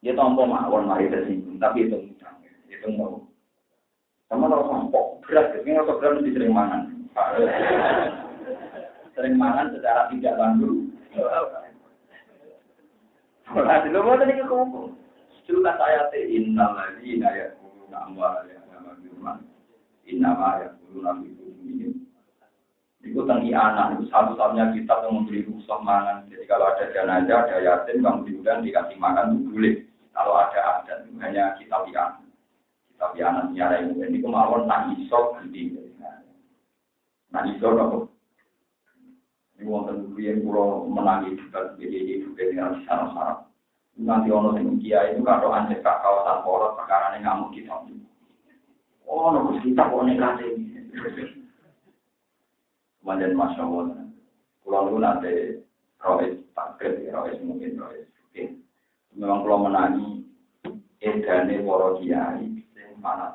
Dia 0.00 0.16
tompo 0.16 0.48
mawon 0.48 0.88
mari 0.88 1.12
tersinggung, 1.12 1.60
tapi 1.60 1.84
itu 1.84 2.00
mudah. 2.00 2.32
Itu 2.72 2.88
mau. 2.96 3.20
Sama 4.32 4.48
tau 4.48 4.88
kok 4.88 5.06
berat, 5.28 5.60
ini 5.60 5.76
nggak 5.76 5.92
berat 6.00 6.12
mesti 6.16 6.32
sering 6.32 6.52
mangan. 6.56 6.82
Sering 9.16 9.36
mangan 9.40 9.72
secara 9.72 10.12
tidak 10.12 10.36
langsung. 10.36 10.92
Nah, 13.56 13.80
di 13.80 13.88
luar 13.88 14.20
tadi 14.20 14.36
kekumpul. 14.36 14.92
Saya 15.48 16.12
teh 16.12 16.28
inna 16.28 16.68
lagi 16.76 17.16
naya 17.16 17.56
kulu 17.56 17.88
nama 17.88 18.44
ya 18.44 18.60
nama 18.68 18.92
firman. 19.00 19.40
Inna 20.04 20.36
ma 20.36 20.60
ya 20.60 20.68
kulu 20.76 21.00
nama. 21.00 21.24
Itu 23.06 23.22
tentang 23.22 23.46
anak, 23.46 23.86
itu 23.94 24.10
satu-satunya 24.10 24.74
kitab 24.74 25.06
yang 25.06 25.22
memberi 25.22 25.46
rusak 25.46 25.78
mangan. 25.86 26.26
Jadi 26.26 26.44
kalau 26.50 26.66
ada 26.74 26.90
jenazah, 26.90 27.38
ada 27.46 27.56
yatim, 27.62 28.02
kamu 28.02 28.26
diundang 28.26 28.66
dikasih 28.66 28.98
makan 28.98 29.38
itu 29.38 29.46
boleh. 29.54 29.74
Kalau 30.10 30.34
ada 30.34 30.60
adat, 30.82 31.06
hanya 31.22 31.54
kitab 31.62 31.86
yang 31.94 32.18
kitab 32.90 33.10
yang 33.14 33.54
nyara 33.54 33.86
ini. 33.86 33.94
Ini 33.94 34.18
kemauan 34.18 34.66
nak 34.66 34.90
iso 34.98 35.38
gitu. 35.54 35.86
Nah 37.30 37.42
iso 37.46 37.68
apa? 37.78 37.98
Ini 39.56 39.64
wonten 39.70 40.12
yang 40.20 40.42
pulau 40.44 40.84
menangi 40.84 41.38
juga 41.38 41.78
jadi 41.78 42.20
juga 42.20 42.42
dengan 42.44 42.82
sarap-sarap. 42.84 43.48
Nanti 43.96 44.28
ono 44.28 44.52
sing 44.52 44.76
kiai 44.76 45.16
itu 45.16 45.24
karo 45.24 45.48
anjek 45.56 45.80
kak 45.80 46.04
kawasan 46.04 46.44
porot 46.44 46.76
perkara 46.76 47.16
ini 47.16 47.24
ngamuk 47.24 47.56
kita. 47.56 47.72
Oh, 49.08 49.32
nopo 49.32 49.56
kita 49.64 49.88
kok 49.88 50.04
nekat 50.04 50.44
ini. 53.06 53.14
Kemudian 53.22 53.38
Masya 53.38 53.62
Allah, 53.62 53.86
pulau 54.66 54.90
itu 54.90 54.98
nanti 54.98 55.32
rois 56.02 56.34
takdir, 56.58 57.06
rois 57.14 57.38
mungkin 57.46 57.78
rois. 57.78 58.06
Oke. 58.26 58.58
Memang 59.14 59.46
pulau 59.46 59.62
menangi 59.62 60.26
edane 60.98 61.62
woro 61.62 62.02
kiai, 62.02 62.50
yang 62.74 62.98
mana 62.98 63.30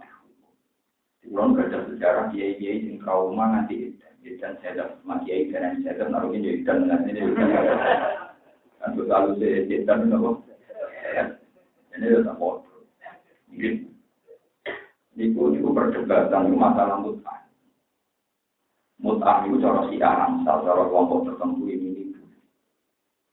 Pulau 1.22 1.56
nggak 1.56 1.72
ada 1.72 1.80
sejarah 1.88 2.26
kiai 2.36 2.60
kiai 2.60 2.84
yang 2.92 3.00
trauma 3.00 3.48
nanti 3.48 3.96
edan 4.28 4.60
saya 4.60 5.00
sama 5.00 5.24
kiai 5.24 5.48
dan 5.48 5.80
saya 5.80 6.12
naruh 6.12 6.36
ini 6.36 6.60
edan 6.60 6.92
nanti 6.92 7.16
ini 7.16 7.32
kan 8.82 8.92
selalu 8.98 9.40
saya 9.40 9.64
edan 9.72 10.12
nopo. 10.12 10.44
Ini 11.92 12.20
udah 12.20 12.36
foto. 12.36 12.90
Mungkin. 13.48 13.88
Niku 15.12 15.54
niku 15.54 15.70
perdebatan 15.76 16.56
masalah 16.56 17.04
mutah 17.04 17.41
mut'ah 19.02 19.44
itu 19.50 19.58
cara 19.58 19.90
si 19.90 19.98
aramsal, 19.98 20.62
cara 20.62 20.84
kelompok 20.86 21.26
tertentu 21.34 21.66
ini. 21.66 22.14
Itu. 22.14 22.22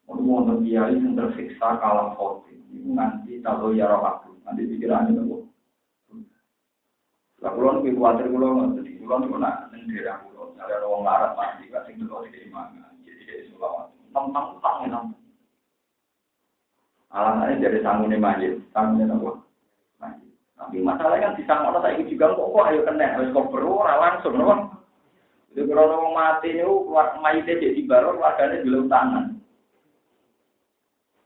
Untuk 0.08 0.24
wonten 0.24 0.64
kiai 0.64 0.96
yang 0.96 1.12
tersiksa 1.12 1.76
kalah 1.78 2.16
khotim, 2.16 2.64
itu 2.72 2.88
nanti 2.96 3.38
tahu 3.44 3.76
ya 3.76 3.92
aku, 3.92 4.32
nanti 4.48 4.64
pikirannya 4.64 5.12
itu. 5.12 5.44
Lah 7.38 7.54
kulon 7.54 7.84
lebih 7.84 8.00
khawatir 8.00 8.26
kulon 8.32 8.50
nggak 8.56 8.70
sedih, 8.82 8.94
kulon 9.04 9.24
cuma 9.28 9.38
nak 9.38 9.70
nendera 9.70 10.24
kulon, 10.26 10.58
ada 10.58 10.82
orang 10.82 11.06
larat 11.06 11.32
mati, 11.38 11.70
gak 11.70 11.86
sing 11.86 12.02
dulu 12.02 12.26
di 12.26 12.50
mana, 12.50 12.90
jadi 13.06 13.22
dari 13.30 13.42
sulawat, 13.54 13.94
tentang 14.10 14.58
utang 14.58 14.78
ya 14.90 15.00
Alasannya 17.08 17.62
dari 17.62 17.78
sanggune 17.80 18.18
majid, 18.18 18.58
sanggune 18.74 19.08
apa? 19.08 19.30
Tapi 20.58 20.84
masalahnya 20.84 21.32
kan 21.32 21.38
di 21.38 21.44
sana 21.46 21.70
orang 21.70 21.80
saya 21.86 22.02
juga 22.04 22.34
kok 22.34 22.50
kok 22.50 22.66
ayo 22.68 22.80
kena, 22.84 23.14
harus 23.14 23.32
kok 23.32 23.48
perlu 23.48 23.80
langsung, 23.80 24.34
no? 24.36 24.77
Itu 25.58 25.66
kalau 25.74 25.90
orang 25.90 26.14
mati 26.14 26.54
itu 26.54 26.86
mayitnya 27.18 27.58
jadi 27.58 27.80
baru 27.82 28.14
keluarganya 28.14 28.62
belum 28.62 28.86
tangan. 28.86 29.26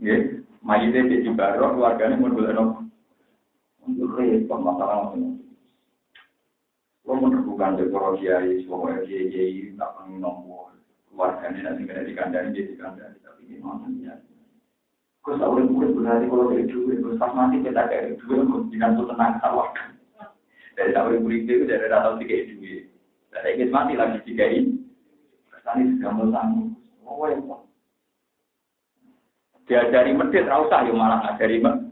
Ya, 0.00 0.40
mayitnya 0.64 1.04
jadi 1.04 1.28
baru 1.36 1.76
keluarganya 1.76 2.16
mau 2.16 2.32
belum 2.32 2.88
untuk 3.84 4.08
repot 4.16 4.56
masalah 4.56 5.12
macam 5.12 5.36
Lo 7.04 7.12
menerbukkan 7.18 7.76
dekor 7.76 8.16
kiai, 8.16 8.64
semua 8.64 9.04
kiai 9.04 9.28
kiai 9.28 9.76
tak 9.76 10.00
pengen 10.00 10.24
nombor 10.24 10.72
keluarganya 11.12 11.68
nanti 11.68 11.84
kena 11.84 12.08
dikandani 12.08 12.56
jadi 12.56 12.72
dikandani 12.72 13.20
tapi 13.20 13.52
gimana 13.52 13.84
ya? 14.00 14.16
Kau 15.20 15.36
tak 15.36 15.44
boleh 15.44 15.68
boleh 15.68 15.92
berarti 15.92 16.24
kalau 16.24 16.48
dari 16.48 16.64
duit, 16.72 17.04
terus 17.04 17.20
pas 17.20 17.36
mati 17.36 17.60
kita 17.60 17.84
kayak 17.84 18.16
duit, 18.16 18.48
kau 18.48 18.64
tuh 18.64 19.06
tenang 19.12 19.36
sawah. 19.44 19.68
Dari 20.72 20.96
tak 20.96 21.04
boleh 21.04 21.20
boleh 21.20 21.38
itu 21.44 21.68
dari 21.68 21.84
rata 21.84 22.16
tiga 22.16 22.48
duit. 22.48 22.91
Saya 23.32 23.56
ingin 23.56 23.72
mati 23.72 23.96
lagi 23.96 24.20
tiga 24.28 24.44
ini. 24.44 24.76
Tadi 25.64 25.88
sudah 25.96 26.12
tamu. 26.28 26.76
Oh, 27.08 27.24
ya, 27.24 27.40
Pak. 27.40 27.60
Diajari 29.64 30.12
medit, 30.12 30.44
usah 30.44 30.84
ya 30.84 30.92
malah 30.92 31.18
ngajari 31.24 31.62
medit. 31.64 31.88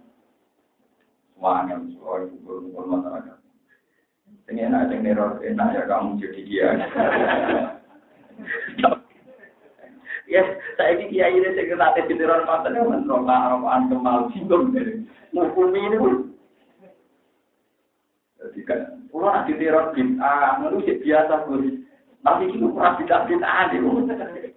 Semuanya, 1.32 1.80
soal 1.96 2.28
kubur-kubur 2.28 2.84
masyarakat. 2.84 3.38
Ini 4.50 4.66
enak, 4.68 4.90
yang 4.92 5.00
neror, 5.06 5.38
enak 5.40 5.68
ya 5.72 5.82
kamu 5.88 6.20
jadi 6.20 6.40
dia. 6.44 6.68
Ya, 10.30 10.46
saya 10.78 10.94
ini 10.94 11.10
kiai 11.10 11.34
ini 11.34 11.58
saya 11.58 11.90
tes 11.90 12.06
di 12.06 12.14
neror 12.14 12.46
konten, 12.46 12.78
rokaan 12.78 13.90
kemal 13.90 14.30
bingung. 14.30 14.70
Ngukumi 15.34 15.80
ini 15.90 15.96
pun. 15.98 16.14
Jadi 18.38 18.62
kan, 18.62 19.10
kalau 19.40 19.56
nanti 19.56 19.56
teror 19.56 19.84
bintang, 19.96 20.68
itu 20.68 21.00
biasa 21.00 21.34
gus. 21.48 21.64
Tapi 22.20 22.52
itu 22.52 22.66
pernah 22.76 22.92
bintang 23.00 23.24
bintang 23.24 23.72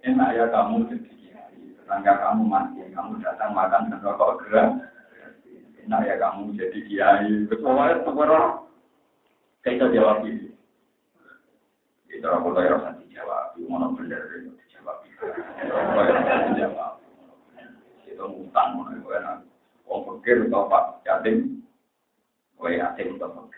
Enak 0.04 0.30
ya 0.36 0.44
kamu 0.52 0.84
jadi 0.92 1.08
Tetangga 1.80 2.12
kamu 2.20 2.42
mati, 2.44 2.84
kamu 2.92 3.24
datang 3.24 3.56
makan 3.56 3.88
dan 3.88 4.04
rokok 4.04 4.44
gerak. 4.44 4.68
Enak 5.88 6.04
ya 6.04 6.14
kamu 6.20 6.52
jadi 6.60 6.78
kiai. 6.84 7.32
Kecuali 7.48 8.04
orang 8.04 8.68
kita 9.64 9.88
jawab. 9.96 10.28
Itu 12.12 12.28
aku 12.28 12.48
tahu 12.52 12.68
rasa 12.68 13.00
dijawab, 13.00 13.56
benar 13.96 14.20
itu 14.36 14.52
dijawab. 14.52 14.96
Dijawab. 16.52 16.92
Itu 18.04 18.24
utang, 18.28 18.68
mana 18.76 19.00
itu 19.00 19.08
enak. 19.08 19.40
Orang 19.88 20.20
pikir 20.20 20.48
atau 20.48 20.68
pak 20.68 20.84
yatim, 21.08 21.63
Kowe 22.64 22.80
yatim 22.80 23.20
untuk 23.20 23.52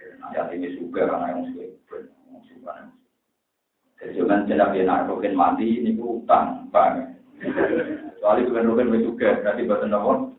itu 0.51 0.83
juga 0.83 1.07
karena 1.07 1.39
yang 1.39 1.47
suka 1.55 1.63
yang 2.27 2.43
suka. 2.43 2.73
Jadi 4.03 4.19
jangan 4.19 4.51
tidak 4.51 5.07
rokin 5.07 5.39
mati 5.39 5.79
ini 5.79 5.95
utang, 5.95 6.67
bang. 6.75 7.15
Soalnya 8.19 8.51
bukan 8.51 8.67
rokin 8.67 9.07
juga, 9.07 9.39
berarti 9.47 9.63
bahasa 9.63 9.87
nomor. 9.87 10.35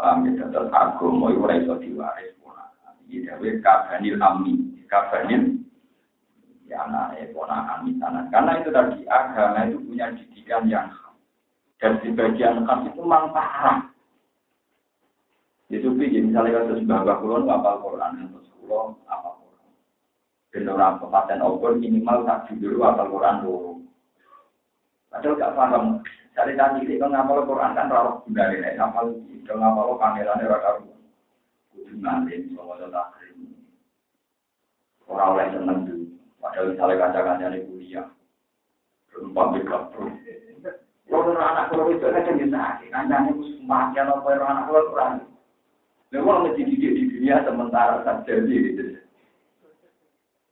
Paham 0.00 0.24
ya, 0.24 0.48
tetap 0.48 0.72
agama 0.72 1.28
itu 1.28 1.44
ora 1.44 1.60
iso 1.60 1.76
diwaris 1.76 2.32
ponakan. 2.40 2.96
Iki 3.04 3.28
dhewe 3.28 3.60
kabanil 3.60 4.16
amni, 4.16 4.80
kabanil 4.88 5.60
ya 6.72 6.88
anak 6.88 7.20
ponakan 7.36 7.84
misalnya. 7.84 8.24
Karena 8.32 8.64
itu 8.64 8.72
tadi 8.72 9.04
agama 9.12 9.68
itu 9.68 9.76
punya 9.84 10.08
didikan 10.16 10.72
yang 10.72 10.88
khas. 10.88 11.20
Dan 11.84 12.00
di 12.00 12.16
bagian 12.16 12.64
khas 12.64 12.80
itu 12.88 12.96
memang 13.04 13.28
parah. 13.36 13.92
Ya 15.66 15.82
jadi 15.82 16.22
misalnya 16.22 16.62
kasus 16.62 16.86
bapak 16.86 17.18
kulon, 17.18 17.50
apa 17.50 17.82
Quran, 17.82 18.30
kasus 18.30 18.54
kulon, 18.62 18.94
apa 19.10 19.34
Quran. 19.34 19.66
Dan 20.54 20.70
orang 20.70 21.02
pepaten 21.02 21.42
obor 21.42 21.74
minimal 21.74 22.22
tak 22.22 22.46
dulu 22.54 22.86
apa 22.86 23.02
Quran 23.10 23.36
dulu. 23.42 23.82
Padahal 25.10 25.38
gak 25.42 25.54
paham. 25.58 25.84
Cari 26.36 26.52
tadi 26.54 26.84
ini 26.84 27.00
kalau 27.00 27.16
ngapal 27.16 27.48
Quran 27.48 27.74
kan 27.74 27.90
rawat 27.90 28.22
bunda 28.22 28.44
ini, 28.52 28.76
ngapal 28.78 29.06
kalau 29.48 29.58
ngapal 29.58 29.96
kameranya 29.98 30.44
raka 30.46 30.70
ruang. 30.78 31.02
Kudu 31.72 31.94
nanti, 31.98 32.34
soalnya 32.52 32.86
takrim. 32.92 33.56
Orang 35.10 35.32
oleh 35.34 35.46
seneng 35.50 35.78
dulu. 35.82 36.06
Padahal 36.38 36.70
misalnya 36.70 37.00
kaca-kaca 37.02 37.46
ini 37.50 37.66
kuliah. 37.66 38.06
Berempat 39.10 39.46
beka 39.56 39.78
bro. 39.90 40.04
Kalau 41.06 41.32
anak 41.40 41.66
kalau 41.72 41.90
itu 41.90 42.06
kan 42.06 42.22
jadi 42.22 42.46
sakit. 42.52 42.92
Itu 43.32 43.44
semakin 43.58 44.12
apa 44.12 44.28
anak 44.36 44.64
kalau 44.68 44.88
kurang. 44.92 45.35
Memang 46.14 46.46
mesti 46.46 46.62
dididik 46.62 46.94
di 46.94 47.02
dunia 47.18 47.42
sementara 47.42 48.06
saja 48.06 48.34
gitu. 48.46 49.02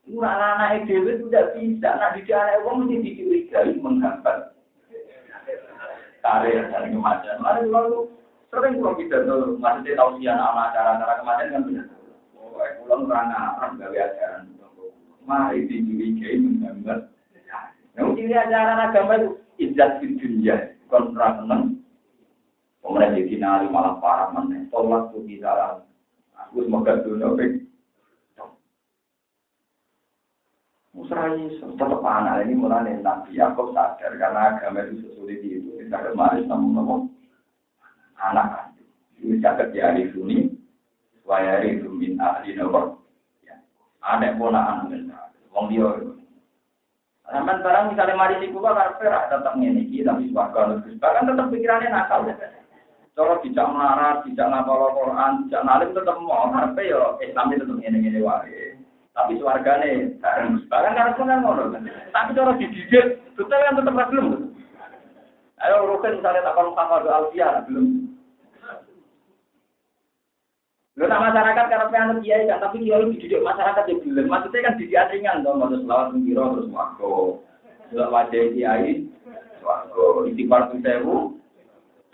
Murah 0.05 0.59
anak 0.59 0.85
itu 0.85 1.01
tidak 1.31 1.55
bisa. 1.55 1.89
Nah 1.95 2.11
di 2.11 2.21
anak 2.27 2.59
itu 2.59 2.69
mesti 2.75 2.95
dicurigai 3.01 3.71
menghambat 3.79 4.51
karir 6.19 6.67
dan 6.73 6.91
kematian. 6.91 7.37
Lalu 7.39 7.63
lalu 7.71 7.99
sering 8.51 8.81
kalau 8.81 8.97
kita 8.99 9.17
tuh 9.23 9.55
masih 9.61 9.93
tahu 9.95 10.17
sih 10.19 10.27
anak 10.27 10.73
acara-acara 10.73 11.13
kematian 11.23 11.53
kan 11.53 11.65
benar. 11.65 11.87
Oh, 12.35 12.61
pulang 12.83 13.07
orang 13.07 13.31
Arab 13.31 13.71
gawe 13.79 13.97
ajaran. 13.97 14.43
Mari 15.23 15.65
dicurigai 15.71 16.43
menghambat. 16.43 16.99
Yang 17.95 18.09
ciri 18.19 18.35
ajaran 18.35 18.83
agama 18.91 19.13
itu 19.15 19.29
izzat 19.55 20.03
di 20.03 20.19
dunia. 20.19 20.75
Seneng 20.91 21.84
Kemudian 22.85 23.17
jadi 23.17 23.35
nari 23.41 23.67
malah 23.73 23.97
parah 23.97 24.29
mana. 24.29 24.61
Tolak 24.69 25.09
tuh 25.09 25.25
bisa. 25.25 25.81
Aku 26.37 26.61
semoga 26.61 27.01
dunia 27.01 27.33
baik. 27.33 27.65
Musrai 30.95 31.49
tetap 31.51 32.01
anak 32.07 32.47
ini 32.47 32.55
mulai 32.55 32.95
Nabi 33.03 33.35
Yakob 33.35 33.75
sadar 33.75 34.15
karena 34.15 34.55
agama 34.55 34.85
itu 34.85 35.01
sesulit 35.03 35.43
itu. 35.43 35.81
Kita 35.81 36.13
kemarin 36.13 36.47
namun 36.47 36.71
namun 36.71 36.99
anak 38.15 38.71
ini 39.19 39.41
catat 39.43 39.73
di 39.73 39.81
hari 39.83 40.07
Suni. 40.13 40.53
wayari 41.25 41.81
itu 41.81 41.89
ahli 42.21 42.53
nopo. 42.53 43.01
Ya. 43.43 43.57
Ada 44.05 44.37
ponakan 44.37 44.93
dengan 44.93 45.33
wong 45.51 45.73
dia. 45.73 45.89
Sampai 47.25 47.59
barang 47.65 47.89
misalnya 47.91 48.13
mari 48.13 48.37
di 48.37 48.53
kuba 48.53 48.77
karena 48.77 48.95
perak 49.01 49.23
tetap 49.33 49.57
iki 49.57 50.05
tapi 50.05 50.29
suaka 50.29 50.79
terus 50.85 51.01
bahkan 51.01 51.25
tetap 51.25 51.49
pikirannya 51.49 51.89
nakal. 51.89 52.29
Cara 53.15 53.39
tidak 53.39 53.71
melarat, 53.71 54.27
tidak 54.27 54.51
ngapal 54.51 54.91
Quran, 54.91 55.47
tidak 55.47 55.63
nalim 55.63 55.95
tetap 55.95 56.19
mau 56.19 56.51
karena 56.51 56.83
yo 56.83 57.15
Islam 57.23 57.47
itu 57.55 57.63
tetap 57.63 57.77
ngene 57.79 57.97
ngene 58.03 58.19
wae. 58.19 58.75
Tapi 59.15 59.39
suargane 59.39 60.19
bareng 60.19 60.67
bahkan 60.67 61.15
karena 61.15 61.15
pun 61.15 61.31
ngono. 61.31 61.63
Tapi 62.11 62.35
cara 62.35 62.59
dididik 62.59 63.23
betul 63.39 63.55
yang 63.55 63.79
tetap 63.79 64.11
belum. 64.11 64.51
Ayo 65.63 65.87
rukun 65.87 66.19
misalnya 66.19 66.43
tak 66.43 66.59
kalau 66.59 66.75
sama 66.75 66.99
doa 66.99 67.15
alfiah 67.23 67.63
belum. 67.63 68.11
Lalu 70.95 71.11
nak 71.11 71.23
masyarakat 71.27 71.65
karena 71.71 71.91
pengen 71.91 72.19
kiai 72.23 72.47
kan, 72.47 72.59
tapi 72.59 72.83
kiai 72.83 73.07
dididik 73.15 73.43
masyarakat 73.43 73.83
yang 73.87 73.99
belum. 74.03 74.27
Maksudnya 74.27 74.63
kan 74.67 74.75
dididik 74.75 75.07
ringan 75.15 75.43
dong, 75.43 75.63
maksud 75.63 75.87
selawat 75.87 76.11
mengira 76.11 76.51
terus 76.51 76.71
wako. 76.71 77.43
Sudah 77.91 78.11
wajah 78.11 78.43
kiai, 78.51 79.07
wako. 79.63 80.27
Istighfar 80.27 80.71
tuh 80.71 80.79
sewu. 80.83 81.15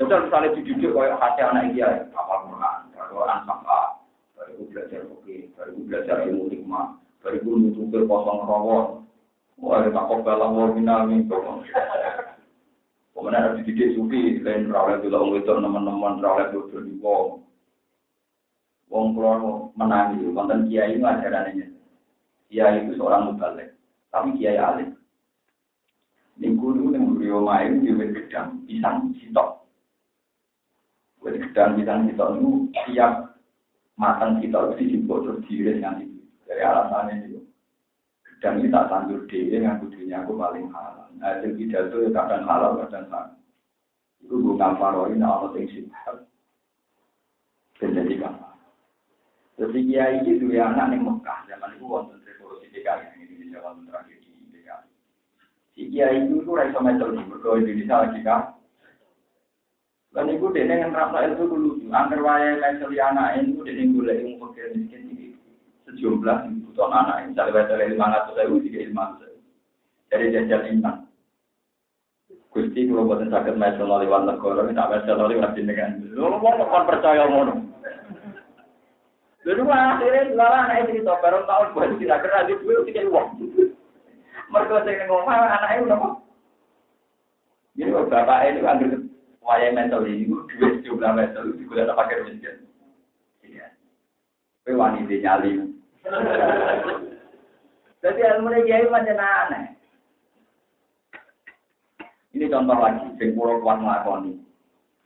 Jadi 0.02 0.18
misalnya 0.18 0.56
dididik 0.58 0.98
kayak 0.98 1.22
hati 1.22 1.42
anak 1.46 1.78
kiai, 1.78 2.02
apa 2.10 2.34
Quran, 2.50 2.78
Quran 2.98 3.40
sama. 3.46 4.02
Baru 4.34 4.66
belajar 4.74 5.06
oke, 5.06 5.36
baru 5.54 5.78
belajar 5.86 6.16
ilmu 6.26 6.50
hikmah, 6.50 6.98
baru 7.22 7.38
nutup 7.46 7.94
kosong 8.10 8.42
rawon. 8.50 9.06
Wah, 9.62 9.86
tak 9.86 10.06
kok 10.10 10.26
balang 10.26 10.58
wong 10.58 10.74
minami 10.74 11.22
Kemudian 13.14 13.38
ada 13.38 13.54
dididik 13.62 13.94
sufi, 13.94 14.42
lain 14.42 14.74
rawat 14.74 15.06
dulu 15.06 15.14
orang 15.14 15.38
itu 15.38 15.54
teman-teman 15.54 16.26
rawat 16.26 16.50
dulu 16.50 16.82
di 16.82 16.98
wong. 16.98 17.46
Wong 18.90 19.06
kulo 19.14 19.70
menangi, 19.78 20.26
konten 20.34 20.66
kiai 20.66 20.98
itu 20.98 21.06
ajarannya. 21.06 21.70
Kiai 22.50 22.82
itu 22.82 22.98
seorang 22.98 23.38
mubalik, 23.38 23.78
tapi 24.10 24.34
kiai 24.42 24.58
alim. 24.58 24.98
Minggu 26.42 26.74
dulu 26.74 26.90
yang 26.90 27.14
beliau 27.14 27.46
main 27.46 27.86
di 27.86 27.94
gedang 27.94 28.66
pisang 28.66 29.14
sitok. 29.22 29.61
Wet 31.22 31.38
gedang 31.38 31.78
pisang 31.78 32.10
sitok 32.10 32.30
itu 32.42 32.50
tiap 32.90 33.38
matang 33.94 34.42
sitok 34.42 34.74
itu 34.78 34.98
dibocor 34.98 35.38
diiris 35.46 35.78
nanti. 35.78 36.10
Dari 36.50 36.62
alasannya 36.66 37.30
itu. 37.30 37.40
Gedang 38.26 38.58
ini 38.58 38.74
tak 38.74 38.90
tandur 38.90 39.22
dia 39.30 39.62
yang 39.62 39.78
kudunya 39.78 40.26
aku 40.26 40.34
paling 40.34 40.66
halal. 40.74 41.08
Nah, 41.22 41.38
itu 41.38 41.54
pidato 41.54 42.02
ya 42.02 42.10
kadang 42.10 42.50
halal, 42.50 42.82
kadang 42.82 43.06
halal. 43.14 43.38
Itu 44.18 44.34
gue 44.42 44.58
ngamparoin 44.58 45.22
Allah 45.22 45.54
yang 45.54 45.70
sifat. 45.70 46.26
Dan 47.78 47.98
jadi 47.98 48.16
kamar. 48.18 48.54
Jadi 49.62 49.80
kiai 49.86 50.26
itu 50.26 50.42
dua 50.42 50.74
anak 50.74 50.98
yang 50.98 51.06
Mekah 51.06 51.46
zaman 51.46 51.78
itu 51.78 51.86
wonten 51.86 52.18
revolusi 52.26 52.66
DKI 52.74 53.14
yang 53.14 53.22
Indonesia 53.22 53.60
wonten 53.62 53.86
terakhir 53.86 54.18
di 54.26 54.30
DKI. 54.50 54.90
Si 55.78 55.82
kiai 55.94 56.26
itu 56.26 56.42
itu 56.42 56.50
raiso 56.50 56.82
di 56.82 57.22
berdoa 57.30 57.62
Indonesia 57.62 58.02
lagi 58.02 58.20
kan. 58.26 58.61
Itu 60.12 60.52
dia 60.52 60.68
yang 60.68 60.92
rasa 60.92 61.24
itu 61.32 61.48
dulu. 61.48 61.88
Angker 61.88 62.20
waya 62.20 62.60
metal 62.60 62.92
anak 62.92 63.48
itu 63.48 63.64
dia 63.64 63.80
yang 63.80 63.96
boleh 63.96 64.16
yang 64.20 64.36
fakir 64.44 64.76
miskin 64.76 65.08
ini 65.08 65.28
sejumlah 65.88 66.52
kebutuhan 66.52 66.92
anak 66.92 67.16
yang 67.24 67.28
misalnya 67.32 67.56
metal 67.56 67.80
lima 67.80 68.06
ratus 68.12 68.36
ribu 68.44 68.58
tiga 68.68 68.80
lima 68.92 69.04
ratus 69.16 69.40
dari 70.12 70.36
jajal 70.36 70.62
iman. 70.68 70.96
Gusti 72.52 72.92
buatan 72.92 73.32
sakit 73.32 73.56
metal 73.56 73.88
lewat 73.88 74.28
negara, 74.28 74.68
tak 74.76 74.90
metal 74.92 75.24
lewat 75.32 75.56
jenengan. 75.56 76.04
Lu 76.12 76.28
mau 76.28 76.84
percaya 76.84 77.32
ngono. 77.32 77.72
Lalu 79.48 79.64
akhirnya 79.72 80.36
lala 80.38 80.58
anak 80.68 80.92
cerita 80.92 81.18
baru 81.24 81.48
tahun 81.48 81.72
baru 81.72 81.96
tidak 81.98 82.20
kena 82.28 82.46
di 82.52 82.54
dua 82.60 82.84
tiga 82.84 83.02
uang. 83.08 83.28
Mereka 84.52 84.76
saya 84.84 85.08
ngomong 85.08 85.32
anaknya 85.32 85.84
udah 85.88 85.98
kok. 85.98 86.14
Jadi 87.80 87.90
bapak 88.12 88.40
ini 88.52 88.60
ambil 88.68 89.11
waya 89.42 89.74
mental 89.74 90.06
ini, 90.06 90.30
dua 90.30 90.70
jumlah 90.86 91.12
mental 91.18 91.52
itu 91.52 91.66
juga 91.66 91.90
ada 91.90 91.98
pakai 91.98 92.24
miskin. 92.30 92.66
Iya. 93.42 93.74
Tapi 94.64 94.78
wanita 94.78 95.16
nyali. 95.18 95.52
Jadi 98.02 98.20
ilmu 98.22 98.50
ini 98.50 98.66
kiai 98.66 98.90
macam 98.90 99.22
aneh. 99.22 99.66
Ini 102.32 102.48
contoh 102.48 102.78
lagi, 102.80 103.06
sing 103.20 103.36
pulau 103.36 103.62
kuat 103.62 103.78
ngelakoni. 103.84 104.40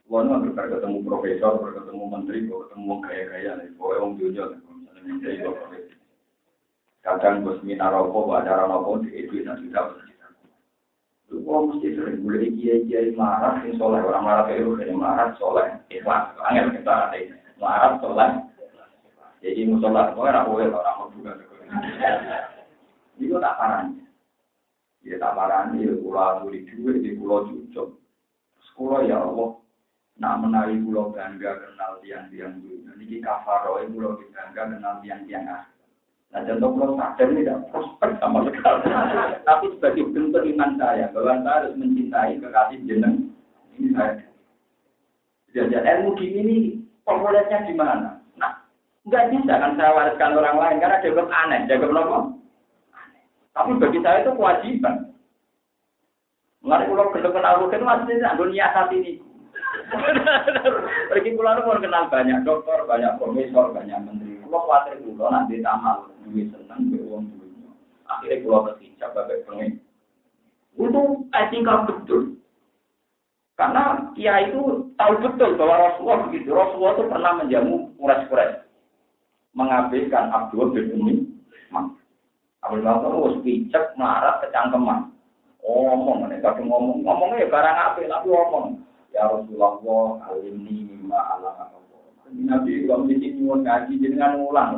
Wah, 0.06 0.22
nggak 0.22 0.70
ketemu 0.70 1.02
profesor, 1.02 1.58
ketemu 1.74 2.04
menteri, 2.06 2.46
ketemu 2.46 2.92
gaya-gaya, 3.02 3.58
pokoknya 3.74 3.98
orang 3.98 4.14
dunia, 4.14 4.44
misalnya 4.54 5.00
menteri, 5.02 5.42
kadang 7.02 7.42
bos 7.42 7.58
minta 7.66 7.90
rokok, 7.90 8.38
acara 8.38 8.70
rokok, 8.70 9.02
di 9.02 9.26
itu 9.26 9.42
yang 9.42 9.58
sudah 9.58 10.05
Kok 11.26 11.62
mesti 11.66 11.98
sering 11.98 12.22
boleh 12.22 12.54
kiai 12.54 12.86
kiai 12.86 13.10
marah, 13.18 13.58
sing 13.62 13.74
soleh 13.74 13.98
orang 13.98 14.22
marah 14.22 14.44
kayak 14.46 14.62
lu, 14.62 14.78
marah 14.94 15.34
soleh, 15.38 15.74
ikhlas, 15.90 16.34
angin 16.46 16.70
kita 16.74 17.10
ada 17.10 17.18
marah 17.58 17.98
soleh. 17.98 18.30
Jadi 19.42 19.66
musola, 19.66 20.14
kau 20.14 20.26
orang 20.26 20.46
boleh 20.46 20.70
orang 20.70 20.96
mau 21.02 21.10
juga. 21.14 21.34
Itu 23.18 23.36
tak 23.42 23.56
parahnya. 23.58 24.04
Ya 25.06 25.18
tak 25.22 25.34
parahnya, 25.38 25.86
ya 25.86 25.94
pulau 25.98 26.46
di 26.50 26.66
duit, 26.66 27.02
di 27.02 27.14
pulau 27.18 27.46
cucuk. 27.46 27.98
Sekolah 28.70 29.06
ya 29.06 29.22
Allah, 29.22 29.58
Nak 30.16 30.40
menawi 30.40 30.80
pulau 30.80 31.12
bangga 31.12 31.60
kenal 31.60 32.00
tiang-tiang 32.00 32.56
dunia. 32.64 32.96
Niki 32.96 33.20
kafaro 33.20 33.84
pulau 33.92 34.16
bangga 34.32 34.62
kenal 34.72 35.04
tiang-tiang 35.04 35.44
ah. 35.44 35.68
Nah 36.34 36.40
contoh 36.42 36.68
pulau 36.74 36.94
sadar 36.98 37.28
ini 37.30 37.46
tidak 37.46 37.62
prospek 37.70 38.10
sama 38.18 38.42
sekali. 38.48 38.86
Tapi 39.46 39.64
sebagai 39.76 40.04
bentuk 40.10 40.42
iman 40.42 40.70
saya 40.76 41.08
bahwa 41.14 41.38
saya 41.40 41.54
harus 41.62 41.72
mencintai 41.78 42.42
kekasih 42.42 42.78
jeneng 42.84 43.30
ini 43.78 43.94
saya. 43.94 44.26
Jadi 45.56 45.72
ilmu 45.72 46.18
gini 46.20 46.38
ini 46.44 46.56
populernya 47.06 47.64
di 47.64 47.72
mana? 47.72 48.20
Nah, 48.36 48.52
nggak 49.08 49.32
bisa 49.32 49.56
kan 49.56 49.72
saya 49.80 49.96
wariskan 49.96 50.36
orang 50.36 50.60
lain 50.60 50.80
karena 50.82 51.00
dianggap 51.00 51.28
aneh, 51.32 51.60
dianggap 51.64 51.96
apa? 51.96 52.18
Tapi 53.56 53.70
bagi 53.80 53.98
saya 54.04 54.20
itu 54.20 54.36
kewajiban. 54.36 55.16
Mengenai 56.60 56.90
pulau 56.90 57.08
kedua 57.14 57.32
kenal 57.32 57.72
masih 57.72 58.20
dunia 58.36 58.68
saat 58.74 58.92
ini. 58.92 59.22
Pergi 61.08 61.30
pulau 61.38 61.62
mau 61.62 61.80
kenal 61.80 62.10
banyak 62.10 62.42
dokter, 62.44 62.82
banyak 62.84 63.16
profesor, 63.16 63.72
banyak 63.72 63.96
menteri. 64.02 64.42
Pulau 64.44 64.66
khawatir 64.66 65.00
pulau 65.00 65.32
nanti 65.32 65.62
tamal, 65.64 66.10
duit 66.26 66.50
seneng, 66.50 66.90
duit 66.90 67.02
uang 67.06 67.24
duitnya. 67.30 67.70
Akhirnya 68.10 68.42
pulau 68.42 68.66
berhijab, 68.66 69.10
bagai 69.14 69.46
pengen. 69.46 69.70
Itu 70.76 71.02
etika 71.32 71.74
betul. 71.86 72.22
Karena 73.56 74.12
dia 74.12 74.52
itu 74.52 74.92
tahu 75.00 75.14
betul 75.24 75.56
bahwa 75.56 75.74
Rasulullah 75.88 76.20
begitu. 76.28 76.48
Rasulullah 76.52 76.92
itu 76.92 77.04
pernah 77.08 77.32
menjamu 77.40 77.74
kuras-kuras. 77.96 78.52
Mengabaikan 79.56 80.28
Abdul 80.28 80.76
bin 80.76 80.86
Umi. 80.92 81.14
Abdul 82.60 82.82
Bakar 82.82 83.10
itu 83.14 83.40
pijak, 83.46 83.84
melarat, 83.96 84.42
kecangkeman. 84.44 85.08
Ngomong, 85.64 86.28
ini 86.28 86.42
kadang 86.44 86.68
ngomong. 86.68 87.00
Ngomongnya 87.06 87.46
ya 87.46 87.48
barang 87.48 87.76
apa, 87.78 88.00
tapi 88.02 88.26
ngomong. 88.28 88.66
Ya 89.14 89.22
Rasulullah, 89.30 90.28
alimni 90.28 90.84
mimma 90.84 91.16
alam 91.16 91.76
Nabi 92.34 92.90
kalau 92.90 93.06
mesti 93.06 93.38
nyuwun 93.38 93.62
ngaji 93.62 93.92
jenengan 94.02 94.42
ulang. 94.42 94.72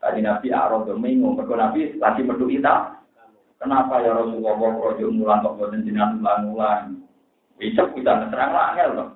Tadi 0.00 0.24
Nabi 0.24 0.48
arah 0.48 0.80
domingo, 0.88 1.36
mereka 1.36 1.54
Nabi 1.60 1.80
lagi 2.00 2.24
metu 2.24 2.48
kita. 2.48 2.96
Kenapa 3.60 4.00
ya 4.00 4.16
Rasulullah 4.16 4.56
rojo 4.56 5.12
mulang 5.12 5.44
kok 5.44 5.56
boten 5.60 5.84
jenengan 5.84 6.16
ulang-ulang? 6.16 7.04
Bisa 7.60 7.84
kita 7.92 8.32
terang 8.32 8.56
angel 8.56 8.90
loh. 8.96 9.10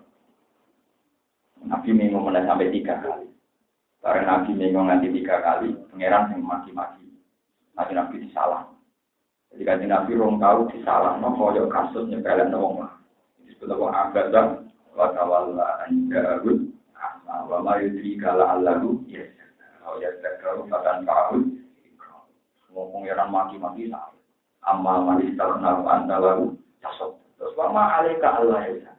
Nabi 1.65 1.97
minggu 1.97 2.21
mulai 2.21 2.45
sampai 2.45 2.69
tiga 2.69 3.01
kali. 3.01 3.33
Karena 4.05 4.45
Nabi 4.45 4.53
minggu 4.53 4.85
nanti 4.85 5.09
tiga 5.09 5.41
kali, 5.41 5.73
pangeran 5.89 6.37
yang 6.37 6.45
maki-maki. 6.45 7.09
Nabi 7.73 7.93
Nabi 7.97 8.15
disalah. 8.21 8.69
Jadi 9.49 9.65
kan 9.65 9.81
Nabi 9.81 10.13
rong 10.13 10.37
tahu 10.37 10.69
disalah, 10.77 11.17
no 11.17 11.33
koyo 11.33 11.65
kasus 11.73 12.05
nyepelin 12.13 12.53
wong 12.53 12.85
lah 12.85 12.93
disebut 13.55 13.71
apa 13.71 13.87
abadan 14.11 14.49
wa 14.99 15.07
tawalla 15.15 15.87
an 15.87 16.11
ja'ud 16.11 16.61
wa 17.47 17.59
ma 17.63 17.79
yudri 17.79 18.19
kala 18.19 18.59
allahu 18.59 19.05
ya 19.07 19.23
kalau 19.85 20.01
ya 20.01 20.11
takaru 20.25 20.65
fatan 20.73 21.05
ka'ud 21.05 21.45
ngomong 22.73 23.05
yang 23.05 23.29
maki-maki 23.29 23.93
nah 23.93 24.09
amma 24.65 25.05
manis 25.05 25.37
tarna 25.37 25.85
anta 25.85 26.17
lalu 26.17 26.57
tasok 26.81 27.21
terus 27.37 27.53
ma 27.61 28.01
alika 28.01 28.41
allah 28.41 28.65
ya 28.65 28.95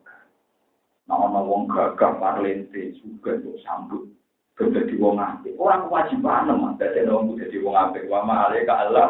Nah, 1.05 1.21
ono 1.21 1.45
wong 1.45 1.69
gagah 1.69 2.17
parlente 2.17 2.97
juga 2.97 3.37
untuk 3.37 3.61
sambut 3.61 4.09
jadi 4.57 4.95
wong 4.97 5.19
apik. 5.19 5.53
Orang 5.59 5.91
kewajiban 5.91 6.49
mah 6.49 6.73
dadi 6.79 7.03
wong 7.05 7.35
dadi 7.35 7.59
wong 7.59 7.75
apik. 7.75 8.07
Wa 8.07 8.23
ma 8.23 8.47
alika 8.49 8.87
Allah. 8.87 9.09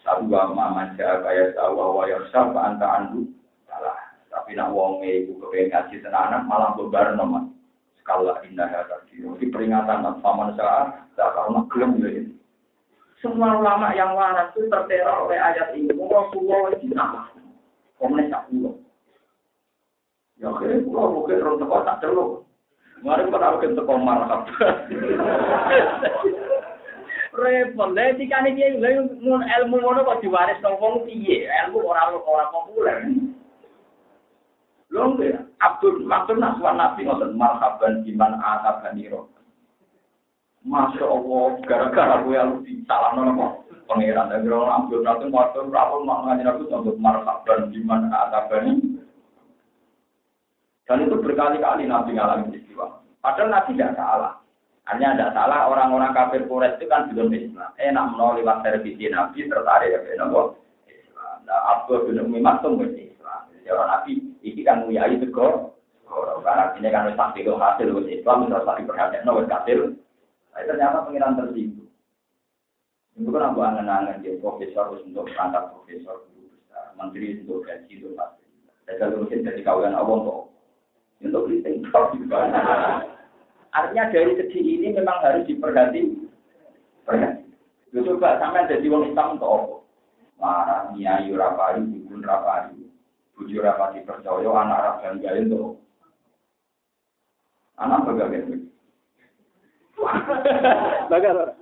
Sabu 0.00 0.32
wa 0.32 0.48
ma 0.50 0.66
maja 0.72 1.20
kaya 1.20 1.52
sawa 1.52 1.92
wa 1.92 2.04
yasab 2.08 2.56
anta 2.56 2.86
andu 2.88 3.28
salah. 3.68 3.94
Tapi 4.32 4.56
nak 4.56 4.72
wong 4.72 5.04
iku 5.04 5.36
kepengen 5.44 5.68
ngaji 5.76 5.96
tenanan 6.00 6.48
malah 6.48 6.72
bebar 6.74 7.12
nomor. 7.14 7.52
Kala 8.08 8.40
indah 8.48 8.72
tadi. 8.88 9.20
Di 9.20 9.46
peringatan 9.52 10.24
paman 10.24 10.56
saat, 10.56 11.04
karena 11.12 11.60
gelem 11.68 11.92
ya. 12.00 12.24
Semua 13.20 13.58
ulama 13.58 13.92
yang 13.92 14.14
waras 14.14 14.54
itu 14.54 14.70
terteror 14.70 15.26
oleh 15.26 15.36
ayat 15.36 15.74
ini. 15.74 15.92
Rasulullah 15.92 16.72
dinamah. 16.78 17.28
Komunis 17.98 18.30
tak 18.30 18.46
pulau. 18.46 18.78
Ya 20.38 20.54
akhirnya 20.54 20.86
pulau 20.86 21.18
mungkin 21.18 21.42
orang 21.42 21.58
teko 21.58 21.76
tak 21.82 21.98
celuk. 21.98 22.30
Mari 23.02 23.26
kita 23.26 23.38
tahu 23.42 23.56
kita 23.58 23.74
teko 23.74 23.92
marhab. 23.98 24.46
Repot, 27.38 27.90
lha 27.94 28.14
dikane 28.14 28.54
piye 28.54 28.78
lha 28.78 29.02
ilmu 29.62 29.76
ngono 29.82 30.06
kok 30.06 30.22
diwaris 30.22 30.62
nang 30.62 30.78
wong 30.78 31.02
piye? 31.06 31.50
Ilmu 31.66 31.82
ora 31.90 32.14
ora 32.14 32.46
populer. 32.54 33.02
Lho 34.98 35.14
nggih, 35.14 35.38
Abdul 35.62 36.02
Maktun 36.02 36.42
Naswan 36.42 36.74
Nabi 36.74 37.06
ngoten 37.06 37.38
marhaban 37.38 38.02
iman 38.02 38.32
atabani 38.42 39.06
roh. 39.06 39.30
Masya 40.66 41.06
Allah, 41.06 41.46
gara-gara 41.62 42.18
gue 42.26 42.34
yang 42.34 42.50
di 42.66 42.82
salah 42.82 43.14
nono 43.14 43.62
pangeran 43.86 44.26
dan 44.26 44.42
kira 44.42 44.58
Abdul 44.58 45.06
Maktun 45.06 45.30
Maktun 45.30 45.70
rapor 45.70 46.02
maknanya 46.02 46.50
aku 46.50 46.66
untuk 46.66 46.98
marhaban 46.98 47.70
iman 47.70 48.10
atabani. 48.10 48.98
Dan 50.90 51.06
itu 51.06 51.14
berkali-kali 51.22 51.86
Nabi 51.86 52.18
ngalamin 52.18 52.50
peristiwa. 52.50 52.98
Padahal 53.22 53.54
Nabi 53.54 53.78
tidak 53.78 53.94
salah. 53.94 54.34
Hanya 54.88 55.14
tidak 55.14 55.36
salah 55.36 55.68
orang-orang 55.68 56.16
kafir 56.16 56.48
Quraisy 56.48 56.80
itu 56.80 56.88
kan 56.88 57.12
belum 57.12 57.28
Islam. 57.36 57.70
Enak 57.76 58.08
menolak 58.16 58.40
lewat 58.40 58.58
servisi 58.64 59.04
Nabi 59.12 59.46
tertarik 59.46 59.92
ya 59.92 60.00
Islam. 60.16 60.56
Nah, 61.44 61.60
Abdul 61.76 62.08
bin 62.08 62.24
Umi 62.24 62.40
Maktum 62.40 62.80
Islam. 62.82 63.07
Jadi 63.68 63.76
orang 63.76 63.92
Nabi 63.92 64.12
ini 64.48 64.64
kan 64.64 64.80
nguyai 64.80 65.20
tegor. 65.20 65.76
Karena 66.40 66.72
ini 66.80 66.88
kan 66.88 67.04
wis 67.04 67.20
pasti 67.20 67.44
hasil 67.44 67.92
wis 68.00 68.08
Islam 68.08 68.48
terus 68.48 68.64
lagi 68.64 68.88
perhatian 68.88 69.28
wis 69.28 69.52
hasil. 69.52 69.92
Tapi 70.56 70.64
ternyata 70.64 71.04
pengiran 71.04 71.36
tersinggung. 71.36 71.92
Itu 73.12 73.28
kan 73.28 73.52
aku 73.52 73.60
angen-angen 73.60 74.24
dia 74.24 74.40
profesor 74.40 74.96
untuk 74.96 75.28
perangkat 75.28 75.68
profesor 75.68 76.24
guru 76.32 76.48
besar, 76.48 76.96
menteri 76.96 77.44
untuk 77.44 77.68
gaji 77.68 77.92
itu 77.92 78.08
pasti. 78.16 78.48
Kalau 78.88 79.20
mungkin 79.20 79.44
jadi 79.44 79.60
kawan 79.60 79.92
Allah 79.92 80.16
untuk 80.16 80.38
untuk 81.20 81.44
kritik. 81.52 81.84
Artinya 83.68 84.04
dari 84.08 84.32
segi 84.32 84.60
ini 84.64 84.96
memang 84.96 85.20
harus 85.20 85.44
diperhati. 85.44 86.24
Perhati. 87.04 87.44
Lu 87.92 88.00
coba 88.00 88.40
sampai 88.40 88.64
jadi 88.64 88.88
wong 88.88 89.12
Islam 89.12 89.36
untuk 89.36 89.52
apa? 89.52 89.76
Marah, 90.40 90.80
nyai, 90.96 91.28
rapari, 91.34 91.82
dukun 91.82 92.22
rapari, 92.22 92.77
bujur 93.38 93.62
rapati 93.62 94.02
percaya, 94.02 94.50
anak 94.50 94.98
dan 94.98 95.22
gaya 95.22 95.46
untuk 95.46 95.78
anak 97.78 98.02
bagaimana? 98.02 98.58
Bagaimana? 101.06 101.52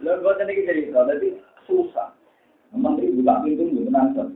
Lalu 0.00 0.22
buat 0.24 0.40
ini 0.42 0.66
cerita, 0.66 1.06
jadi 1.06 1.28
susah. 1.70 2.10
Menteri 2.74 3.14
buka 3.14 3.44
pintu 3.46 3.62
nggak 3.68 3.86
tenang 3.90 4.30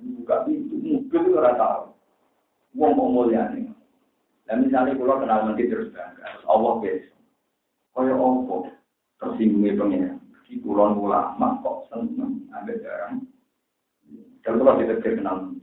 Buka 0.00 0.36
pintu, 0.44 0.76
mobil 0.80 1.06
itu 1.08 1.38
rata. 1.38 1.88
Wong 2.76 2.92
mau 2.98 3.08
mulia 3.08 3.48
nih. 3.54 3.70
Dan 4.50 4.66
misalnya 4.66 4.98
kalau 4.98 5.22
kenal 5.22 5.46
menteri 5.46 5.70
terus 5.70 5.94
bangga, 5.94 6.26
Allah 6.48 6.74
guys. 6.82 7.06
Kaya 7.94 8.14
apa 8.16 8.79
tersinggungnya 9.20 9.78
pengen. 9.78 10.18
Di 10.50 10.58
kulon 10.58 10.98
ulama 10.98 11.62
kok 11.62 11.86
seneng 11.92 12.50
ambil 12.50 12.76
barang. 12.82 13.14
Dan 14.42 14.52
kalau 14.58 14.80
kita 14.80 14.98
kenal 14.98 15.54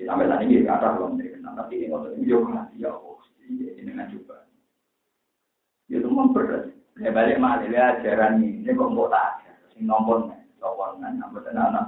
Ya, 0.00 0.08
sampai 0.08 0.32
saat 0.32 0.48
ini 0.48 0.64
ada 0.64 0.96
belum 0.96 1.20
kenal, 1.20 1.52
tapi 1.60 1.84
ini 1.84 1.92
waktu 1.92 2.16
ini 2.16 2.32
yo 2.32 2.40
kasih 2.48 2.78
ya 2.80 2.88
Allah, 2.88 3.20
ini 3.44 3.84
dengan 3.84 4.08
coba. 4.08 4.48
Ya 5.92 6.00
itu 6.00 6.08
memberat. 6.08 6.72
Ya 6.96 7.12
balik 7.12 7.36
malah 7.36 7.68
ya 7.68 8.00
ajaran 8.00 8.40
ini, 8.40 8.64
ini 8.64 8.72
kok 8.72 8.96
mau 8.96 9.12
tak 9.12 9.44
sing 9.76 9.84
nombor 9.84 10.32
lawangan 10.56 11.20
apa 11.20 11.38
anak. 11.52 11.86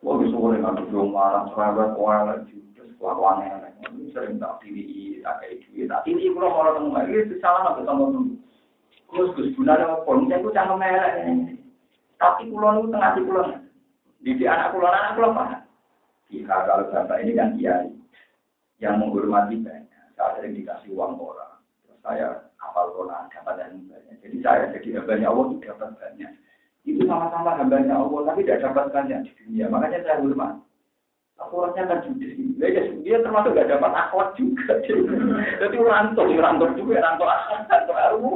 Wah 0.00 0.16
bisa 0.16 0.40
boleh 0.40 0.56
nggak 0.56 0.88
tuh 0.88 1.04
marah 1.04 1.52
cerewet 1.52 1.90
kualat 2.00 2.48
judes 2.48 2.96
kelakuan 2.96 3.44
yang 3.44 3.60
lain. 3.60 4.08
Sering 4.16 4.40
tak 4.40 4.56
pilih 4.64 5.20
tak 5.20 5.44
kayak 5.44 5.68
duit, 5.68 5.84
tak 5.84 6.00
pilih 6.08 6.32
kalau 6.32 6.48
mau 6.48 6.64
ketemu 6.64 6.88
lagi 6.96 7.12
itu 7.28 7.34
salah 7.44 7.60
nggak 7.60 7.76
ketemu. 7.84 8.04
Terus 9.10 9.32
gus 9.38 9.52
gunanya 9.54 9.96
apa? 9.96 10.10
Aku 10.10 10.48
cangkem 10.50 10.78
merah 10.78 11.10
ini. 11.22 11.56
Tapi 12.16 12.48
kulon 12.48 12.80
itu 12.80 12.88
tengah 12.90 13.10
di 13.14 13.20
kulon. 13.22 13.48
Di 14.24 14.44
anak 14.48 14.72
kulon 14.72 14.92
anak 14.92 15.14
kulon 15.14 15.32
apa? 15.36 15.44
Jika 16.26 16.66
kalau 16.66 16.90
bapak 16.90 17.22
ini 17.22 17.38
kan 17.38 17.54
kiai 17.54 17.86
yang 18.82 18.98
menghormati 18.98 19.62
banyak, 19.62 20.04
saya 20.18 20.34
sering 20.36 20.58
dikasih 20.58 20.90
uang 20.98 21.22
orang, 21.22 21.62
terus 21.86 21.98
saya 22.02 22.26
hafal 22.58 22.90
Quran 22.98 23.30
dapat 23.30 23.54
yang 23.62 23.86
banyak. 23.86 24.16
Jadi 24.26 24.36
saya 24.42 24.74
jadi 24.74 24.98
hambanya 24.98 25.30
Allah 25.30 25.44
itu 25.54 25.56
dapat 25.62 25.90
banyak. 25.94 26.30
Itu 26.82 27.02
sama-sama 27.06 27.54
hambanya 27.54 27.94
Allah, 27.94 28.20
tapi 28.26 28.42
tidak 28.42 28.62
dapat 28.66 28.90
banyak 28.90 29.18
di 29.22 29.32
dunia. 29.38 29.70
Makanya 29.70 30.02
saya 30.02 30.18
hormat. 30.18 30.54
Akhwatnya 31.36 31.84
kan 31.84 32.00
judes. 32.00 32.32
Ya, 32.56 32.80
dia 33.04 33.16
termasuk 33.20 33.52
gak 33.52 33.68
dapat 33.68 33.92
akhwat 33.92 34.32
juga. 34.40 34.80
Jadi 35.60 35.76
rantau, 35.84 36.24
rantau 36.32 36.72
juga, 36.74 37.04
rantau 37.04 37.28
akhwat, 37.28 37.68
rantau 37.68 37.94
ilmu. 37.94 38.32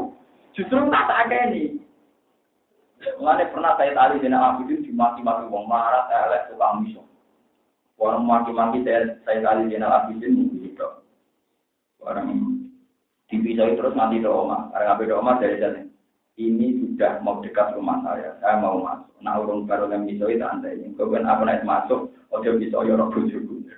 Justru 0.55 0.78
tak 0.90 1.07
tak 1.07 1.30
ini. 1.30 1.78
Mengenai 3.01 3.48
pernah 3.48 3.72
saya 3.80 3.96
tadi 3.96 4.20
dengan 4.20 4.44
Abu 4.44 4.68
itu 4.68 4.92
dimaki-maki 4.92 5.48
wong 5.48 5.64
marah, 5.64 6.05
elek, 6.12 6.53
tukang 6.53 6.84
misok. 6.84 7.07
Orang 7.96 8.28
maki-maki 8.28 8.84
saya 8.84 9.16
saya 9.24 9.40
kali 9.40 9.72
jenal 9.72 9.92
abisin 9.92 10.53
gitu. 10.61 10.88
Orang 12.01 12.32
dipisah 13.28 13.72
terus 13.76 13.96
nanti 13.96 14.20
do 14.20 14.32
oma. 14.32 14.72
Karena 14.72 15.01
do 15.01 15.16
oma 15.16 15.40
dari 15.40 15.61
sana. 15.61 15.84
Ini 16.40 16.80
sudah 16.80 17.20
mau 17.20 17.44
dekat 17.44 17.76
rumah 17.76 18.01
saya. 18.01 18.40
Saya 18.40 18.57
mau 18.61 18.80
masuk. 18.80 19.12
Nah 19.20 19.36
urung 19.36 19.68
baru 19.68 19.92
yang 19.92 20.09
bisa 20.09 20.24
itu 20.32 20.40
anda 20.40 20.72
ini. 20.72 20.96
Kemudian 20.96 21.28
apa 21.28 21.44
naik 21.44 21.68
masuk. 21.68 22.09
Ojo 22.32 22.57
bisa 22.57 22.80
yorok 22.80 23.12
bujuku. 23.12 23.68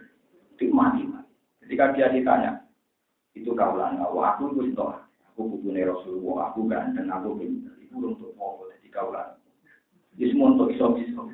Itu 0.54 0.70
mati 0.70 1.02
mati. 1.02 1.26
Ketika 1.66 1.90
dia 1.98 2.14
ditanya, 2.14 2.62
itu 3.34 3.50
kaulan. 3.58 3.98
Aku 3.98 4.54
itu 4.54 4.70
itu. 4.70 4.82
Aku 5.32 5.48
butuh 5.48 5.72
Rasulullah. 5.72 6.52
Aku 6.52 6.68
ganteng. 6.68 7.08
Aku 7.08 7.40
pintar. 7.40 7.72
Itu 7.80 7.96
untuk 7.96 8.36
mau 8.36 8.60
jadi 8.68 8.88
kaulan. 8.92 9.40
Itu 10.20 10.36
semua 10.36 10.52
untuk 10.52 10.68
iso-iso. 10.76 11.24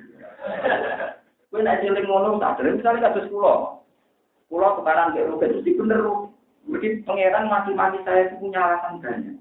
Kowe 1.49 1.65
nek 1.65 1.81
cilik 1.81 2.05
ngono 2.05 2.37
tak 2.39 2.61
dereng 2.61 2.79
misalnya 2.79 3.09
kados 3.09 3.27
kula. 3.33 3.81
Kula 4.53 4.77
tukaran 4.77 5.17
ke 5.17 5.25
rugi 5.27 5.49
terus 5.49 5.65
dibener. 5.65 6.05
Mungkin 6.69 7.03
pangeran 7.09 7.49
mati-mati 7.49 7.99
saya 8.05 8.29
itu 8.29 8.37
punya 8.37 8.61
alasan 8.61 9.01
banyak. 9.01 9.41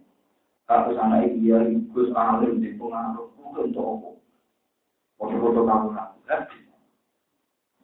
Kalau 0.66 0.96
sana 0.96 1.28
iya 1.28 1.68
Gus 1.92 2.16
alim 2.16 2.64
di 2.64 2.80
pengaruh 2.80 3.28
mungkin 3.36 3.76
untuk 3.76 3.84
apa? 3.84 4.10
Foto-foto 5.20 5.62
kamu 5.68 5.90
lah. 5.92 6.08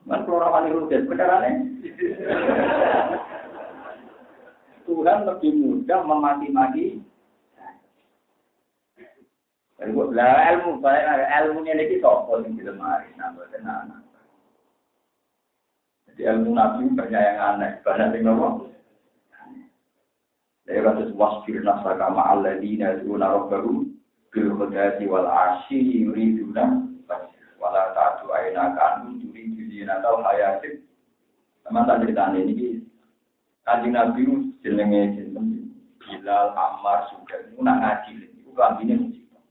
Man 0.07 0.23
kalau 0.23 0.39
orang 0.39 0.71
rugi 0.71 1.03
beneran 1.03 1.43
Tuhan 4.83 5.19
lebih 5.27 5.51
mudah 5.63 5.99
memaki-maki 6.03 7.03
lah 9.83 10.55
ilmu, 10.55 10.79
ilmu 10.79 11.59
ini 11.67 11.83
kita 11.91 12.07
apa 12.07 12.39
yang 12.39 12.55
di 12.55 12.63
lemari, 12.63 13.11
nambah. 13.19 13.51
Jadi 16.07 16.21
ilmu 16.23 16.55
nabi 16.55 16.87
banyak 16.93 17.19
yang 17.19 17.39
aneh, 17.41 17.71
banyak 17.83 18.15
yang 18.15 18.31
ngomong. 18.31 18.71
Dari 20.63 20.79
kasus 20.79 21.11
wasfir 21.19 21.59
nasaka 21.59 22.07
ma'alladina 22.07 23.01
yudhuna 23.01 23.35
rabbahu 23.35 23.83
bil 24.31 24.49
khudati 24.55 25.03
wal 25.09 25.27
asyi 25.27 26.07
yuriduna 26.07 26.87
wala 27.59 27.91
ta'adu 27.91 28.31
aina 28.31 28.71
kanu 28.71 29.19
yuridu 29.19 29.67
zinata 29.67 30.15
hayatin. 30.23 30.79
Teman 31.67 31.83
tak 31.83 32.07
cerita 32.07 32.31
ini, 32.31 32.79
kaji 33.67 33.89
nabi 33.91 34.52
jenenge 34.63 35.01
jeneng 35.19 35.63
Bilal, 36.03 36.51
Ammar, 36.55 37.07
Sugar, 37.11 37.47
itu 37.47 37.59
nak 37.63 37.79
ngaji. 37.79 38.11
Itu 38.43 38.51
kambingnya 38.55 38.99
musibah. 38.99 39.43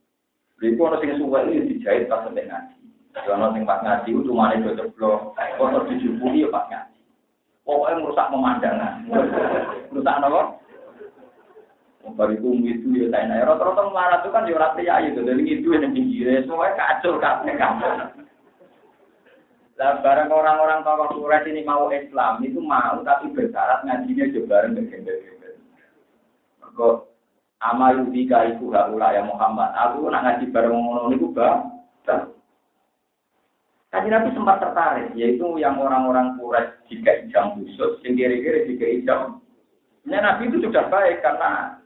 Pun 0.61 0.89
orang 0.89 1.05
yang 1.05 1.19
suka 1.19 1.39
ini 1.49 1.69
dijahit 1.75 2.09
pas 2.13 2.23
sampai 2.25 2.45
ngaji. 2.45 2.77
Jono 3.25 3.53
sing 3.53 3.65
pas 3.65 3.81
ngaji 3.85 4.09
itu 4.09 4.25
cuma 4.25 4.53
ada 4.53 4.73
ceblok, 4.73 5.37
kotor 5.57 5.83
dijubuli 5.89 6.45
ya 6.45 6.53
pas 6.53 6.69
ngaji. 6.69 6.99
Pokoknya 7.65 8.01
merusak 8.05 8.31
pemandangan. 8.33 8.93
merusak 9.93 10.17
apa? 10.21 10.43
Baru 12.03 12.35
itu 12.35 12.49
itu 12.67 12.87
ya 12.99 13.07
saya 13.15 13.25
nanya. 13.31 13.47
Rata-rata 13.47 14.19
itu 14.21 14.29
kan 14.35 14.49
ya 14.51 14.55
orang 14.59 14.75
pria 14.75 14.97
itu. 15.07 15.21
Jadi 15.23 15.43
itu 15.47 15.69
yang 15.71 15.95
pinggirnya 15.95 16.43
semua 16.43 16.75
kacau 16.75 17.23
kabeh 17.23 17.55
kacau. 17.55 18.22
Lah 19.81 20.05
bareng 20.05 20.29
orang-orang 20.29 20.85
tokoh 20.85 21.17
Quraisy 21.17 21.49
ini 21.57 21.63
mau 21.65 21.89
Islam 21.89 22.45
itu 22.45 22.61
mau 22.61 23.01
tapi 23.03 23.33
bersyarat 23.33 23.89
ngajinya 23.89 24.29
juga 24.31 24.41
bareng 24.53 24.77
bergembel-gembel. 24.77 25.55
Kok 26.73 26.97
amalu 27.65 28.09
bika 28.13 28.53
iku 28.53 28.69
haula 28.73 29.17
ya 29.17 29.23
Muhammad. 29.25 29.73
Aku 29.73 30.09
nak 30.09 30.25
ngaji 30.29 30.45
bareng 30.53 30.77
ngono 30.77 31.09
niku 31.09 31.33
bang. 31.33 31.73
Kaji 33.93 34.09
Nabi 34.09 34.33
sempat 34.33 34.57
tertarik, 34.57 35.13
yaitu 35.13 35.45
yang 35.61 35.77
orang-orang 35.77 36.41
kuret 36.41 36.81
jika 36.89 37.29
jam 37.29 37.53
khusus, 37.61 38.01
yang 38.01 38.17
kira-kira 38.17 38.65
jika 38.65 38.87
jam. 39.05 39.21
Nah, 40.09 40.21
Nabi 40.25 40.49
itu 40.49 40.65
sudah 40.65 40.89
baik 40.89 41.21
karena 41.21 41.77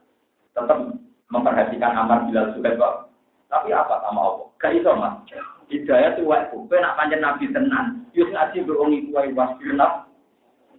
tetap 0.55 0.95
memperhatikan 1.35 1.99
amar 1.99 2.23
bilal 2.31 2.55
kok. 2.55 3.11
Tapi 3.51 3.75
apa 3.75 4.07
sama 4.07 4.21
Allah? 4.23 4.47
Gak 4.63 4.75
iso 4.79 4.95
mas. 4.95 5.19
Hidayah 5.67 6.15
tuh 6.15 6.31
wae 6.31 6.47
ku. 6.55 6.67
nak 6.71 6.95
panjang 6.95 7.23
Nabi 7.23 7.51
tenan. 7.51 8.07
Yus 8.15 8.31
ngaji 8.31 8.67
berong 8.67 8.93
iku 8.95 9.11
wae 9.19 9.35
wasbirnaf. 9.35 10.07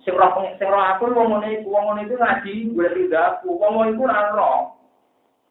Sing 0.07 0.15
roh 0.15 0.31
sing 0.55 0.67
roh 0.71 0.79
aku 0.79 1.11
wong 1.11 1.35
ngene 1.35 1.59
iku 1.59 1.67
wong 1.75 1.85
ngene 1.91 2.01
iku 2.07 2.15
ngaji 2.15 2.53
gue 2.71 2.87
ridaku. 2.95 3.49
Wong 3.59 3.71
ngene 3.75 3.91
iku 3.93 4.01
ora 4.07 4.31
roh. 4.31 4.59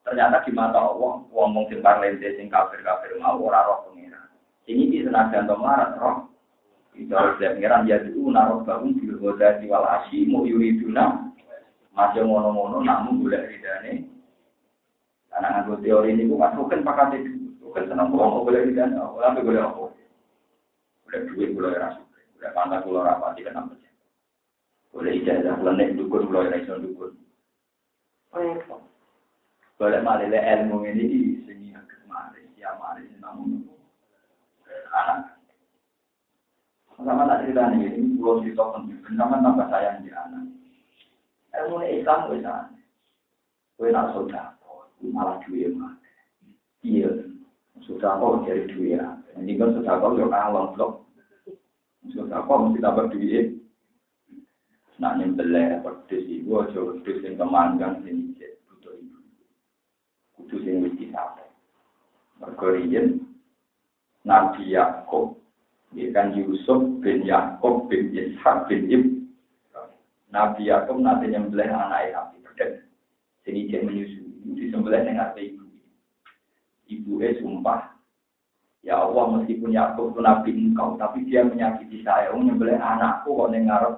Ternyata 0.06 0.46
di 0.46 0.54
mata 0.54 0.80
Allah, 0.80 1.18
wong 1.28 1.48
wong 1.52 1.64
sing 1.68 1.82
parlente 1.82 2.30
sing 2.38 2.46
kafir-kafir 2.48 3.18
mau 3.18 3.36
ora 3.42 3.66
roh 3.66 3.86
ini 4.66 4.90
di 4.90 4.98
senajan 5.06 5.46
tomarat 5.46 5.94
roh. 5.98 6.26
Itu 6.96 7.12
harus 7.12 7.38
lihat 7.38 7.60
pengiran 7.60 7.86
ya 7.86 8.00
itu 8.02 8.24
naruh 8.32 8.64
bangun 8.64 8.96
di 8.96 9.04
goda 9.20 9.60
di 9.60 9.68
wal 9.68 9.84
asimu 9.84 10.48
yuriduna 10.48 11.28
masih 11.92 12.24
ngono-ngono 12.24 12.82
namun 12.82 13.20
boleh 13.20 13.46
ridane. 13.46 14.08
Karena 15.28 15.60
nganggo 15.60 15.76
teori 15.84 16.16
ini 16.16 16.24
bukan 16.24 16.56
bukan 16.56 16.80
pakai 16.80 17.20
bukan 17.76 17.92
senang 17.92 18.08
bohong 18.08 18.48
boleh 18.48 18.72
ridane, 18.72 18.96
tapi 18.96 19.44
boleh 19.44 19.60
apa? 19.60 19.84
Boleh 21.04 21.20
duit 21.28 21.52
boleh 21.52 21.76
rasa, 21.76 22.00
boleh 22.08 22.50
pantas 22.56 22.80
boleh 22.88 23.04
rapati 23.04 23.44
kenapa? 23.44 23.76
Boleh 24.96 25.12
ijazah, 25.20 25.60
boleh 25.60 25.92
dukun, 25.92 26.24
boleh 26.24 26.56
rasa 26.56 26.80
dukun. 26.80 27.12
Boleh 29.76 30.00
malah 30.00 30.24
ilmu 30.24 30.88
ini 30.88 31.04
di 31.04 31.20
sini 31.44 31.76
kemarin, 31.76 32.48
ya 32.56 32.72
mari 32.80 33.04
namun 33.20 33.68
anak. 34.96 35.36
Sama 36.96 37.28
tak 37.28 37.44
cerita 37.44 37.76
nih, 37.76 37.92
ini 37.92 38.16
pulau 38.16 38.40
cerita 38.40 38.72
penting, 38.72 39.04
sama 39.20 39.44
tambah 39.44 39.68
sayang 39.68 40.00
di 40.00 40.08
anak. 40.16 40.48
Ilmu 41.52 41.84
Islam 41.84 42.32
sana. 42.40 42.72
Kue 43.76 43.92
nak 43.92 44.16
saudara, 44.16 44.56
malah 45.04 45.36
duit 45.44 45.76
mah. 45.76 45.92
Iya, 46.80 47.35
sudah 47.86 48.18
kok 48.18 48.50
dari 48.50 48.66
duit 48.66 48.98
ya. 48.98 49.14
Ini 49.38 49.54
kan 49.54 49.78
sudah 49.78 49.94
kok 50.02 50.18
yo 50.18 50.26
kalong 50.26 50.74
blok. 50.74 50.92
Sudah 52.10 52.42
kok 52.42 52.58
mesti 52.58 52.78
tambah 52.82 53.06
duit. 53.14 53.46
Nak 54.98 55.22
nyembelih 55.22 55.84
pedes 55.84 56.24
ibu 56.26 56.64
aja 56.64 56.80
pedes 56.98 57.20
yang 57.22 57.36
kemanggang 57.36 58.00
sini 58.02 58.32
butuh 58.66 58.92
ibu. 58.96 59.18
Kudu 60.40 60.56
sing 60.64 60.82
wis 60.82 60.96
disapai. 60.98 61.46
Mergo 62.40 62.72
Nabi 64.26 64.74
Yakub, 64.74 65.38
ya 65.94 66.10
kan 66.10 66.34
Yusuf 66.34 66.82
bin 66.98 67.22
Yakub 67.22 67.86
bin 67.86 68.10
Ishak 68.10 68.66
bin 68.66 68.90
Ib. 68.90 69.04
Nabi 70.34 70.66
Yakub 70.66 70.98
nanti 70.98 71.30
nyembelih 71.30 71.70
anak 71.70 72.10
Nabi 72.10 72.36
Beden. 72.42 72.70
Sini 73.46 73.70
dia 73.70 73.86
menyusui, 73.86 74.58
disembelih 74.58 75.06
dengan 75.06 75.30
ibu. 75.38 75.65
Ibu 76.86 77.18
eh 77.22 77.34
sumpah, 77.42 77.98
ya 78.86 79.02
Allah 79.02 79.38
meskipun 79.38 79.74
Yakub 79.74 80.14
itu 80.14 80.20
Nabi 80.22 80.50
engkau, 80.54 80.94
tapi 80.94 81.26
dia 81.26 81.42
menyakiti 81.42 82.06
saya, 82.06 82.30
oh, 82.30 82.38
nyembelih 82.38 82.78
anakku 82.78 83.34
kok 83.34 83.50
ngarep 83.50 83.94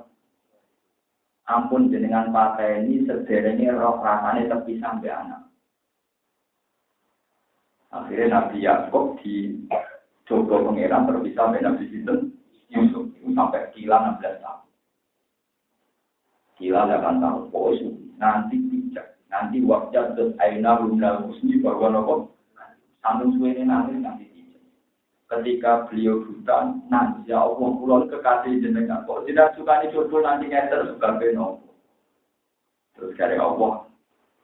ampun 1.48 1.88
jenengan 1.88 2.28
pakai 2.28 2.84
ini 2.84 3.08
sederhana 3.08 3.76
roh 3.76 4.00
rasanya 4.04 4.56
tapi 4.56 4.76
sampai 4.80 5.08
anak. 5.08 5.42
Akhirnya 7.88 8.36
Nabi 8.36 8.68
Yakub 8.68 9.16
di 9.24 9.64
Coba 10.28 10.60
pengiran 10.60 11.08
terpisah 11.08 11.56
dengan 11.56 11.72
Nabi 11.72 11.88
Sinten 11.88 12.36
Yusuf 12.68 13.08
itu 13.16 13.32
sampai 13.32 13.72
kila 13.72 14.20
16 14.20 14.44
tahun. 14.44 14.68
Kila 16.60 16.80
8 16.84 17.24
tahun. 17.24 17.42
Oh, 17.48 17.72
nanti 18.20 18.60
bijak. 18.60 19.16
Nanti 19.32 19.64
wajah 19.64 20.12
terus 20.12 20.36
aina 20.36 20.76
rumna 20.76 21.24
husni 21.24 21.56
bahwa 21.64 21.96
nopo 21.96 22.36
sambung 23.02 23.34
suwe 23.38 23.54
nanti 23.62 23.94
nanti 23.98 24.24
bijak. 24.30 24.62
Ketika 25.28 25.86
beliau 25.86 26.24
buta, 26.24 26.74
nanti 26.88 27.30
ya 27.30 27.44
Allah 27.44 27.68
pulau 27.78 28.08
kekasih 28.08 28.64
jenengan. 28.64 29.04
Kok 29.04 29.28
tidak 29.28 29.54
suka 29.54 29.84
nih 29.84 29.92
jodoh 29.92 30.20
nanti 30.24 30.48
ngeter 30.48 30.88
suka 30.94 31.20
benopo. 31.20 31.68
Terus 32.98 33.14
dari 33.14 33.38
Allah, 33.38 33.86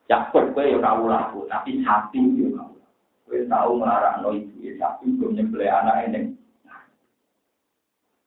Yakub 0.06 0.54
gue 0.54 0.70
ya 0.70 0.78
kau 0.78 1.10
laku, 1.10 1.38
tapi 1.50 1.82
sapi 1.82 2.20
ya 2.38 2.48
kau. 2.54 2.70
Tahu 3.34 3.82
melarang 3.82 4.22
no 4.22 4.30
ibu 4.30 4.62
ya 4.62 4.78
sapi 4.78 5.10
gue 5.18 5.34
nyembelih 5.34 5.66
anak 5.66 6.06
ini. 6.06 6.20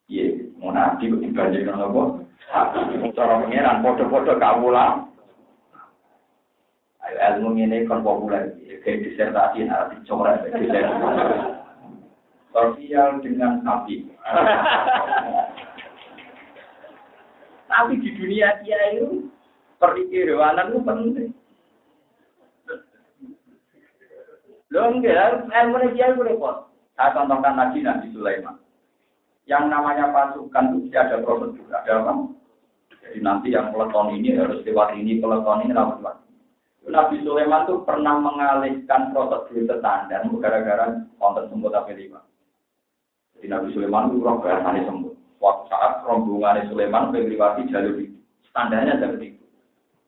Iya, 0.07 0.51
mau 0.59 0.71
nabi 0.71 1.11
kok 1.11 1.19
dibanding 1.19 1.67
dengan 1.67 1.87
apa? 1.87 2.03
Sapi, 2.47 3.11
cara 3.11 3.43
pengiran, 3.43 3.83
foto-foto 3.83 4.39
kawula. 4.39 4.85
Ayo 4.87 5.06
ilmu 7.15 7.55
ini 7.55 7.87
kan 7.87 8.03
populer, 8.03 8.51
kayak 8.83 9.03
disertasi 9.07 9.63
nanti 9.67 9.95
coret, 10.03 10.43
sosial 12.51 13.21
dengan 13.23 13.63
sapi. 13.63 14.07
Tapi 17.67 17.93
di 17.99 18.09
dunia 18.15 18.59
dia 18.63 18.79
itu 18.95 19.27
perikirwanan 19.77 20.71
itu 20.73 20.79
penting. 20.81 21.29
Lho 24.67 24.81
enggak, 24.83 25.47
ilmu 25.47 25.95
dia 25.95 26.11
itu 26.11 26.21
repot. 26.27 26.67
Saya 26.97 27.13
contohkan 27.13 27.55
lagi 27.55 27.85
Nabi 27.85 28.09
Sulaiman. 28.11 28.57
Yang 29.47 29.63
namanya 29.71 30.11
pasukan 30.11 30.75
itu 30.75 30.91
ada 30.91 31.23
prosedur, 31.23 31.71
ada 31.71 32.03
apa? 32.03 32.13
Jadi 32.99 33.23
nanti 33.23 33.55
yang 33.55 33.71
peleton 33.71 34.11
ini 34.19 34.35
harus 34.35 34.59
lewat 34.67 34.91
ini, 34.99 35.23
peleton 35.23 35.63
ini 35.63 35.71
lewat. 35.71 36.19
Nabi 36.87 37.19
Sulaiman 37.19 37.67
itu 37.67 37.83
pernah 37.83 38.15
mengalihkan 38.15 39.11
prosedur 39.11 39.67
standar 39.67 40.23
gara-gara 40.39 41.03
konten 41.19 41.51
semut 41.51 41.75
tapi 41.75 41.93
lima. 41.99 42.23
Jadi 43.35 43.47
Nabi 43.51 43.67
Sulaiman 43.75 44.09
itu 44.09 44.23
roh 44.23 44.39
bahasanya 44.39 44.87
semut. 44.87 45.13
Waktu 45.37 45.69
saat 45.69 46.01
rombongan 46.07 46.65
Sulaiman 46.71 47.13
melewati 47.13 47.69
jalur 47.69 47.99
itu, 48.01 48.17
standarnya 48.49 48.97
seperti 48.97 49.37
itu. 49.37 49.45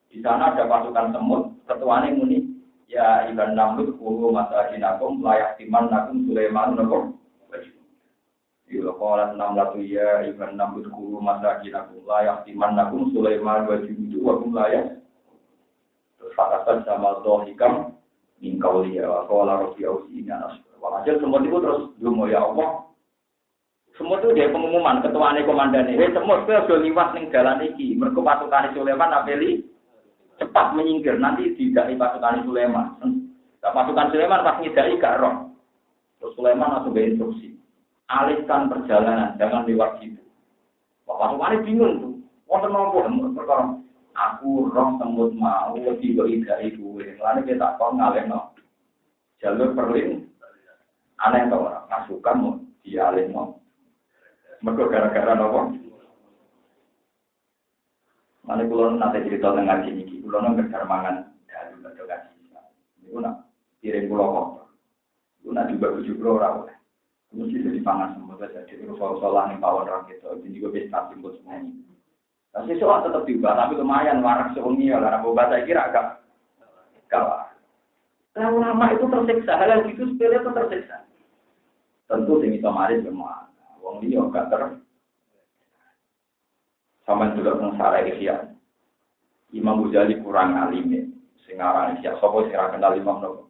Di 0.10 0.18
sana 0.26 0.56
ada 0.56 0.66
pasukan 0.66 1.14
semut, 1.14 1.54
ketuanya 1.70 2.16
muni, 2.18 2.50
Ya 2.90 3.30
iban 3.30 3.54
namlut 3.54 4.02
kulu 4.02 4.34
masakinakum 4.34 5.22
layak 5.22 5.62
timan 5.62 5.94
nakum 5.94 6.26
Sulaiman 6.26 6.74
nopo. 6.74 7.22
Yula 8.66 8.98
qala 8.98 9.38
namlatu 9.38 9.78
ya 9.86 10.26
iban 10.26 10.58
namlut 10.58 10.90
kulu 10.90 11.22
masakinakum 11.22 12.02
layak 12.10 12.50
timan 12.50 12.74
nakum 12.74 13.14
Sulaiman 13.14 13.70
wa 13.70 13.78
judu 13.86 14.18
wa 14.26 14.42
kum 14.42 14.58
layak. 14.58 15.06
Terus 16.40 16.56
fakatan 16.56 16.78
sama 16.88 17.20
dohikam 17.20 17.74
mingkau 18.40 18.80
liya 18.88 19.12
wa 19.12 19.28
qala 19.28 19.68
rabbi 19.68 19.84
ausina 19.84 20.56
Walhasil 20.80 21.20
semua 21.20 21.44
itu 21.44 21.60
terus 21.60 21.92
dungo 22.00 22.32
ya 22.32 22.40
Allah. 22.40 22.88
Semua 24.00 24.24
itu 24.24 24.32
dia 24.32 24.48
pengumuman 24.48 25.04
ketua 25.04 25.36
komandan 25.44 25.92
ini. 25.92 26.08
Semua 26.16 26.40
itu 26.40 26.56
sudah 26.56 26.80
liwat 26.80 27.08
ning 27.12 27.28
jalan 27.36 27.60
iki. 27.68 28.00
Mereka 28.00 28.24
pasukan 28.24 28.72
Sulaiman 28.72 29.12
apeli 29.12 29.68
cepat 30.40 30.72
menyingkir 30.80 31.20
nanti 31.20 31.52
tidak 31.60 31.92
pasukan 32.00 32.48
Sulaiman. 32.48 32.96
Nah, 33.60 33.72
pasukan 33.76 34.08
Sulaiman 34.16 34.40
pas 34.48 34.56
ngidai 34.64 34.96
gak 35.04 35.20
roh. 35.20 35.52
Terus 36.24 36.32
Sulaiman 36.40 36.80
langsung 36.80 36.96
instruksi. 36.96 37.60
Alihkan 38.08 38.72
perjalanan, 38.72 39.36
jangan 39.36 39.68
lewat 39.68 40.00
situ. 40.00 40.24
Wah, 41.04 41.20
pasukan 41.20 41.60
bingung 41.68 41.94
tuh. 42.00 42.14
Wonten 42.48 42.72
nopo 42.72 43.04
perkara. 43.36 43.89
Aku 44.20 44.68
roh 44.68 45.00
semut 45.00 45.32
mau 45.32 45.80
tiba 46.04 46.28
ida 46.28 46.60
ibu. 46.60 47.00
Lalu 47.00 47.40
kita 47.48 47.80
kau 47.80 47.96
ngalih 47.96 48.28
no. 48.28 48.52
Jalur 49.40 49.72
perlin. 49.72 50.28
Aneh 51.24 51.48
tau 51.48 51.64
orang. 51.64 51.88
Masukan 51.88 52.36
mau 52.44 52.52
dialih 52.84 53.32
no. 53.32 53.64
Mereka 54.60 54.92
gara-gara 54.92 55.40
nopo. 55.40 55.72
Mana 58.44 58.66
pulau 58.66 58.98
nanti 58.98 59.24
cerita 59.30 59.54
tentang 59.54 59.86
ngaji 59.86 59.94
ini, 59.94 60.26
pulau 60.26 60.42
nanti 60.42 60.66
mangan 60.68 61.22
dari 61.46 61.70
bentuk 61.70 62.10
ngaji. 62.10 62.34
Itu 63.06 63.22
nak 63.22 63.46
kirim 63.80 64.10
pulau. 64.10 64.66
Itu 65.38 65.54
nak 65.54 65.70
juga 65.70 65.96
tujuh 65.96 66.18
pulau 66.18 66.42
orang. 66.42 66.66
Mesti 67.30 67.62
jadi 67.62 67.80
pangan 67.86 68.18
semua. 68.18 68.42
Jadi 68.42 68.90
kalau 68.98 69.22
soal 69.22 69.54
nih 69.54 69.62
pawon 69.62 69.86
itu, 70.10 70.26
jadi 70.42 70.58
gue 70.66 70.72
bisa 70.74 70.98
timbul 71.14 71.38
semuanya. 71.38 71.70
Tapi 72.50 72.82
soal 72.82 73.06
tetap 73.06 73.30
diubah, 73.30 73.54
tapi 73.54 73.78
lumayan 73.78 74.26
warak 74.26 74.58
sewengi 74.58 74.90
ya, 74.90 74.98
karena 74.98 75.22
gue 75.22 75.38
baca 75.38 75.56
kira 75.70 75.82
agak 75.86 76.06
kalah. 77.06 77.50
Kalau 78.34 78.62
lama 78.62 78.86
itu 78.94 79.06
tersiksa, 79.06 79.54
hal 79.58 79.70
yang 79.70 79.84
itu 79.90 80.04
sepele 80.16 80.42
itu 80.42 80.52
tersiksa. 80.54 80.98
Tentu 82.10 82.42
sing 82.42 82.58
itu 82.58 82.70
mari 82.70 83.02
semua. 83.06 83.50
Wong 83.86 84.02
dia 84.02 84.22
gak 84.34 84.50
ter 84.50 84.82
sama 87.10 87.34
juga 87.34 87.58
sengsara 87.58 88.06
Ihya. 88.06 88.54
Imam 89.50 89.82
Ghazali 89.90 90.22
kurang 90.22 90.54
alim 90.54 90.94
ya. 90.94 91.04
Sing 91.42 91.58
aran 91.58 91.98
Ihya 91.98 92.22
sapa 92.22 92.46
sing 92.46 92.54
kenal 92.54 92.94
Imam 92.94 93.18
Nawawi. 93.18 93.50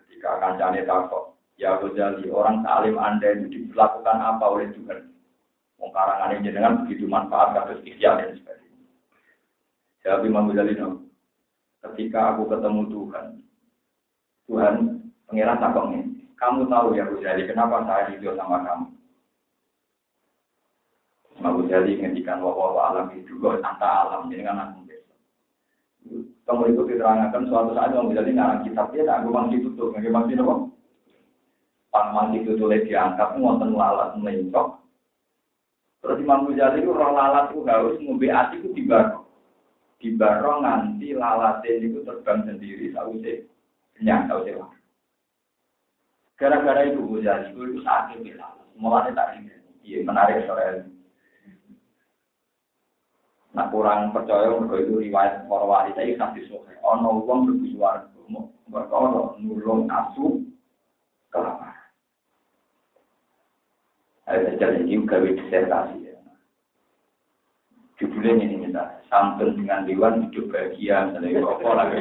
Ketika 0.00 0.40
kancane 0.40 0.88
takok, 0.88 1.36
Ya 1.60 1.76
Ghazali, 1.76 2.32
orang 2.32 2.64
salim 2.64 2.96
Anda 2.96 3.36
itu 3.36 3.52
diperlakukan 3.52 4.16
apa 4.16 4.44
oleh 4.48 4.72
Tuhan? 4.72 5.11
Wong 5.82 5.90
karangan 5.90 6.46
jenengan 6.46 6.86
begitu 6.86 7.10
manfaat 7.10 7.58
kados 7.58 7.82
ikhya 7.82 8.14
dan 8.14 8.38
sebagainya. 8.38 8.86
Jawab 10.06 10.22
Imam 10.22 10.46
Ghazali, 10.54 10.78
ketika 11.82 12.20
aku 12.38 12.46
ketemu 12.46 12.82
Tuhan, 12.86 13.26
Tuhan 14.46 14.74
pengiran 15.26 15.58
takongnya, 15.58 16.06
kamu 16.38 16.70
tahu 16.70 16.94
ya 16.94 17.02
Ghazali, 17.10 17.50
kenapa 17.50 17.82
saya 17.82 18.14
hidup 18.14 18.38
sama 18.38 18.62
kamu? 18.62 18.86
Imam 21.42 21.54
Ghazali 21.66 21.98
ngendikan 21.98 22.38
bahwa 22.38 22.78
alam 22.78 23.06
itu 23.18 23.34
kok 23.42 23.58
anta 23.58 23.88
alam, 24.06 24.30
jadi 24.30 24.46
kan 24.46 24.62
aku 24.62 24.86
kamu 26.42 26.74
itu 26.74 26.82
diterangkan 26.94 27.46
suatu 27.50 27.70
saat 27.74 27.90
Imam 27.90 28.10
Ghazali 28.10 28.38
ngarang 28.38 28.62
kitab 28.66 28.90
dia, 28.94 29.02
tak 29.02 29.26
masih 29.26 29.66
tutup, 29.66 29.94
masih 29.94 30.38
nopo. 30.38 30.74
Paman 31.92 32.38
itu 32.38 32.56
tulis 32.56 32.86
diangkat, 32.88 33.36
ngonten 33.36 33.76
lalat 33.76 34.16
mencok. 34.16 34.81
Terus 36.02 36.18
Imam 36.18 36.50
Ghazali 36.50 36.82
itu 36.82 36.90
roh 36.90 37.14
lalat 37.14 37.54
itu 37.54 37.62
harus 37.62 37.94
ngombe 38.02 38.26
ati 38.26 38.58
itu 38.58 38.74
dibaro. 38.74 39.22
Dibaro 40.02 40.58
nganti 40.58 41.14
lalatnya 41.14 41.70
itu 41.78 42.02
terbang 42.02 42.42
sendiri, 42.42 42.90
tahu 42.90 43.22
sih. 43.22 43.46
Kenyang, 43.94 44.26
tahu 44.26 44.42
sih. 44.42 44.58
Gara-gara 46.34 46.90
itu 46.90 47.00
Ghazali 47.06 47.54
itu 47.54 47.80
sakit 47.86 48.18
bilang. 48.26 48.58
Mulanya 48.74 49.14
tak 49.14 49.38
ini. 49.38 49.54
Iya, 49.82 50.02
menarik 50.06 50.46
soal 50.46 50.90
Nah 53.52 53.68
kurang 53.68 54.16
percaya 54.16 54.48
mereka 54.48 54.80
itu 54.80 54.96
riwayat 54.96 55.44
para 55.44 55.64
wali 55.68 55.92
saya 55.92 56.16
kasih 56.16 56.44
sohe. 56.48 56.72
Ono 56.80 57.20
uang 57.20 57.52
berbusuar, 57.52 58.08
mereka 58.64 58.96
ono 58.96 59.36
nulung 59.44 59.92
asu 59.92 60.40
kelapa. 61.28 61.81
Ada 64.22 64.54
jalan 64.54 64.86
ini 64.86 65.02
gawe 65.02 65.28
disertasi 65.34 65.96
ya. 66.06 66.14
Judulnya 67.98 68.38
ini 68.38 68.70
misalnya, 68.70 69.02
santun 69.10 69.58
dengan 69.58 69.82
dewan 69.82 70.30
hidup 70.30 70.46
bahagia, 70.54 71.10
misalnya 71.10 71.42
apa 71.42 71.70
lagi 71.74 71.98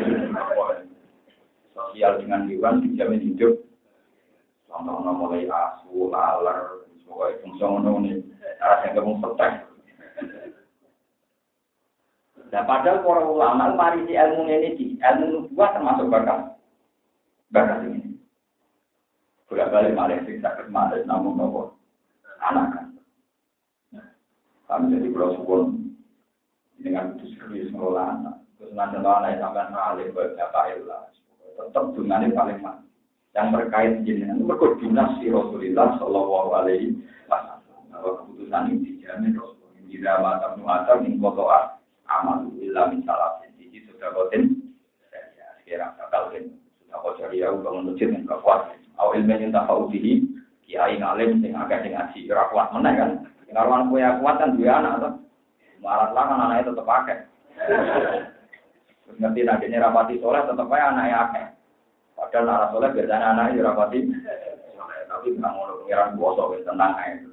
sosial 1.73 2.21
dengan 2.21 2.45
dewan 2.45 2.85
dijamin 2.85 3.25
hidup. 3.25 3.57
Contohnya 4.69 5.11
mulai 5.17 5.49
asu, 5.49 6.13
laler, 6.13 6.85
pokoknya 7.09 7.41
fungsi 7.41 7.65
ini, 7.65 8.11
arah 8.61 8.79
yang 8.85 8.93
kamu 9.01 9.13
petek. 9.19 9.53
Nah, 12.51 12.63
padahal 12.67 12.99
para 13.07 13.23
ulama 13.23 13.71
mari 13.79 14.03
di 14.03 14.13
ilmu 14.19 14.43
ini 14.43 14.69
di 14.75 14.85
ilmu 14.99 15.25
nubuah 15.47 15.71
termasuk 15.71 16.11
bakat 16.11 16.51
bakat 17.47 17.87
ini. 17.87 18.19
Bolak 19.47 19.71
balik 19.71 19.95
malah 19.95 20.19
sing 20.27 20.43
sakit 20.43 20.67
malah 20.67 20.99
namun 21.07 21.39
nopo 21.39 21.80
anak. 22.41 22.89
Kami 24.71 24.95
jadi 24.95 25.07
pulau 25.11 25.35
suwon 25.35 25.63
dengan 26.79 27.19
serius 27.19 27.69
ngelola 27.75 28.17
anak. 28.17 28.35
Terus 28.55 28.71
nanti 28.71 28.97
anak 29.03 29.37
sampai 29.37 29.67
ngalih 29.67 30.07
berapa 30.15 30.61
ilah. 30.79 31.03
Tetap 31.59 31.91
dungannya 31.93 32.31
paling 32.31 32.59
mati. 32.63 32.87
Yang 33.35 33.47
terkait 33.51 33.93
jenengan 34.07 34.39
itu 34.39 34.47
berkoordinasi 34.47 35.23
si 35.23 35.27
Rasulullah 35.27 35.95
Shallallahu 35.99 36.49
Alaihi 36.55 36.95
Wasallam. 37.27 37.63
Bahwa 37.91 38.11
keputusan 38.23 38.63
ini 38.71 38.79
dijamin 38.95 39.35
Rasulullah. 39.35 39.83
Jika 39.91 40.11
mata 40.23 40.47
muatar 40.55 41.03
mengkotoa 41.03 41.59
amal 42.07 42.47
illa 42.55 42.87
min 42.87 43.03
salasin. 43.03 43.51
Jadi 43.59 43.91
sudah 43.91 44.09
kotin. 44.15 44.71
Ya, 45.11 45.47
sekarang 45.63 45.99
bakal 45.99 46.21
sudah 46.31 46.97
kocor 47.03 47.31
ya 47.35 47.51
udah 47.51 48.39
kuat. 48.39 48.71
Awal 48.95 49.19
ilmu 49.19 49.35
yang 49.35 49.51
tak 49.51 49.67
kiai 50.71 50.95
ngalim 50.95 51.43
sing 51.43 51.51
agak 51.51 51.83
sing 51.83 51.91
ngaji 51.91 52.31
ora 52.31 52.47
kuat 52.47 52.67
meneh 52.71 52.93
kan. 52.95 53.11
Sing 53.43 53.51
karuan 53.51 53.91
kowe 53.91 53.99
kuat 53.99 54.35
kan 54.39 54.55
duwe 54.55 54.71
anak 54.71 55.03
to. 55.03 55.09
Marat 55.83 56.15
lah 56.15 56.23
kan 56.31 56.39
anaknya 56.47 56.71
tetep 56.71 56.87
akeh. 56.87 57.19
Terus 59.03 59.17
ngerti 59.19 59.41
nantinya 59.43 59.83
rapati 59.91 60.15
soleh 60.23 60.41
tetep 60.47 60.71
aja 60.71 60.95
anaknya 60.95 61.17
akeh. 61.27 61.45
Padahal 62.15 62.47
anak 62.47 62.71
soleh 62.71 62.89
biasanya 62.95 63.27
anaknya 63.35 63.67
rapati 63.67 63.99
tapi 65.11 65.35
nggak 65.35 65.51
mau 65.51 65.83
pengiran 65.83 66.15
bosok 66.15 66.55
wis 66.55 66.63
tenang 66.63 66.95
aja. 66.95 67.27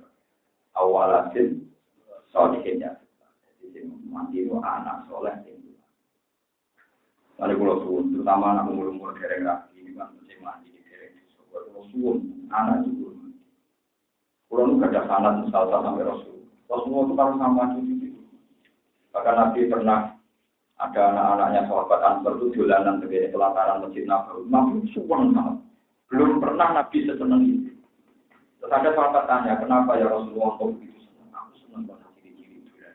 Awalatin 0.75 1.63
solihinnya. 2.35 2.99
Jadi 3.63 3.87
mati 4.11 4.43
itu 4.43 4.59
anak 4.59 5.07
soleh 5.07 5.39
Lalu 7.39 7.55
kalau 7.55 7.77
suwun, 7.87 8.11
terutama 8.11 8.51
anak 8.51 8.67
umur-umur 8.67 9.15
dereng 9.15 9.47
rapi, 9.47 9.79
ini 9.79 9.95
kan 9.95 10.11
mesti 10.11 10.43
mati 10.43 10.75
di 10.75 10.83
dereng. 10.91 11.15
Kalau 11.55 11.87
suwun, 11.87 12.51
anak 12.51 12.83
itu 12.83 13.15
Kulo 14.49 14.65
nu 14.65 14.81
ada 14.81 15.05
sanat 15.05 15.45
misalnya 15.45 15.85
sampai 15.85 16.09
Rasul. 16.09 16.41
Rasulullah 16.73 17.05
itu 17.05 17.15
kalau 17.17 17.35
sama 17.37 17.63
cucu 17.77 17.95
itu. 18.01 18.21
Bahkan 19.13 19.35
Nabi 19.37 19.61
pernah 19.69 20.01
ada 20.81 21.01
anak-anaknya 21.13 21.61
sahabat 21.69 22.01
Ansar 22.01 22.33
itu 22.41 22.47
jalanan 22.57 23.03
sebagai 23.05 23.29
pelataran 23.35 23.85
masjid 23.85 24.09
Nabawi. 24.09 24.49
Nabi 24.49 24.89
suwang 24.97 25.37
banget. 25.37 25.57
Belum 26.09 26.41
pernah 26.41 26.69
Nabi 26.81 26.99
seseneng 27.05 27.43
itu. 27.45 27.71
Terus 28.63 28.73
ada 28.73 28.91
sahabat 28.97 29.25
tanya, 29.29 29.61
kenapa 29.61 30.01
ya 30.01 30.09
Rasulullah 30.09 30.57
kok 30.57 30.69
begitu 30.81 30.99
senang? 31.05 31.29
Aku 31.37 31.53
senang 31.61 31.83
banget 31.85 32.11
ciri-ciri 32.17 32.65
itu. 32.65 32.73
Ya. 32.81 32.91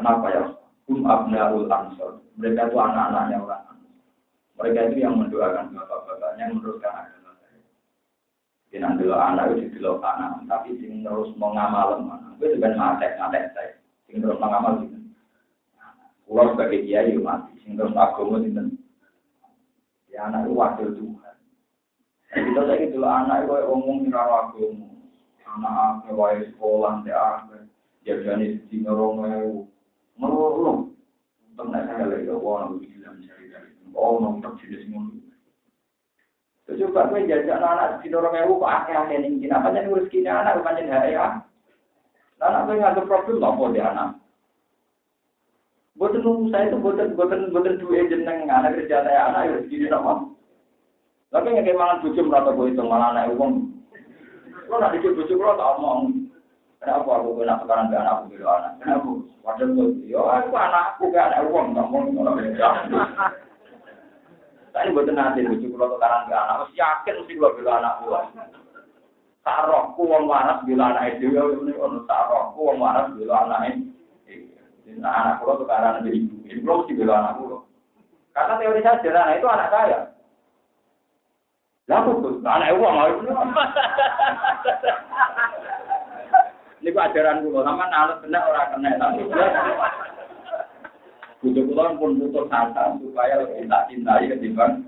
Kenapa 0.00 0.26
ya? 0.32 0.42
Hum 0.88 1.04
abnaul 1.04 1.68
ansor. 1.68 2.24
Mereka 2.40 2.72
itu 2.72 2.76
anak-anaknya 2.80 3.36
orang 3.44 3.76
Mereka 4.56 4.78
itu 4.90 4.96
yang 5.04 5.14
mendoakan 5.20 5.76
bapak-bapaknya, 5.76 6.48
yang 6.48 6.56
meneruskan. 6.56 7.17
Jangan 8.68 9.00
dulu 9.00 9.16
anak 9.16 9.56
itu 9.56 9.80
dulu 9.80 9.96
anak, 10.04 10.44
tapi 10.44 10.76
sing 10.76 11.00
terus 11.00 11.32
mau 11.40 11.56
ngamal 11.56 12.04
mana? 12.04 12.36
Gue 12.36 12.52
juga 12.52 12.76
ngatek 12.76 13.16
ngatek 13.16 13.44
saya, 13.56 13.72
sing 14.04 14.20
terus 14.20 14.36
mau 14.36 14.52
ngamal 14.52 14.84
gitu. 14.84 14.96
Pulau 16.28 16.52
sebagai 16.52 16.84
kiai 16.84 17.16
mati, 17.16 17.56
sing 17.64 17.80
terus 17.80 17.96
agama 17.96 18.44
gitu. 18.44 18.60
Ya 20.12 20.28
anak 20.28 20.44
itu 20.44 20.52
wakil 20.52 20.88
Tuhan. 21.00 21.36
Kita 22.28 22.60
lagi 22.68 22.92
dulu 22.92 23.08
anak 23.08 23.48
itu 23.48 23.56
ngomong 23.56 23.96
di 24.04 24.08
rawa 24.12 24.52
agama. 24.52 24.88
Anak 25.48 25.72
apa 25.72 26.08
wae 26.12 26.44
sekolah 26.52 27.00
teh 27.08 27.16
apa, 27.16 27.64
jadinya 28.04 28.52
di 28.68 28.76
ngorong 28.84 29.14
mau 29.16 29.48
ngelulung. 30.20 30.92
Untung 31.48 31.72
saya 31.72 32.04
lagi, 32.04 32.28
wah, 32.28 32.68
bilang 32.76 33.16
cari 33.24 33.48
dari, 33.48 33.72
oh, 33.96 34.20
nonton 34.20 34.60
jenis 34.60 34.84
ngomong. 34.92 35.27
Coba 36.68 37.08
gue 37.08 37.24
jajak 37.24 37.64
anak 37.64 38.04
di 38.04 38.12
dorong 38.12 38.36
ewu 38.36 38.60
kok 38.60 38.92
ini. 38.92 39.40
Kenapa 39.40 39.72
jadi 39.72 39.88
urus 39.88 40.12
kini 40.12 40.28
anak 40.28 40.60
bukan 40.60 40.84
jadi 40.84 41.16
ya? 41.16 41.40
Anak 42.44 42.68
gue 42.68 42.76
nggak 42.76 43.08
problem 43.08 43.40
apa 43.40 43.64
dia 43.72 43.88
anak. 43.88 44.08
Buatan 45.96 46.22
nunggu 46.22 46.52
saya 46.52 46.70
itu 46.70 46.78
buatan 46.78 47.16
buatan 47.16 47.80
dua 47.80 48.06
jeneng 48.06 48.46
anak 48.46 48.76
kerja 48.78 49.02
saya 49.02 49.32
anak 49.32 49.48
ya 49.48 49.56
segini 49.64 49.88
nama. 49.88 50.28
Tapi 51.32 51.56
nggak 51.56 51.72
malah 51.72 51.98
bujuk 52.04 52.28
merata 52.28 52.52
gue 52.52 52.68
itu 52.68 52.82
malah 52.84 53.16
anak 53.16 53.32
uang. 53.32 53.72
Lo 54.68 54.74
nak 54.76 54.92
dikit 54.92 55.16
bujuk 55.16 55.40
lo 55.40 55.56
tak 55.56 55.72
omong. 55.80 56.28
Kenapa 56.78 57.10
aku 57.10 57.42
nak 57.42 57.64
sekarang 57.64 57.90
gak 57.90 58.02
anak 58.06 58.16
aku 58.22 58.44
anak? 58.44 58.72
Kenapa? 58.78 59.10
Padahal 59.42 59.74
gue, 59.74 59.88
yo 60.06 60.22
aku 60.30 60.54
anakku 60.54 61.04
gak 61.10 61.34
ada 61.34 61.42
uang, 61.50 61.74
nggak 61.74 61.86
ngomong 61.90 62.22
Saya 64.78 64.94
buat 64.94 65.10
nanti 65.10 65.42
lucu 65.42 65.74
kalau 65.74 65.98
sekarang 65.98 66.30
ke 66.30 66.38
anak, 66.38 66.62
mesti 66.62 66.78
yakin 66.78 67.18
mesti 67.18 67.34
kalau 67.34 67.56
bila 67.58 67.82
anak 67.82 67.98
gua. 67.98 68.20
Sarokku 69.42 70.06
wong 70.06 70.30
waras 70.30 70.62
bila 70.62 70.94
anak 70.94 71.18
itu 71.18 71.34
ya 71.34 71.42
ini 71.50 71.74
ono 71.74 72.06
sarokku 72.06 72.62
wong 72.62 72.78
waras 72.78 73.10
bila 73.10 73.42
anak 73.42 73.74
itu. 73.74 73.90
Nah 75.02 75.10
anak 75.10 75.42
gua 75.42 75.58
sekarang 75.58 76.06
jadi 76.06 76.14
ibu, 76.22 76.62
belum 76.62 76.86
mesti 76.86 76.94
bila 76.94 77.18
anak 77.18 77.42
gua. 77.42 77.58
Karena 78.30 78.54
teori 78.54 78.80
saya 78.86 79.02
sederhana 79.02 79.34
itu 79.34 79.46
anak 79.50 79.72
saya. 79.74 79.98
Lah 81.90 81.98
tuh, 82.06 82.38
anak 82.46 82.78
uang 82.78 82.94
mau 82.94 83.10
itu. 83.10 83.22
Ini 86.86 86.90
ajaran 86.94 87.42
gua, 87.42 87.66
sama 87.66 87.82
anak 87.90 88.22
benar 88.22 88.46
orang 88.46 88.70
kena 88.78 88.90
tapi. 88.94 89.26
Bujuk 91.38 91.70
kulon 91.70 92.02
pun 92.02 92.18
butuh 92.18 92.50
kata 92.50 92.98
supaya 92.98 93.46
lebih 93.46 93.70
tak 93.70 93.86
cintai 93.86 94.26
ketimbang 94.26 94.82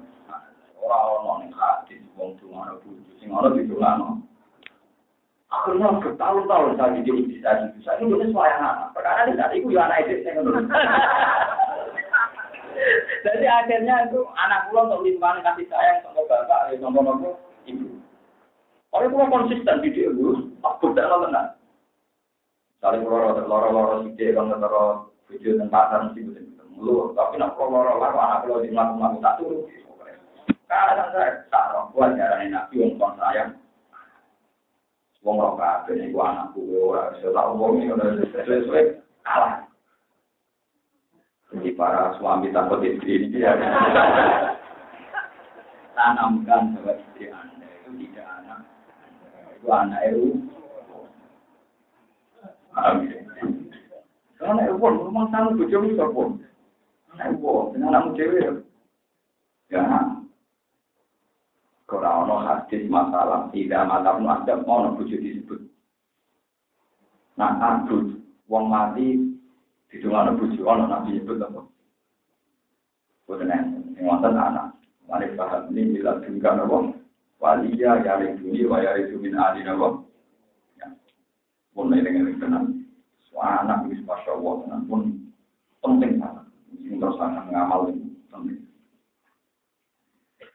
orang-orang 0.83 1.47
yang 1.47 1.55
hati, 1.55 1.95
wong 2.19 2.35
cuma 2.43 2.67
ada 2.67 2.75
bujuk, 2.83 3.15
sing 3.23 3.31
orang 3.31 3.55
di 3.55 3.71
no. 3.71 4.19
Akhirnya 5.51 5.99
bertahun-tahun 5.99 6.79
saya 6.79 7.03
jadi 7.03 7.11
istri 7.27 7.43
saya 7.43 7.67
itu, 7.67 7.83
saya 7.83 7.99
ini 8.03 8.31
suara 8.31 8.55
anak. 8.63 8.95
Perkara 8.95 9.27
ini 9.27 9.35
saat 9.35 9.51
itu 9.55 9.67
ya 9.75 9.83
anak 9.91 10.07
itu 10.07 10.23
saya 10.23 10.43
Jadi 13.27 13.45
akhirnya 13.45 14.09
itu 14.09 14.25
anak 14.39 14.71
pulang 14.71 14.89
untuk 14.89 15.05
limpahan 15.05 15.43
kasih 15.45 15.67
sayang 15.69 16.01
sama 16.07 16.23
bapak, 16.25 16.73
sama 16.79 17.03
bapak, 17.03 17.35
ibu. 17.67 17.99
Orang 18.95 19.11
itu 19.11 19.17
konsisten 19.27 19.83
di 19.85 19.91
dia 19.93 20.09
itu, 20.11 20.55
aku 20.65 20.95
tidak 20.95 21.13
tenang. 21.13 21.51
Saling 22.81 23.05
loro-loro, 23.05 24.09
sidik, 24.09 24.33
kalau 24.33 25.10
video 25.31 25.57
dan 25.63 25.71
pasar 25.71 26.11
mesti 26.11 26.27
betul 26.27 26.67
mulu. 26.75 27.15
Tapi 27.15 27.39
nak 27.39 27.55
kalau 27.55 27.87
lah 27.87 28.11
anak 28.11 28.39
kalau 28.45 28.61
di 28.61 28.75
melakukan 28.75 29.23
tak 29.23 29.37
turun. 29.39 29.65
Karena 30.67 31.05
saya 31.11 31.31
tak 31.51 31.75
roh 31.75 31.91
buat 31.95 32.15
jarane 32.15 32.51
nabi 32.51 32.79
wong 32.79 32.95
kon 32.99 33.15
sayang. 33.19 33.59
Wong 35.23 35.37
roh 35.39 35.55
kabeh 35.59 35.99
niku 35.99 36.19
anakku 36.23 36.63
ora 36.91 37.15
iso 37.19 37.35
tak 37.35 37.47
wong 37.55 37.83
iki 37.83 37.95
ora 37.95 38.07
sesuai 38.47 38.85
kalah. 39.27 39.67
Jadi 41.51 41.75
para 41.75 42.15
suami 42.19 42.55
takut 42.55 42.87
istri 42.87 43.27
ini 43.27 43.43
ya. 43.43 43.59
Tanamkan 45.99 46.79
bahwa 46.79 46.95
istri 46.95 47.27
Anda 47.35 47.67
itu 47.67 47.91
tidak 48.07 48.27
anak. 48.39 48.61
Itu 49.59 49.67
anak 49.75 50.01
itu. 50.07 50.27
Amin. 52.79 53.20
Karena 54.41 54.65
itu 54.65 54.81
pun, 54.81 54.97
rumah 55.05 55.29
sama 55.29 55.53
bujuk 55.53 55.85
itu 55.85 56.07
pun. 56.17 56.41
Anak 57.13 57.37
itu, 57.37 57.53
dengan 57.77 57.93
anak 57.93 58.17
cewek. 58.17 58.65
Ya, 59.69 59.85
kalau 61.91 62.23
ono 62.23 62.37
hadis 62.47 62.87
masalah 62.87 63.51
tidak 63.51 63.83
mata 63.85 64.15
ada 64.15 64.55
ono 64.63 64.95
bujuk 64.95 65.19
disebut. 65.19 65.59
Nah, 67.35 67.59
abdul, 67.59 68.15
wong 68.47 68.65
mati 68.71 69.19
di 69.91 69.97
dalam 69.99 70.39
bujuk 70.39 70.63
ono 70.63 70.87
nabi 70.87 71.19
sebut 71.19 71.43
apa? 71.43 71.61
Bukan 73.27 73.51
yang 73.51 74.07
wonten 74.07 74.39
anak. 74.39 74.75
Mari 75.11 75.35
paham 75.35 75.75
ini 75.75 75.99
bila 75.99 76.23
juga 76.23 76.55
nopo. 76.55 76.95
Waliya 77.43 78.07
yari 78.07 78.39
dunia 78.39 78.71
wa 78.71 78.79
yari 78.79 79.11
min 79.19 79.35
adi 79.35 79.67
nopo. 79.67 80.07
Ya, 80.79 80.87
ini 81.75 82.07
dengan 82.07 82.39
kenal. 82.39 82.65
Anak 83.41 83.89
ini 83.89 84.05
masya 84.05 84.37
Allah, 84.37 84.81
pun 84.85 85.17
penting 85.81 86.21
banget. 86.21 86.45
Ini 86.77 87.01
terus 87.01 87.17
akan 87.17 87.49
ngamal 87.49 87.81
ini 87.89 88.13
penting. 88.29 88.61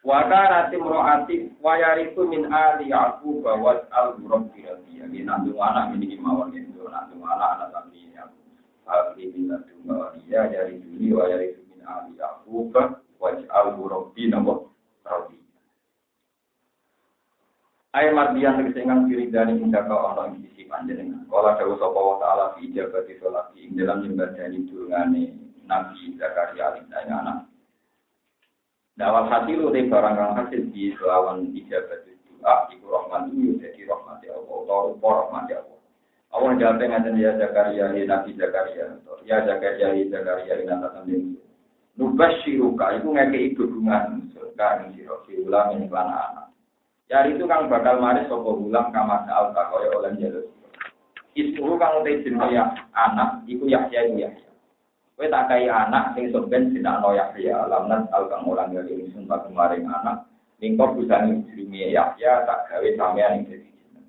Waka 0.05 0.41
rati 0.53 0.77
mroati 0.77 1.35
wayariku 1.65 2.29
min 2.29 2.45
ali 2.53 2.93
aku 2.93 3.41
bawa 3.41 3.89
al 3.89 4.21
buruk 4.21 4.53
dirati 4.53 5.01
ya 5.01 5.09
ini 5.09 5.25
nandung 5.25 5.57
anak 5.57 5.97
ini 5.97 6.13
mawon 6.21 6.53
itu 6.53 6.85
nandung 6.85 7.25
anak 7.25 7.57
anak 7.57 7.73
tapi 7.73 8.13
ya 8.13 8.29
ali 8.85 9.33
min 9.33 9.49
nandung 9.49 9.81
bawa 9.81 10.13
dia 10.21 10.45
dari 10.45 10.77
duni 10.77 11.09
wayariku 11.09 11.57
min 11.73 11.81
ali 11.89 12.13
aku 12.21 12.69
bawa 12.69 13.33
al 13.49 13.73
buruk 13.73 14.13
di 14.13 14.29
Air 17.95 18.11
mardian 18.11 18.59
tegese 18.59 18.83
ingkang 18.83 19.07
diridani 19.07 19.55
hingga 19.55 19.87
ka 19.87 19.95
ana 19.95 20.35
ing 20.35 20.43
sisi 20.43 20.67
panjenengan. 20.67 21.23
Kala 21.31 21.55
dawuh 21.55 21.79
sapa 21.79 21.95
wa 21.95 22.19
taala 22.19 22.45
fi 22.59 22.67
ijabati 22.67 23.15
sholati 23.23 23.63
ing 23.63 23.79
dalam 23.79 24.03
nyembadani 24.03 24.67
durungane 24.67 25.31
Nabi 25.63 26.11
Zakaria 26.19 26.75
alaihi 26.75 26.91
anak. 27.07 27.47
Dawal 28.99 29.31
hasil 29.31 29.63
udah 29.63 29.85
barang 29.87 30.15
kang 30.19 30.33
hasil 30.43 30.61
di 30.75 30.91
selawan 30.99 31.55
ijabat 31.55 32.03
doa 32.45 32.69
iku 32.69 32.85
rahmat 32.93 33.33
itu 33.33 33.57
jadi 33.57 33.89
rahmat 33.89 34.21
ya 34.21 34.37
Allah 34.37 34.55
atau 34.61 34.93
rupa 34.93 35.09
rahmat 35.25 35.43
ya 35.49 35.57
Allah. 35.65 35.79
Allah 36.35 36.51
jawab 36.61 36.77
ngaten 36.77 37.15
ya 37.17 37.31
Zakaria 37.41 37.85
ya 37.95 38.03
Nabi 38.05 38.31
Zakaria 38.37 38.85
ya 39.25 39.37
Zakaria 39.47 39.87
ya 39.97 40.05
Zakaria 40.13 40.53
ing 40.61 40.67
atasan 40.69 41.03
dene. 41.09 41.31
Nubasyiruka 41.97 43.01
iku 43.01 43.07
ngekei 43.15 43.55
dukungan 43.55 44.29
surga 44.35 44.83
ing 44.83 44.99
sira 44.99 45.15
ulang 45.47 45.79
ing 45.79 45.87
anak. 45.89 46.54
Ya 47.05 47.21
itu 47.29 47.45
kang 47.45 47.69
bakal 47.69 48.01
mari 48.01 48.25
sapa 48.25 48.49
ulang 48.49 48.89
kamar 48.89 49.29
al 49.29 49.53
takoy 49.53 49.85
oleh 49.93 50.17
jalur. 50.17 50.49
Ismu 51.37 51.77
kang 51.77 52.01
utek 52.01 52.25
jenenge 52.25 52.57
ya 52.57 52.65
anak 52.97 53.45
iku 53.45 53.69
Yahya 53.69 54.09
iku 54.09 54.25
Yahya. 54.25 54.49
Kowe 55.13 55.29
tak 55.29 55.47
kai 55.47 55.69
anak 55.69 56.17
sing 56.17 56.33
soben 56.33 56.73
sinakno 56.73 57.13
Yahya, 57.13 57.69
lamnat 57.69 58.09
al 58.09 58.25
kang 58.25 58.49
ora 58.49 58.65
gawe 58.65 58.89
ingsun 58.89 59.29
tak 59.29 59.45
kemaring 59.45 59.85
anak, 59.85 60.25
ningko 60.57 60.97
busane 60.97 61.45
jenenge 61.53 61.93
Yahya 61.93 62.41
tak 62.49 62.73
gawe 62.73 62.89
sampean 62.97 63.37
ing 63.37 63.53
dadi 63.53 63.69
jeneng. 63.69 64.05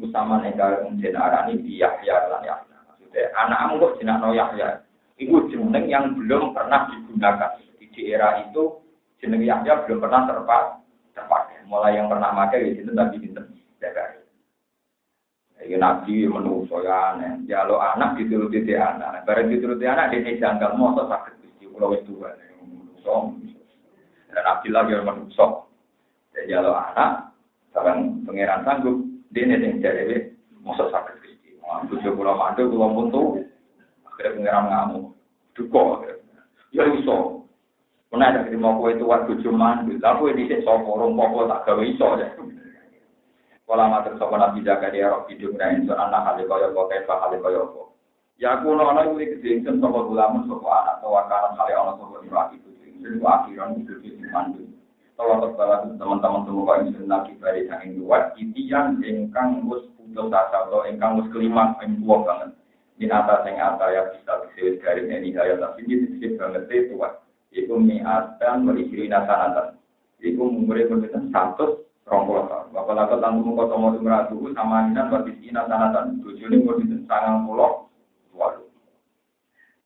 Musaman 0.00 0.48
enggal 0.48 0.80
jeneng 0.96 1.20
arani 1.20 1.60
di 1.60 1.76
Yahya 1.76 2.24
lan 2.32 2.40
Yahya. 2.40 2.76
Maksudnya 2.88 3.36
anakmu 3.36 3.84
kok 3.84 3.94
sinakno 4.00 4.32
Yahya. 4.32 4.80
Iku 5.20 5.44
jeneng 5.52 5.92
yang 5.92 6.16
belum 6.16 6.56
pernah 6.56 6.88
digunakan. 6.88 7.60
Di 7.90 8.06
era 8.08 8.40
itu 8.48 8.80
jeneng 9.20 9.44
Yahya 9.44 9.84
belum 9.84 10.00
pernah 10.00 10.24
terpakai. 10.24 11.49
Mulai 11.70 11.94
yang 11.94 12.10
pernah 12.10 12.34
pakai 12.34 12.66
di 12.66 12.82
situ 12.82 12.90
Nabi 12.90 13.22
Binten. 13.22 13.46
Zakaria. 13.78 14.20
Iki 15.60 15.76
nabi 15.76 16.26
menungso 16.26 16.82
ya 16.82 17.14
aneh. 17.14 17.46
Ya 17.46 17.62
lo 17.62 17.78
anak 17.78 18.18
dituruti 18.18 18.66
di 18.66 18.74
anak. 18.74 19.22
Bareng 19.22 19.52
dituruti 19.52 19.86
anak 19.86 20.10
dia 20.10 20.34
janggal 20.40 20.74
motor 20.74 21.06
sakit 21.06 21.62
di 21.62 21.68
pulau 21.68 21.94
itu 21.94 22.16
kan. 22.18 22.34
Menungso. 22.64 23.36
Dan 24.34 24.44
Abdillah 24.50 24.82
yang 24.88 25.06
menungso. 25.06 25.70
Jadi 26.34 26.50
ya 26.50 26.64
lo 26.64 26.74
anak. 26.74 27.30
Sekarang 27.70 28.24
pangeran 28.26 28.66
sanggup. 28.66 28.98
Dia 29.30 29.46
nih 29.46 29.62
yang 29.62 29.78
jadi 29.78 30.34
motor 30.64 30.90
sakit 30.90 31.22
di. 31.22 31.54
Tujuh 31.86 32.18
pulau 32.18 32.34
mandu 32.34 32.66
pulau 32.66 32.90
buntu. 32.90 33.22
Akhirnya 34.10 34.50
pangeran 34.50 34.64
ngamuk. 34.74 35.04
Duko. 35.54 36.02
Ya 36.72 36.88
iso. 36.98 37.39
Mana 38.10 38.34
ada 38.34 38.42
terima 38.42 38.74
itu 38.90 39.06
waktu 39.06 39.38
cuma 39.46 39.86
lalu 39.86 40.34
ini 40.34 40.50
sih 40.50 40.66
soporong 40.66 41.14
pokok 41.14 41.46
tak 41.46 41.62
gawe 41.62 41.82
iso 41.86 42.18
ya. 42.18 42.34
Kala 43.70 43.86
matur 43.86 44.18
sapa 44.18 44.34
Nabi 44.34 44.66
Zakaria 44.66 45.14
roh 45.14 45.30
hidup 45.30 45.54
ra 45.54 45.70
insun 45.70 45.94
anak 45.94 46.26
hale 46.26 46.42
kaya 46.42 46.74
apa 46.74 46.90
kae 46.90 47.06
hale 47.06 47.38
kaya 47.38 47.62
apa. 47.62 47.82
Ya 48.34 48.58
kuno 48.66 48.82
ana 48.82 49.06
kuwi 49.06 49.30
gedhe 49.30 49.62
ingsun 49.62 49.78
sapa 49.78 50.10
ulama 50.10 50.42
sapa 50.50 50.68
anak 50.74 50.96
tawa 50.98 51.22
kana 51.30 51.54
hale 51.54 51.72
ana 51.78 51.92
sapa 52.02 52.18
ira 52.26 52.42
itu 52.50 52.70
ingsun 52.82 53.22
akhiran 53.22 53.78
hidup 53.78 54.02
iki 54.02 54.26
mandu. 54.26 54.66
Tawa 55.14 55.38
terbalas 55.46 55.86
teman-teman 56.02 56.42
semua 56.50 56.66
kok 56.66 56.78
ingsun 56.82 57.06
lagi 57.06 57.32
bari 57.38 57.62
saking 57.70 58.02
luar 58.02 58.34
itian 58.34 58.98
ingkang 59.06 59.70
wis 59.70 59.86
putus 59.94 60.34
asa 60.34 60.66
atau 60.66 60.82
ingkang 60.90 61.22
wis 61.22 61.30
kelima 61.30 61.78
tuwa 61.78 62.26
banget. 62.26 62.50
Atas 63.06 63.46
yang 63.46 63.56
ada 63.62 63.86
ya 63.94 64.02
bisa 64.10 64.32
disebut 64.50 64.82
garing 64.82 65.14
ini 65.14 65.30
kaya 65.30 65.54
tapi 65.62 65.86
ini 65.86 66.10
disebut 66.10 66.42
banget 66.42 66.66
itu 66.74 66.98
Iku 67.50 67.74
mi'atan 67.82 68.62
berisi 68.62 69.10
nasanatan. 69.10 69.74
Iku 70.22 70.52
umurnya 70.52 70.86
berbeda 70.86 71.18
satu 71.34 71.82
rongkol 72.06 72.46
Bapak 72.70 72.94
lakukan 72.94 73.18
tanpa 73.18 73.40
muka 73.42 73.64
tomo 73.66 73.88
sumratu 73.96 74.36
sama 74.54 74.86
inan 74.86 75.10
berarti 75.10 75.32
ina. 75.42 75.66
Tujuh 76.22 76.46
ini 76.46 76.62
berbeda 76.62 76.96
sangang 77.10 77.50
walu. 77.50 78.70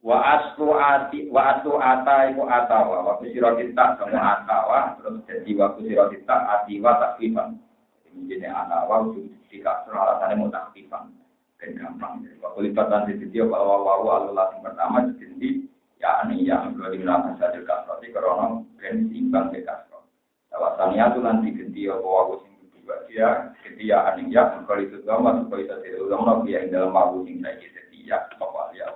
Wa 0.04 0.20
aslu 0.20 0.76
ati 0.76 1.32
wa 1.32 1.56
aslu 1.56 1.80
ata 1.80 2.28
iku 2.28 2.44
atawa. 2.44 2.96
Waktu 3.08 3.32
siro 3.32 3.56
kita 3.56 3.96
semua 3.96 4.44
atawa 4.44 5.00
terus 5.00 5.24
jadi 5.24 5.50
waktu 5.56 5.80
siro 5.88 6.04
kita 6.12 6.36
atiwa 6.60 6.92
takfifan. 7.00 7.56
Ini 8.12 8.28
jenis 8.28 8.52
atawa 8.52 9.08
jika 9.48 9.88
alasannya 9.88 10.36
mau 10.36 10.52
takfifan. 10.52 11.08
Dan 11.56 11.80
gampang. 11.80 12.20
Waktu 12.44 12.68
lipatan 12.68 13.08
di 13.08 13.24
video 13.24 13.48
kalau 13.48 13.80
wawu 13.88 14.06
alulah 14.12 14.52
pertama 14.60 15.08
jadi 15.16 15.64
ya 16.04 16.20
ini 16.28 16.44
yang 16.44 16.76
kedua 16.76 16.92
dinamakan 16.92 17.40
saja 17.40 17.64
kasroti 17.64 18.12
karena 18.12 18.60
ben 18.76 19.08
imbang 19.08 19.48
ke 19.48 19.64
kasrot. 19.64 20.04
Tawasania 20.52 21.08
itu 21.08 21.18
nanti 21.24 21.48
ganti 21.56 21.80
apa 21.88 22.04
wawu 22.04 22.44
sing 22.44 22.52
kedua 22.76 23.08
dia 23.08 23.28
setia 23.64 24.12
aning 24.12 24.28
ya 24.28 24.52
kalau 24.68 24.84
itu 24.84 25.00
gambar 25.08 25.48
supaya 25.48 25.64
itu 25.64 25.74
tidak 25.80 26.04
ulama 26.04 26.44
dia 26.44 26.60
yang 26.60 26.76
dalam 26.76 26.92
wawu 26.92 27.24
sing 27.24 27.40
saya 27.40 27.56
setia 27.56 28.20
apa 28.36 28.76
ya. 28.76 28.92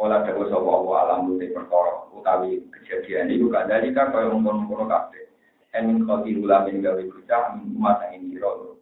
Kala 0.00 0.24
dawa 0.24 0.44
sapa 0.48 0.72
wa 0.80 0.96
alam 1.04 1.36
te 1.36 1.52
perkara 1.52 2.08
utawi 2.16 2.64
kejadian 2.72 3.36
itu 3.36 3.52
kadari 3.52 3.92
ka 3.92 4.08
kaya 4.08 4.32
ngono-ngono 4.32 4.88
kabeh. 4.88 5.28
En 5.76 6.08
khoti 6.08 6.40
ulamin 6.40 6.80
gawe 6.80 7.04
bocah 7.04 7.56
masa 7.76 8.08
ini 8.16 8.40
ro. 8.40 8.80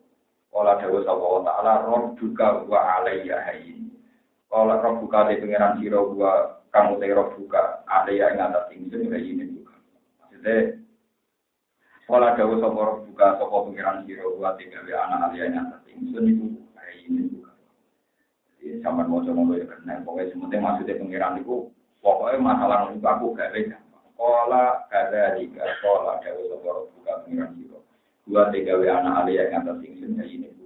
Kala 0.55 0.79
dawa 0.79 0.99
sapa 1.03 1.23
wa 1.23 1.43
taala 1.43 1.87
rob 1.91 2.15
duka 2.19 2.63
wa 2.71 3.03
alayya 3.03 3.47
hayyin. 3.51 3.91
Kala 4.47 4.79
rob 4.79 5.03
buka 5.03 5.27
te 5.27 5.43
pangeran 5.43 5.83
sira 5.83 5.99
wa 5.99 6.58
kamu 6.73 7.01
te 7.01 7.07
rob 7.15 7.33
buka 7.37 7.83
alayya 7.89 8.35
ing 8.35 8.41
atas 8.41 8.69
ingsun 8.75 9.09
hayyin 9.13 9.41
juga. 9.57 9.75
Maksudnya 10.21 10.57
Kala 12.09 12.33
dawa 12.41 12.55
sapa 12.57 12.81
rob 12.81 12.99
buka 13.05 13.27
sapa 13.37 13.57
pangeran 13.69 14.05
sira 14.09 14.25
wa 14.25 14.57
te 14.57 14.65
gawe 14.69 14.93
anak 14.97 15.21
alayya 15.29 15.45
ing 15.49 15.57
atas 15.57 15.83
ingsun 15.89 16.25
iku 16.29 16.47
hayyin 16.77 17.31
juga. 17.33 17.53
Jadi 18.59 18.81
sama 18.85 19.05
mau 19.05 19.25
coba 19.25 19.57
ya 19.57 19.67
kena. 19.69 20.05
Pokoknya 20.05 20.33
sementing 20.33 20.63
maksudnya 20.65 21.01
pengiran 21.01 21.41
itu 21.41 21.57
pokoknya 22.05 22.39
masalah 22.41 22.79
untuk 22.89 23.09
aku 23.09 23.27
gak 23.37 23.53
beda. 23.53 23.79
Kola 24.19 24.83
kada 24.91 25.39
jika 25.39 25.63
kola 25.85 26.19
dawa 26.21 26.43
sopor 26.51 26.77
buka 26.97 27.13
pengiran 27.25 27.55
itu. 27.57 27.79
Dua 28.29 28.53
tiga 28.53 28.77
anak 28.77 29.25
alia 29.25 29.49
yang 29.49 29.65
atas 29.65 29.81
ingsun 29.81 30.21
ya 30.21 30.25
ini. 30.29 30.58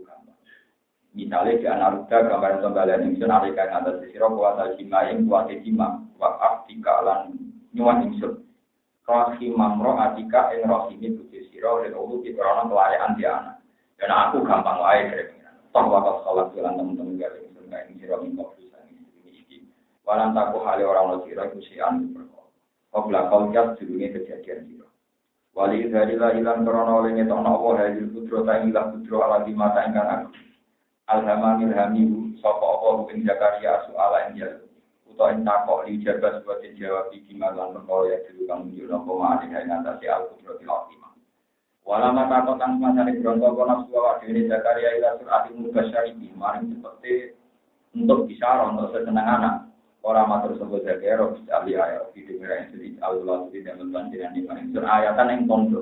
Misalnya 1.13 1.61
di 1.61 1.67
anak 1.69 1.89
ruda 1.93 2.17
gambaran 2.25 2.63
kembalian 2.65 3.05
ingsun 3.13 3.29
alika 3.29 3.69
yang 3.69 3.85
atas 3.85 4.01
sisiro 4.01 4.33
kuasa 4.33 4.73
jima 4.81 5.05
yang 5.05 5.29
kuasa 5.29 5.53
jima 5.61 6.01
wakaf 6.17 6.65
dikalan 6.65 7.37
nyuan 7.77 8.09
ingsun. 8.09 8.41
Rohi 9.05 9.53
mamro 9.53 10.01
adika 10.01 10.57
yang 10.57 10.73
rohi 10.73 10.97
ini 10.97 11.13
buji 11.13 11.53
siro 11.53 11.85
dan 11.85 11.93
ulu 11.93 12.25
di 12.25 12.33
korona 12.33 12.65
kelayaan 12.65 13.13
di 13.21 13.29
anak. 13.29 13.61
Dan 14.01 14.09
aku 14.09 14.41
gampang 14.41 14.81
wae 14.81 15.05
dari 15.13 15.25
pengiran. 15.29 15.57
Toh 15.69 15.85
wakaf 15.85 16.17
sholat 16.25 16.47
jalan 16.57 16.81
teman-teman 16.81 17.21
gak 17.21 17.33
enggak 17.61 17.83
ini 17.93 18.01
sira 18.05 18.17
min 18.21 18.37
kok 18.37 18.53
bisa 18.57 18.79
ini 18.89 19.05
iki. 19.33 19.57
Walan 20.05 20.33
taku 20.33 20.65
hale 20.65 20.85
orang 20.85 21.05
lo 21.13 21.17
sira 21.25 21.49
iku 21.49 21.61
si 21.61 21.77
anu. 21.77 22.09
Kobla 22.93 23.33
kau 23.33 23.49
jas 23.53 23.77
judulnya 23.81 24.13
kejadian 24.13 24.69
sira. 24.69 24.89
Wali 25.53 25.89
dari 25.89 26.17
lah 26.17 26.33
ilang 26.37 26.65
krono 26.65 27.05
oleh 27.05 27.17
ngetok 27.17 27.41
nopo 27.41 27.77
hajil 27.77 28.09
putro 28.13 28.45
ta 28.45 28.61
ilang 28.61 28.97
putro 28.97 29.21
di 29.45 29.53
mata 29.53 29.85
ingkang 29.89 30.09
aku. 30.09 30.29
Alhama 31.13 31.61
milhami 31.61 32.33
sapa 32.41 32.65
apa 32.65 33.13
ing 33.13 33.29
Zakaria 33.29 33.85
soala 33.85 34.33
ing 34.33 34.41
jal. 34.41 34.65
Uta 35.05 35.29
ing 35.37 35.45
takok 35.45 35.85
li 35.85 36.01
jaga 36.01 36.41
sebuah 36.41 36.65
jawab 36.73 37.13
iki 37.13 37.37
malan 37.37 37.77
perkara 37.77 38.17
ya 38.17 38.17
dulu 38.33 38.43
kang 38.49 38.61
nopo 38.73 39.11
ma'ani 39.21 39.53
ing 39.53 39.69
ngatasi 39.69 40.09
al 40.09 40.33
putro 40.33 40.57
tilawati. 40.57 40.97
Walama 41.85 42.33
takok 42.33 42.57
kang 42.57 42.81
masane 42.81 43.21
bronto 43.21 43.45
kono 43.53 43.85
nafsu 43.85 43.93
awak 43.93 44.25
dhewe 44.25 44.49
Zakaria 44.49 44.89
ila 44.97 45.21
surati 45.21 45.49
mubasyaribi 45.53 46.33
maring 46.33 46.81
seperti 46.81 47.37
untuk 47.93 48.25
bicara 48.25 48.73
untuk 48.73 48.97
sesenang 48.97 49.29
anak. 49.29 49.55
Orang 50.01 50.33
matur 50.33 50.57
sebut 50.57 50.81
Zakaria 50.81 51.21
roh 51.21 51.37
ahli 51.53 51.77
ayat 51.77 52.09
di 52.17 52.25
dengar 52.25 52.57
yang 52.57 52.73
sedih 52.73 52.97
Allah 53.05 53.53
tidak 53.53 53.77
membantiran 53.77 54.33
di 54.33 54.49
maring 54.49 54.73
sur 54.73 54.89
ayatan 54.89 55.29
yang 55.29 55.41
tondo. 55.45 55.81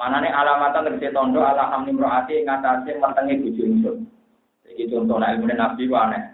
Manane 0.00 0.32
alamatan 0.32 0.88
tegese 0.88 1.12
tondo 1.12 1.44
ala 1.44 1.68
hamni 1.68 1.92
mroati 1.92 2.48
ngatasi 2.48 2.96
mentengi 2.96 3.44
bojo. 3.44 4.00
Iki 4.70 4.90
contoh 4.94 5.18
ilmu 5.18 5.50
Nabi 5.50 5.84
aneh. 5.90 6.24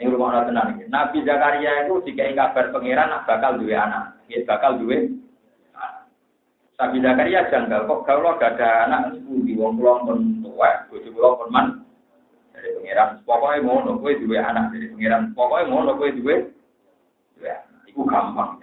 Ini 0.00 0.08
rumah 0.08 0.48
tenang. 0.48 0.80
Nabi 0.88 1.20
Zakaria 1.28 1.84
itu 1.84 2.00
dikai 2.08 2.32
kabar 2.32 2.72
pangeran 2.72 3.20
bakal 3.28 3.60
duwe 3.60 3.76
anak. 3.76 4.16
Dia 4.32 4.48
bakal 4.48 4.80
duwe 4.80 5.12
Nabi 6.80 6.96
Zakaria 7.04 7.52
janggal 7.52 7.84
kok 7.84 8.08
kalau 8.08 8.40
gak 8.40 8.56
ada 8.56 8.88
anak 8.88 9.20
sepuluh 9.20 9.52
wong 9.60 9.76
pulau 9.76 10.00
pun 10.08 10.40
tua, 10.40 10.88
bojo 10.88 11.08
pulau 11.12 11.36
pun 11.36 11.48
man 11.52 11.66
dari 12.56 12.72
pangeran. 12.80 13.20
Pokoknya 13.28 13.60
mau 13.60 13.84
nopo 13.84 14.08
duwe 14.08 14.40
anak 14.40 14.72
dari 14.72 14.88
pangeran. 14.88 15.36
Pokoknya 15.36 15.68
mau 15.68 15.84
nopo 15.84 16.08
duwe 16.08 16.36
Ya, 17.40 17.56
itu 17.88 18.04
gampang. 18.04 18.60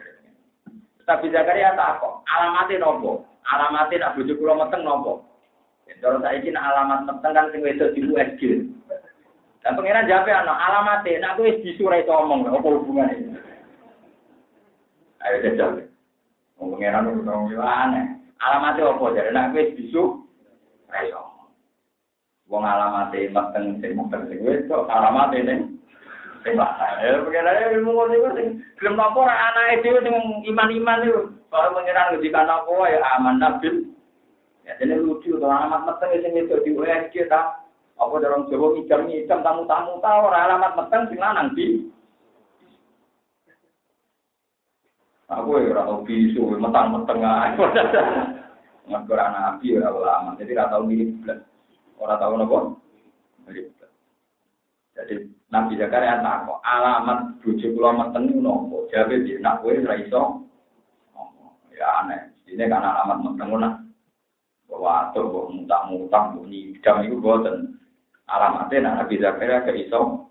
Tapi 1.06 1.34
Zakaria 1.34 1.78
tak 1.78 2.02
kok. 2.02 2.26
Alamatnya 2.30 2.82
nopo. 2.82 3.26
Alamatnya 3.46 4.10
nak 4.10 4.14
bojo 4.18 4.34
kula 4.38 4.54
meteng 4.58 4.82
nopo. 4.86 5.22
Kalau 5.98 6.22
saya 6.22 6.38
ini 6.40 6.54
alamat 6.54 7.10
meteng 7.10 7.34
kan 7.34 7.50
sing 7.50 7.62
wedok 7.64 7.94
di 7.96 8.02
USG. 8.06 8.42
Dan 9.66 9.76
pangeran 9.76 10.08
jawab 10.08 10.30
ana 10.30 10.54
alamatnya 10.54 11.20
nak 11.20 11.36
kowe 11.36 11.50
disurai 11.60 12.06
ngomong 12.06 12.48
apa 12.48 12.68
hubungannya. 12.68 13.36
Ayo 15.26 15.36
jajal. 15.44 15.84
Wong 16.62 16.78
pangeran 16.78 17.12
itu 17.12 17.60
aneh. 17.60 18.06
Alamatnya 18.40 18.94
apa 18.94 19.06
jadi 19.18 19.32
nak 19.34 19.52
kowe 19.52 19.64
bisu 19.76 20.04
ayo. 20.94 21.22
Wong 22.48 22.64
alamatnya 22.64 23.34
meteng 23.34 23.66
sing 23.84 23.92
meteng 23.98 24.24
sing 24.32 24.40
wedok 24.46 24.88
alamatnya 24.88 25.44
ning 25.44 25.62
Ya, 26.48 27.20
pengiran 27.28 27.76
ilmu 27.76 27.92
ngono 27.92 28.14
iku 28.16 28.30
sing 28.40 28.48
gelem 28.80 28.96
napa 28.96 29.20
ora 29.20 29.36
anake 29.36 29.84
dhewe 29.84 30.00
sing 30.00 30.16
iman-iman 30.48 31.04
iku. 31.04 31.22
Kalau 31.52 31.76
pengiran 31.76 32.16
ngendikan 32.16 32.48
apa 32.48 32.76
ya 32.88 33.00
aman 33.20 33.36
nabil. 33.44 33.87
Ya 34.68 34.76
dene 34.76 35.00
lucu 35.00 35.40
to 35.40 35.48
alamat 35.48 35.88
meteng 35.88 36.20
sing 36.20 36.36
itu 36.36 36.60
di 36.60 36.76
USG 36.76 37.32
ta. 37.32 37.64
Apa 37.98 38.20
dorong 38.20 38.52
Jawa 38.52 38.76
ngidam-ngidam 38.76 39.40
tamu-tamu 39.42 40.04
ta 40.04 40.12
ora 40.28 40.44
alamat 40.44 40.76
meteng 40.76 41.08
sing 41.08 41.18
lanang 41.24 41.56
di. 41.56 41.88
Aku 45.32 45.56
ya 45.64 45.72
ora 45.72 45.88
tau 45.88 46.04
bisu 46.04 46.60
metang-meteng 46.60 47.20
ae. 47.24 47.50
Ngaku 48.92 49.10
ora 49.16 49.26
nabi 49.32 49.68
ora 49.80 49.90
ulama. 49.96 50.36
Jadi 50.36 50.52
ora 50.52 50.68
tau 50.68 50.84
mirip 50.84 51.16
blas. 51.24 51.40
Ora 51.96 52.20
tau 52.20 52.36
napa? 52.36 52.60
Mirip 53.48 53.72
Jadi 55.00 55.16
Nabi 55.48 55.80
Zakaria 55.80 56.20
takok 56.20 56.60
alamat 56.60 57.40
bojo 57.40 57.68
kula 57.72 57.96
meten 57.96 58.36
nopo? 58.44 58.92
Jawabe 58.92 59.24
dia 59.24 59.40
nak 59.40 59.64
kowe 59.64 59.72
ora 59.72 59.96
iso. 59.96 60.44
Ya 61.72 61.88
aneh. 62.04 62.36
Ini 62.52 62.68
kan 62.68 62.84
alamat 62.84 63.24
meten 63.24 63.48
ngono. 63.48 63.87
Bahwa 64.68 65.10
atau 65.10 65.32
kok 65.32 65.50
mutak-mutak 65.56 66.24
bunyi 66.36 66.76
jam 66.84 67.02
itu 67.02 67.18
boten. 67.18 67.80
Alamatnya 68.28 68.84
nak 68.84 68.96
Nabi 69.04 69.24
Zakaria 69.24 69.64
ke 69.64 69.72
iso. 69.88 70.28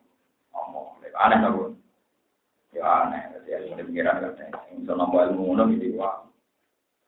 Ngomong. 0.52 1.00
Aneh 1.16 1.38
nopo? 1.40 1.72
Ya 2.76 2.84
aneh. 2.84 3.22
Jadi 3.48 3.72
ada 3.72 3.82
pikiran 3.84 4.20
katanya. 4.20 4.60
Iso 4.76 4.92
nopo 4.92 5.16
ilmu 5.24 5.42
ngono 5.56 5.72
gitu 5.72 5.96
wah. 5.96 6.20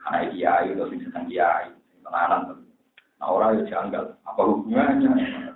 Anak 0.09 0.33
kiai 0.33 0.73
sing 0.73 1.01
sedang 1.05 1.29
kiai. 1.29 1.69
Tenanan. 2.01 2.65
Nah 3.21 3.29
orang 3.29 3.61
itu 3.61 3.69
janggal. 3.69 4.17
Apa 4.25 4.41
hubungannya? 4.47 5.53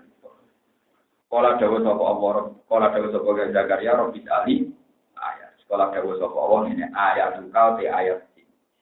Sekolah 1.32 1.56
dawa 1.56 1.80
sapa 1.80 2.04
Allah, 2.12 2.34
sekolah 2.60 2.88
dawa 2.92 3.08
sapa 3.08 3.30
Zakaria 3.56 3.96
Robi 3.96 4.20
Ali 4.28 4.68
ayat. 5.16 5.56
Sekolah 5.64 5.88
dawa 5.88 6.12
sapa 6.20 6.36
Allah 6.36 6.60
ini 6.68 6.84
ayat 6.92 7.40
kau 7.48 7.72
te 7.80 7.88
ayat 7.88 8.20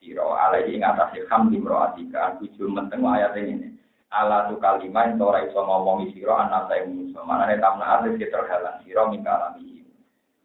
siro 0.01 0.33
alaihi 0.33 0.75
ing 0.75 0.81
atase 0.81 1.21
hamdi 1.29 1.61
mroatika 1.61 2.41
tujuh 2.41 2.65
menteng 2.65 3.05
ayat 3.05 3.37
ini. 3.37 3.77
Ala 4.11 4.51
tu 4.51 4.59
kalimah 4.59 5.07
yang 5.07 5.23
ora 5.23 5.45
iso 5.45 5.61
ngomongi 5.61 6.11
siro 6.17 6.35
anak 6.35 6.67
saya 6.67 6.83
musuh. 6.89 7.23
Mana 7.23 7.47
nih 7.47 7.61
tamna 7.61 8.01
artis 8.01 8.19
terhalang 8.19 8.81
siro 8.83 9.07
mingkalami. 9.07 9.85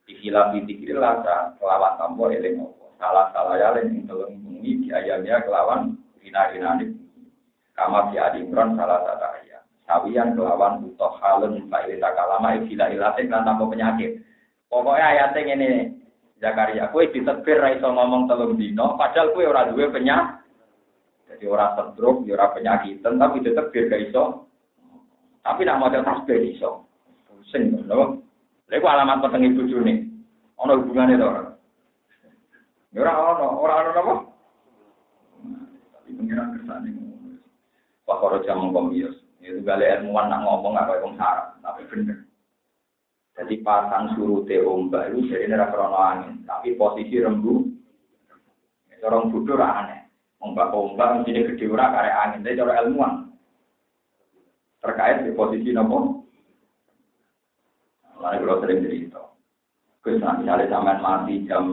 Dikila 0.07 0.55
dikil 0.55 1.03
lasa 1.03 1.57
kelawan 1.59 1.99
tambo 1.99 2.31
eling 2.31 2.63
Salah 2.97 3.29
salah 3.35 3.61
ya 3.61 3.77
lain 3.77 4.09
telung 4.09 4.41
bumi 4.41 4.87
di 4.87 4.89
ayamnya 4.89 5.45
kelawan 5.45 5.99
ina 6.25 6.49
ina 6.55 6.79
Kamar 7.77 8.09
si 8.09 8.17
Adi 8.17 8.41
Imran 8.41 8.73
salah 8.73 9.05
satu 9.05 9.37
sawian 9.87 10.35
kelawan 10.35 10.83
butuh 10.83 11.15
halun 11.23 11.71
faile 11.71 11.97
takalama 12.03 12.59
ikilah 12.61 12.91
ilatin 12.91 13.31
tanpa 13.31 13.65
penyakit. 13.65 14.21
Pokoknya 14.67 15.15
ayatnya 15.15 15.55
ini 15.55 15.71
Zakaria, 16.37 16.93
kue 16.93 17.09
ditebir 17.09 17.57
raiso 17.57 17.89
ngomong 17.89 18.29
telung 18.29 18.61
dino, 18.61 18.93
padahal 19.01 19.33
kue 19.33 19.49
ora 19.49 19.73
duwe 19.73 19.89
penyakit. 19.89 20.45
Jadi 21.33 21.45
orang 21.49 21.97
stroke, 21.97 22.29
ya 22.29 22.37
ora 22.37 22.53
penyakit, 22.53 23.01
tapi 23.01 23.41
ditebir 23.41 23.89
gak 23.89 24.05
iso. 24.13 24.45
Tapi 25.41 25.65
nak 25.65 25.81
model 25.81 26.05
tasbih 26.05 26.53
iso. 26.53 26.85
Pusing. 27.31 27.87
Lha 27.87 28.77
ku 28.83 28.87
alamat 28.87 29.23
petengi 29.23 29.55
bojone. 29.55 29.95
Ana 30.59 30.75
hubungane 30.75 31.15
to 31.15 31.25
ora? 31.25 31.43
Ya 32.91 33.01
ora 33.07 33.13
ana, 33.15 33.47
ora 33.55 33.75
ana 33.79 33.91
napa? 33.95 34.15
Tapi 35.95 36.11
pengiran 36.19 36.51
ngono. 36.59 37.39
Pak 38.03 38.19
Koro 38.19 38.37
jam 38.43 38.75
komius. 38.75 39.15
Itu 39.39 39.63
kali 39.63 39.87
ilmuwan 39.87 40.27
nak 40.27 40.43
ngomong 40.43 40.75
apa 40.75 40.99
yang 40.99 41.15
sarap, 41.15 41.55
tapi 41.63 41.87
bener. 41.87 42.26
Jadi 43.37 43.61
pasang 43.61 44.17
surute 44.17 44.65
ombak 44.65 45.13
itu 45.13 45.29
jadi 45.29 45.53
nera 45.53 45.69
krono 45.69 46.01
angin, 46.01 46.41
tapi 46.49 46.73
posisi 46.73 47.21
rembu, 47.21 47.69
orang 49.05 49.29
bodoh 49.29 49.61
aneh. 49.61 50.09
Ombak 50.41 50.73
ombak 50.73 51.21
mesti 51.21 51.45
gede 51.53 51.65
ora 51.69 51.93
kare 51.93 52.11
angin, 52.13 52.41
tapi 52.41 52.57
cara 52.57 52.81
ilmuwan 52.81 53.29
terkait 54.81 55.29
di 55.29 55.37
posisi 55.37 55.69
nopo. 55.77 56.25
Lalu 58.17 58.49
kalau 58.49 58.61
sering 58.65 58.81
cerita, 58.81 59.21
Gus 60.01 60.17
nanti 60.17 60.49
misalnya 60.49 60.73
sampean 60.73 61.05
mati 61.05 61.35
jam 61.45 61.65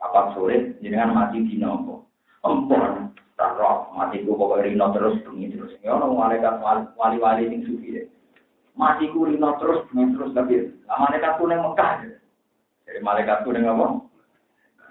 apa 0.00 0.32
sore, 0.32 0.80
jangan 0.80 1.12
mati 1.12 1.44
di 1.44 1.60
nopo. 1.60 2.08
Empon, 2.40 3.12
roh 3.36 3.92
matiku 3.92 4.32
pokoknya 4.36 4.72
rino 4.72 4.86
terus 4.96 5.20
bengi 5.24 5.52
terus 5.52 5.76
ya 5.84 5.96
ono 5.96 6.16
malaikat 6.16 6.60
wali-wali 6.96 7.52
sing 7.52 7.60
sufi 7.68 8.00
ya 8.00 8.04
matiku 8.78 9.26
rino 9.26 9.56
terus 9.58 9.86
bengi 9.90 10.14
terus 10.14 10.30
tapi 10.34 10.54
lah 10.86 10.96
malaikatku 10.98 11.42
neng 11.46 11.62
Mekah. 11.62 11.92
Ya 12.04 12.10
jadi 12.86 12.98
malaikatku 13.02 13.48
neng 13.50 13.66
apa? 13.66 13.86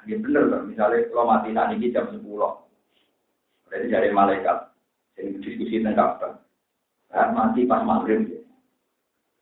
Ya 0.07 0.15
bener 0.17 0.43
kan 0.49 0.61
misalnya 0.67 1.07
kalau 1.11 1.25
mati 1.27 1.49
saat 1.51 1.71
ini 1.75 1.93
jam 1.93 2.07
sepuluh. 2.11 2.63
Berarti 3.67 3.87
dari 3.91 4.09
malaikat. 4.09 4.57
Jadi 5.19 5.43
diskusi 5.43 5.83
tentang 5.83 6.17
apa 6.17 6.27
ya, 7.11 7.29
mati 7.35 7.67
pas 7.67 7.83
maghrib. 7.83 8.25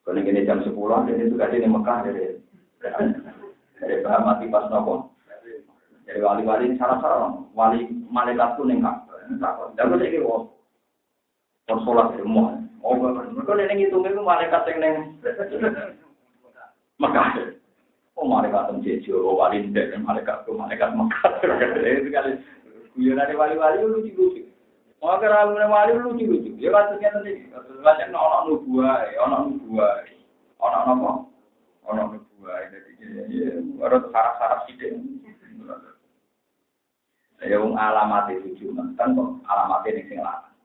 Kalau 0.03 0.19
ini 0.19 0.47
jam 0.47 0.63
sepuluh 0.65 1.05
jadi 1.05 1.29
itu 1.29 1.35
di 1.37 1.69
Mekah 1.69 1.97
jadi 2.07 2.23
dari 3.77 3.95
bahan 4.01 4.21
mati 4.25 4.45
pas 4.49 4.67
nopo. 4.73 5.13
Dari 6.07 6.23
wali-wali 6.23 6.79
sarang-sarang 6.79 7.51
wali 7.51 7.83
malaikat 8.07 8.55
pun 8.55 8.71
yang 8.71 8.83
Jangan 9.75 9.99
saya 9.99 10.07
kira 10.07 10.23
Kon 11.67 11.83
sholat 11.83 12.15
semua. 12.15 12.63
Oh, 12.85 12.93
mereka 12.93 13.53
neng 13.57 13.79
itu 13.81 13.97
itu 13.97 14.21
malaikat 14.21 14.63
yang 14.69 14.77
neng 14.79 14.95
Mekah. 16.97 17.29
Oh, 18.17 18.25
malaikat 18.25 18.73
yang 18.73 18.81
jejo, 18.81 19.21
oh, 19.21 19.37
wali 19.37 19.61
ndek, 19.61 19.93
malaikat 20.01 20.45
tuh 20.45 20.57
malaikat 20.57 20.93
Mekah. 20.93 21.31
Itu 21.81 22.09
kali 22.09 22.31
guyonan 22.97 23.29
wali-wali 23.37 23.85
lucu-lucu. 23.85 24.49
Mau 24.97 25.21
kira 25.21 25.45
wali 25.45 25.93
lucu-lucu. 25.93 26.57
Ya 26.57 26.73
kasusnya 26.73 27.13
nanti, 27.13 27.45
kasus 27.53 27.77
banyak 27.85 28.09
ono 28.09 28.37
nubuah, 28.49 29.05
ono 29.21 29.37
nubuah, 29.53 30.01
ono 30.57 30.77
apa? 30.89 31.11
Ono 31.93 32.01
nubuah. 32.17 32.57
Jadi, 32.73 32.97
ya, 33.29 33.61
baru 33.77 34.09
saraf-saraf 34.09 34.65
sidik. 34.65 34.97
Ya 37.45 37.61
wong 37.61 37.77
alamat 37.77 38.33
itu 38.33 38.57
cuma 38.57 38.89
kan 38.97 39.13
kok 39.13 39.45
alamat 39.45 39.85
ini 39.85 40.09
sing 40.09 40.17
lanang. 40.17 40.56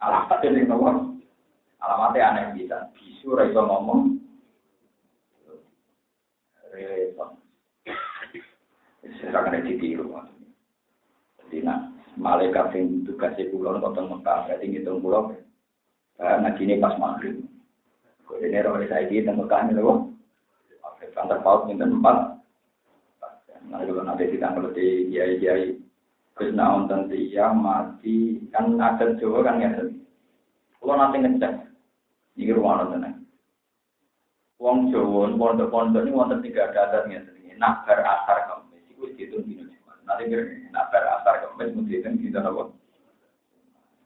Alamat 0.00 0.40
ini 0.48 0.64
nopo? 0.64 1.20
Alamatnya 1.80 2.28
aneh 2.32 2.44
bisa. 2.56 2.88
Bisu 2.96 3.36
ra 3.36 3.44
iso 3.44 3.60
ngomong. 3.60 4.16
Repot. 6.72 7.36
Saya 9.20 9.44
kena 9.44 9.60
ditiru. 9.60 10.16
Jadi 11.40 11.66
nah, 11.66 11.92
malaikat 12.16 12.72
sing 12.72 13.04
tugasnya 13.04 13.50
pulau 13.52 13.76
kok 13.76 13.92
teng 13.98 14.08
Mekah, 14.08 14.48
berarti 14.48 14.64
ngitung 14.70 15.04
pulau. 15.04 15.34
Nah, 16.16 16.52
gini 16.56 16.80
pas 16.80 16.96
maghrib. 16.96 17.44
Kok 18.24 18.40
ini 18.40 18.60
roh 18.64 18.80
saya 18.88 19.04
di 19.04 19.20
Mekah 19.20 19.68
ini 19.68 19.76
loh. 19.76 20.08
Kantor 21.10 21.42
paut 21.42 21.60
minta 21.66 21.84
empat. 21.84 22.38
Nah, 23.66 23.82
kalau 23.82 24.06
nanti 24.06 24.30
kita 24.30 24.46
ngerti 24.56 25.10
kiai-kiai 25.10 25.74
Terus 26.40 26.56
naon 26.56 26.88
tentu 26.88 27.12
iya 27.12 27.52
mati 27.52 28.40
kan 28.48 28.80
ada 28.80 29.12
Jawa 29.20 29.44
kan 29.44 29.60
ya. 29.60 29.76
Kalau 30.80 30.96
nanti 30.96 31.20
ngecek, 31.20 31.52
ini 32.40 32.56
rumah 32.56 32.80
nonton 32.80 33.20
Wong 34.56 34.88
Jawa 34.88 35.28
pondok-pondok 35.36 36.00
ini 36.00 36.16
wonten 36.16 36.40
tiga 36.40 36.72
adatnya 36.72 37.28
sedikit. 37.28 37.60
Nak 37.60 37.84
bar 37.84 38.00
asar 38.00 38.48
kemis 38.48 38.88
itu 38.88 39.04
dihitung 39.12 39.44
dino 39.44 39.68
Jumat. 39.68 40.00
Nanti 40.08 40.32
nak 40.72 40.88
bar 40.88 41.04
asar 41.20 41.34
kemis 41.44 41.76
mesti 41.76 42.00
dihitung 42.00 42.16
dino 42.16 42.40
apa? 42.40 42.62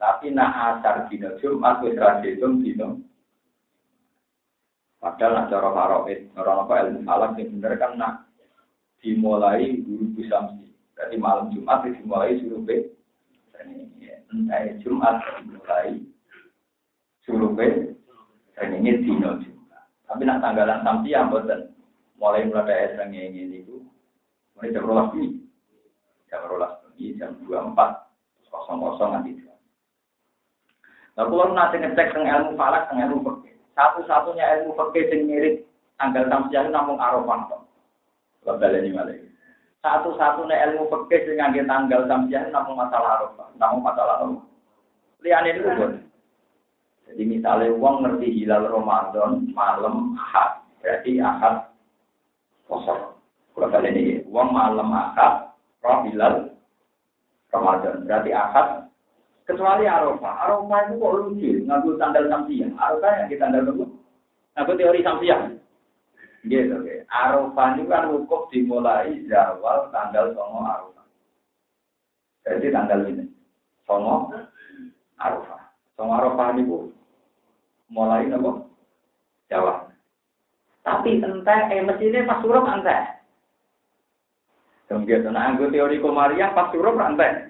Tapi 0.02 0.26
nak 0.34 0.54
asar 0.58 1.06
dino 1.06 1.38
Jumat 1.38 1.86
wis 1.86 1.94
ra 1.94 2.18
dihitung 2.18 2.66
dino. 2.66 2.98
Padahal 4.98 5.38
nak 5.38 5.48
cara 5.54 5.70
faroid, 5.70 6.34
orang 6.34 6.62
apa 6.66 6.74
ilmu 6.82 7.00
falak 7.06 7.38
yang 7.38 7.46
bener 7.54 7.72
kan 7.78 7.92
nak 7.94 8.14
dimulai 8.98 9.78
guru 9.86 10.18
samsi. 10.26 10.73
Berarti 10.94 11.16
malam 11.18 11.50
Jumat 11.50 11.84
dimulai 11.86 12.38
surupé. 12.40 12.94
Entah 14.34 14.62
Jumat 14.82 15.22
dimulai 15.42 16.02
surupé. 17.26 17.66
Dan 18.54 18.78
ini 18.78 19.02
dino 19.02 19.42
Jumat. 19.42 19.84
Tapi 20.06 20.22
nak 20.22 20.42
tanggalan 20.42 20.86
sampai 20.86 21.10
yang 21.10 21.30
boten 21.30 21.74
mulai 22.18 22.46
mulai 22.46 22.88
esreng 22.88 23.10
ini 23.10 23.60
itu 23.60 23.82
mulai 24.54 24.70
jam 24.70 24.86
rolas 24.86 25.10
ini, 25.18 25.42
jam 26.30 26.46
rolas 26.46 26.72
ini 26.94 27.18
jam 27.18 27.34
dua 27.42 27.66
empat 27.66 28.06
kosong 28.48 28.78
kosong 28.78 29.10
nanti 29.12 29.34
itu. 29.34 29.50
Nah, 31.14 31.26
kalau 31.26 31.50
nanti 31.50 31.78
ngecek 31.78 32.10
tentang 32.10 32.26
ilmu 32.26 32.58
falak, 32.58 32.90
tentang 32.90 33.10
ilmu 33.10 33.22
fakir, 33.22 33.54
satu-satunya 33.74 34.44
ilmu 34.62 34.72
fakir 34.74 35.10
yang 35.10 35.20
mirip 35.30 35.54
tanggal 35.98 36.26
samsiah 36.26 36.70
namun 36.70 36.98
arafah. 36.98 37.62
Kalau 38.42 38.58
baleni 38.58 38.90
malah. 38.94 39.14
Satu-satunya 39.84 40.64
ilmu 40.64 40.88
fakir 40.88 41.28
yang 41.28 41.52
ngangge 41.52 41.68
tanggal 41.68 42.08
samsiah 42.08 42.48
namun 42.48 42.80
masalah 42.80 43.20
arafah, 43.20 43.52
namun 43.60 43.84
masalah 43.84 44.24
arafah. 44.24 44.48
Lihat 45.20 45.44
ini 45.44 45.60
dulu. 45.60 45.86
Jadi 47.04 47.22
misalnya 47.28 47.68
uang 47.76 47.96
ngerti 48.00 48.32
hilal 48.32 48.64
Ramadan 48.64 49.44
malam 49.52 50.16
ahad, 50.16 50.64
berarti 50.80 51.20
ahad 51.20 51.68
kosong. 52.64 53.12
Kalau 53.52 53.68
kalian 53.68 54.00
ini 54.00 54.24
uang 54.24 54.56
malam 54.56 54.88
ahad, 54.88 55.52
roh 55.84 56.00
hilal 56.08 56.48
Ramadan, 57.52 58.08
berarti 58.08 58.32
ahad 58.32 58.88
kecuali 59.44 59.84
Arafah. 59.84 60.48
Arafah 60.48 60.80
itu 60.88 60.94
kok 60.96 61.14
lucu, 61.20 61.50
ngaku 61.68 61.88
tanggal 62.00 62.24
samsiah. 62.32 62.72
Arafah 62.72 63.12
yang 63.20 63.28
kita 63.28 63.40
tanggal 63.46 63.62
dulu, 63.68 63.84
ngaku 64.56 64.72
teori 64.80 65.00
samsiah. 65.04 65.40
Gitu. 66.44 66.76
Arafah 67.08 67.80
itu 67.80 67.88
kan 67.88 68.12
wukuf 68.12 68.52
dimulai 68.52 69.24
zawal 69.32 69.88
tanggal 69.88 70.36
songo 70.36 70.60
Arafah. 70.60 71.06
Jadi 72.44 72.68
tanggal 72.68 73.00
ini, 73.08 73.24
songo 73.88 74.28
Arafah. 75.16 75.72
Songo 75.96 76.12
Arafah 76.12 76.52
itu 76.60 76.92
mulai 77.88 78.28
nopo 78.28 78.68
Jawa. 79.48 79.88
Tapi 80.84 81.24
entah 81.24 81.72
eh 81.72 81.80
mesinnya 81.80 82.28
pas 82.28 82.44
suruh 82.44 82.60
entah. 82.60 83.24
Kemudian 84.84 85.32
nah 85.32 85.48
anggo 85.48 85.72
teori 85.72 85.96
komariah 85.96 86.52
pas 86.52 86.68
suruh 86.76 86.92
entah. 86.92 87.48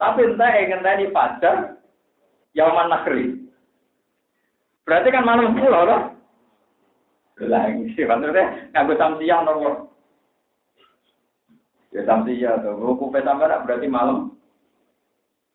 Tapi 0.00 0.32
entah 0.32 0.50
eh 0.56 0.64
ngenteni 0.72 1.12
fajar 1.12 1.76
Yaman 2.56 2.88
Nakri. 2.88 3.36
Berarti 4.88 5.08
kan 5.12 5.28
malam 5.28 5.52
pulau 5.52 5.84
loh. 5.84 6.21
Lagi 7.40 7.88
sih 7.96 8.04
maksudnya 8.04 8.68
nganggo 8.76 8.94
samsiah 9.00 9.40
nopo. 9.40 9.70
Ya 11.96 12.04
samsiah 12.04 12.60
tuh. 12.60 12.76
Ruku 12.76 13.08
petamara 13.08 13.64
berarti 13.64 13.88
malam 13.88 14.36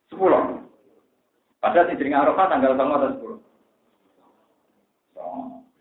sepuluh. 0.09 0.65
Padahal 1.61 1.89
di 1.93 2.13
Arafah 2.13 2.47
tanggal 2.49 2.73
tanggal 2.77 3.13
sepuluh. 3.13 3.39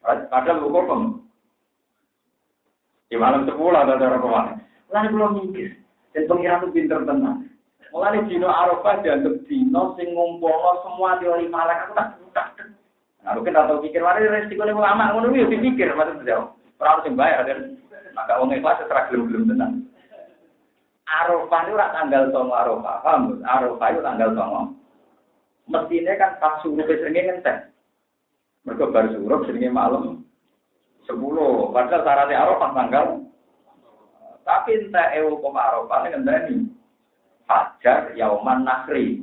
Padahal 0.06 0.62
hukum 0.62 1.00
di 3.06 3.16
malam 3.18 3.46
sepuluh 3.46 3.78
ada 3.80 4.00
cara 4.00 4.18
ke 4.18 4.28
mana. 4.28 4.52
Lalu 4.92 5.08
belum 5.14 5.32
mikir. 5.40 5.68
Dan 6.14 6.24
pengiran 6.28 6.72
pinter 6.72 7.04
tenang. 7.04 7.44
Mulai 7.92 8.24
dino 8.28 8.48
Arafah 8.48 9.04
dianggap 9.04 9.44
dino 9.48 9.96
sing 9.96 10.12
ngumpul 10.12 10.52
semua 10.84 11.20
teori 11.20 11.48
malak 11.48 11.88
aku 11.88 11.92
tak 11.96 12.08
buka. 12.20 12.44
Nah, 13.26 13.34
mungkin 13.34 13.58
tahu 13.58 13.82
pikir 13.82 14.06
mari 14.06 14.22
resiko 14.22 14.62
ini 14.62 14.70
ulama 14.70 15.10
ngono 15.10 15.34
yo 15.34 15.50
dipikir 15.50 15.90
maksudnya. 15.98 16.46
Ora 16.78 16.94
harus 16.94 17.10
bayar 17.10 17.42
kan. 17.42 17.74
Maka 18.14 18.38
wong 18.38 18.54
ikhlas 18.54 18.78
setelah 18.78 19.10
belum-belum 19.10 19.50
tenang. 19.50 19.82
Arafah 21.10 21.60
itu 21.66 21.74
rak 21.74 21.90
tanggal 21.90 22.22
9 22.30 22.54
Arafah. 22.54 22.96
Paham? 23.02 23.42
Arafah 23.42 23.88
itu 23.90 24.00
tanggal 24.06 24.28
9. 24.30 24.78
Mestinya 25.66 26.14
kan 26.14 26.30
pas 26.38 26.54
suruh 26.62 26.86
sering 26.86 27.18
ngenteng. 27.18 27.66
Mereka 28.62 28.94
baru 28.94 29.08
suruh 29.18 29.42
jenenge 29.50 29.74
malam 29.74 30.22
sepuluh. 31.02 31.74
Padahal 31.74 32.06
syaratnya 32.06 32.38
Arafah 32.46 32.70
tanggal. 32.78 33.06
Tapi 34.46 34.70
entah 34.86 35.10
ewo 35.18 35.42
koma 35.42 35.66
Arafah 35.66 35.98
ini 36.06 36.08
ngenteni. 36.14 36.56
Fajar 37.50 38.14
Yauman 38.14 38.62
Nakri. 38.62 39.18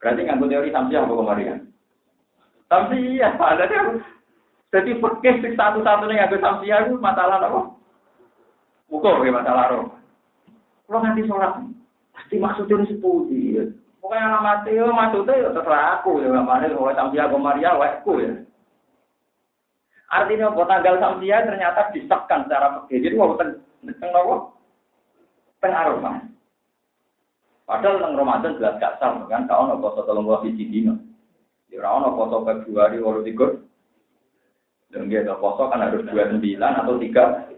Berarti 0.00 0.20
nganggo 0.24 0.48
teori 0.48 0.72
samsiah 0.72 1.04
apa 1.04 1.12
kemarin? 1.12 1.75
Samsiah. 2.66 3.32
Jadi, 3.38 3.76
jadi 4.74 4.90
fikih 4.98 5.54
satu-satunya 5.54 6.26
nganggo 6.26 6.38
samsiah 6.42 6.78
itu 6.86 6.98
masalah 6.98 7.38
apa? 7.38 7.60
Bukan 8.90 9.26
ya 9.26 9.32
masalah 9.34 9.62
Arafah. 9.70 9.98
Kalau 10.86 11.02
nanti 11.02 11.26
sholat, 11.26 11.58
pasti 12.14 12.38
maksudnya 12.38 12.86
sepuluh. 12.86 13.74
Pokoknya 13.98 14.22
alamat 14.30 14.70
itu 14.70 14.86
maksudnya 14.86 15.42
ya 15.42 15.48
terserah 15.50 15.98
aku 15.98 16.22
ya 16.22 16.30
mana 16.30 16.70
kalau 16.70 16.94
samsia 16.94 17.26
ke 17.26 17.38
Maria 17.42 17.74
wekku 17.74 18.12
ya. 18.22 18.32
Artinya 20.14 20.54
buat 20.54 20.70
tanggal 20.70 21.02
samsia 21.02 21.42
ternyata 21.42 21.90
disahkan 21.90 22.46
secara 22.46 22.86
fikih. 22.86 23.10
Jadi 23.10 23.14
mau 23.18 23.34
teng 23.34 23.58
teng 23.98 24.10
nopo 24.14 24.54
teng 25.58 25.74
aroma. 25.74 26.22
Padahal 27.66 27.98
teng 27.98 28.14
Ramadan 28.14 28.54
jelas 28.62 28.78
gak 28.78 29.02
sah 29.02 29.26
kan 29.26 29.50
kau 29.50 29.66
nopo 29.66 29.90
poso 29.90 30.06
tolong 30.06 30.22
gua 30.22 30.38
biji 30.38 30.70
dino. 30.70 30.94
Ya 31.70 31.82
ora 31.82 31.98
ono 31.98 32.08
poso 32.14 32.36
Februari 32.46 33.02
walu 33.02 33.26
tiga. 33.26 33.48
Dan 34.90 35.10
dia 35.10 35.26
poso 35.36 35.66
kan 35.66 35.82
harus 35.82 36.06
dua 36.06 36.30
sembilan 36.30 36.72
atau 36.86 36.94
tiga. 37.02 37.50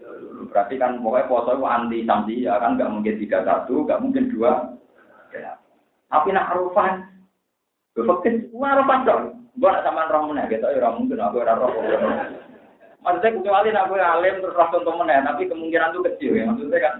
Berarti 0.49 0.81
kan 0.81 0.97
pokoknya 1.03 1.29
poso 1.29 1.51
itu 1.53 1.65
anti 1.67 1.99
samsia 2.07 2.57
kan 2.57 2.73
nggak 2.73 2.89
mungkin 2.89 3.15
tiga 3.21 3.45
satu, 3.45 3.85
nggak 3.85 4.01
mungkin 4.01 4.33
dua. 4.33 4.73
Ya. 5.29 5.61
Tapi 6.09 6.33
nak 6.33 6.57
arufan, 6.57 7.05
gue 7.93 8.01
fakir, 8.01 8.49
gue 8.49 8.65
arufan 8.65 9.05
dong. 9.05 9.23
Gue 9.61 9.69
nak 9.69 9.85
sama 9.85 10.09
orang 10.09 10.33
mana, 10.33 10.49
gitu, 10.49 10.65
ya 10.65 10.89
mungkin 10.89 11.21
aku 11.21 11.45
ora 11.45 11.53
roh. 11.53 11.69
Maksudnya 13.05 13.35
kecuali 13.37 13.69
aku 13.69 13.93
alim 13.93 14.41
terus 14.41 14.57
roh 14.57 14.67
contoh 14.73 14.93
mana, 14.97 15.21
tapi 15.21 15.45
kemungkinan 15.45 15.93
itu 15.93 16.01
kecil 16.09 16.31
ya. 16.33 16.49
Maksudnya 16.49 16.79
kan, 16.81 16.95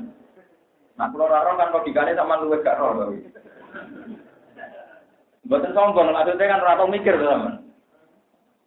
nah 0.94 1.10
kalau 1.10 1.26
roh 1.26 1.56
kan 1.58 1.74
logikanya 1.74 2.14
sama 2.14 2.38
lu 2.38 2.54
gak 2.62 2.78
roh. 2.78 3.18
Buatan 5.50 5.74
sombong, 5.74 6.14
maksudnya 6.14 6.46
kan 6.46 6.62
rata 6.62 6.86
mikir 6.86 7.18
teman. 7.18 7.66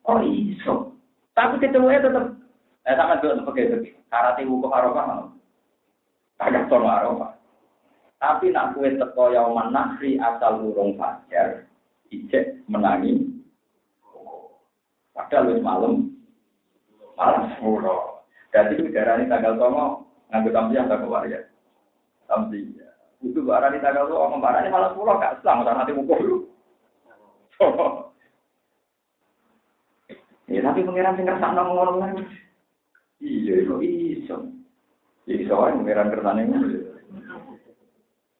Oh 0.03 0.19
iso. 0.19 0.99
Tapi 1.31 1.63
kecelurnya 1.63 2.11
tetap, 2.11 2.35
eh 2.91 2.95
sama 2.99 3.23
juga 3.23 3.47
pakai 3.47 3.95
karate 4.11 4.43
wukuf 4.51 4.75
arafah. 4.75 5.31
Kagak 6.43 6.67
tolong 6.67 6.91
arafah. 6.91 7.39
Tapi 8.19 8.51
nak 8.51 8.75
kue 8.75 8.99
teko 8.99 9.31
yauman 9.31 9.71
nakri 9.71 10.19
asal 10.19 10.59
urung 10.59 10.99
fajar, 10.99 11.71
ijek 12.11 12.67
menangi. 12.67 13.31
Padahal 15.15 15.55
wis 15.55 15.63
malam, 15.63 16.11
malam 17.15 17.47
sepuluh. 17.55 18.27
Jadi 18.51 18.75
itu 18.75 18.91
darah 18.91 19.23
ini 19.23 19.31
tanggal 19.31 19.55
tongo, 19.55 20.07
nganggo 20.35 20.51
tamsiah 20.51 20.91
tak 20.91 21.07
ya. 21.31 21.41
Tamsiah. 22.27 22.91
Itu 23.23 23.39
barang 23.47 23.71
ini 23.71 23.85
tanggal 23.87 24.11
tongo, 24.11 24.43
barang 24.43 24.63
ini 24.67 24.75
malam 24.75 24.91
sepuluh, 24.93 25.15
gak 25.23 25.39
selang, 25.41 25.63
nanti 25.63 25.95
mukul. 25.95 26.52
Ya 30.53 30.61
tapi 30.61 30.85
pengiran 30.85 31.17
sing 31.17 31.25
ngersakno 31.25 31.63
ngono 31.65 31.93
lagi. 31.97 32.25
Iya, 33.23 33.65
itu 33.65 33.75
iso. 33.81 34.37
Iso 35.25 35.55
wae 35.55 35.73
pengiran 35.79 36.13
kersane 36.13 36.43
ngono. 36.45 36.67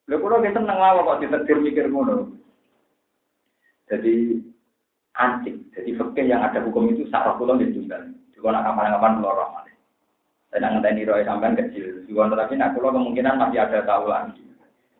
Lha 0.03 0.15
kula 0.19 0.43
kita 0.43 0.59
seneng 0.59 0.77
lawa 0.77 1.07
kok 1.07 1.19
ditetir 1.23 1.57
mikir 1.63 1.87
ngono. 1.87 2.35
Jadi 3.87 4.41
anjing, 5.15 5.63
jadi 5.71 5.91
fakir 5.95 6.25
yang 6.27 6.43
ada 6.43 6.59
hukum 6.65 6.91
itu 6.91 7.07
sarah 7.07 7.39
kula 7.39 7.55
di 7.55 7.71
tunggal. 7.71 8.11
Juga 8.35 8.59
nak 8.59 8.65
kapan-kapan 8.67 9.17
keluar 9.17 9.35
rahmat. 9.39 9.65
Saya 10.51 10.59
nggak 10.59 10.71
ngenteni 10.75 11.07
roy 11.07 11.23
sampean 11.23 11.55
kecil. 11.55 12.03
Juga 12.05 12.35
tapi 12.35 12.59
nak 12.59 12.75
kula 12.75 12.91
kemungkinan 12.91 13.39
masih 13.39 13.63
ada 13.63 13.79
tahu 13.87 14.05
lagi. 14.11 14.43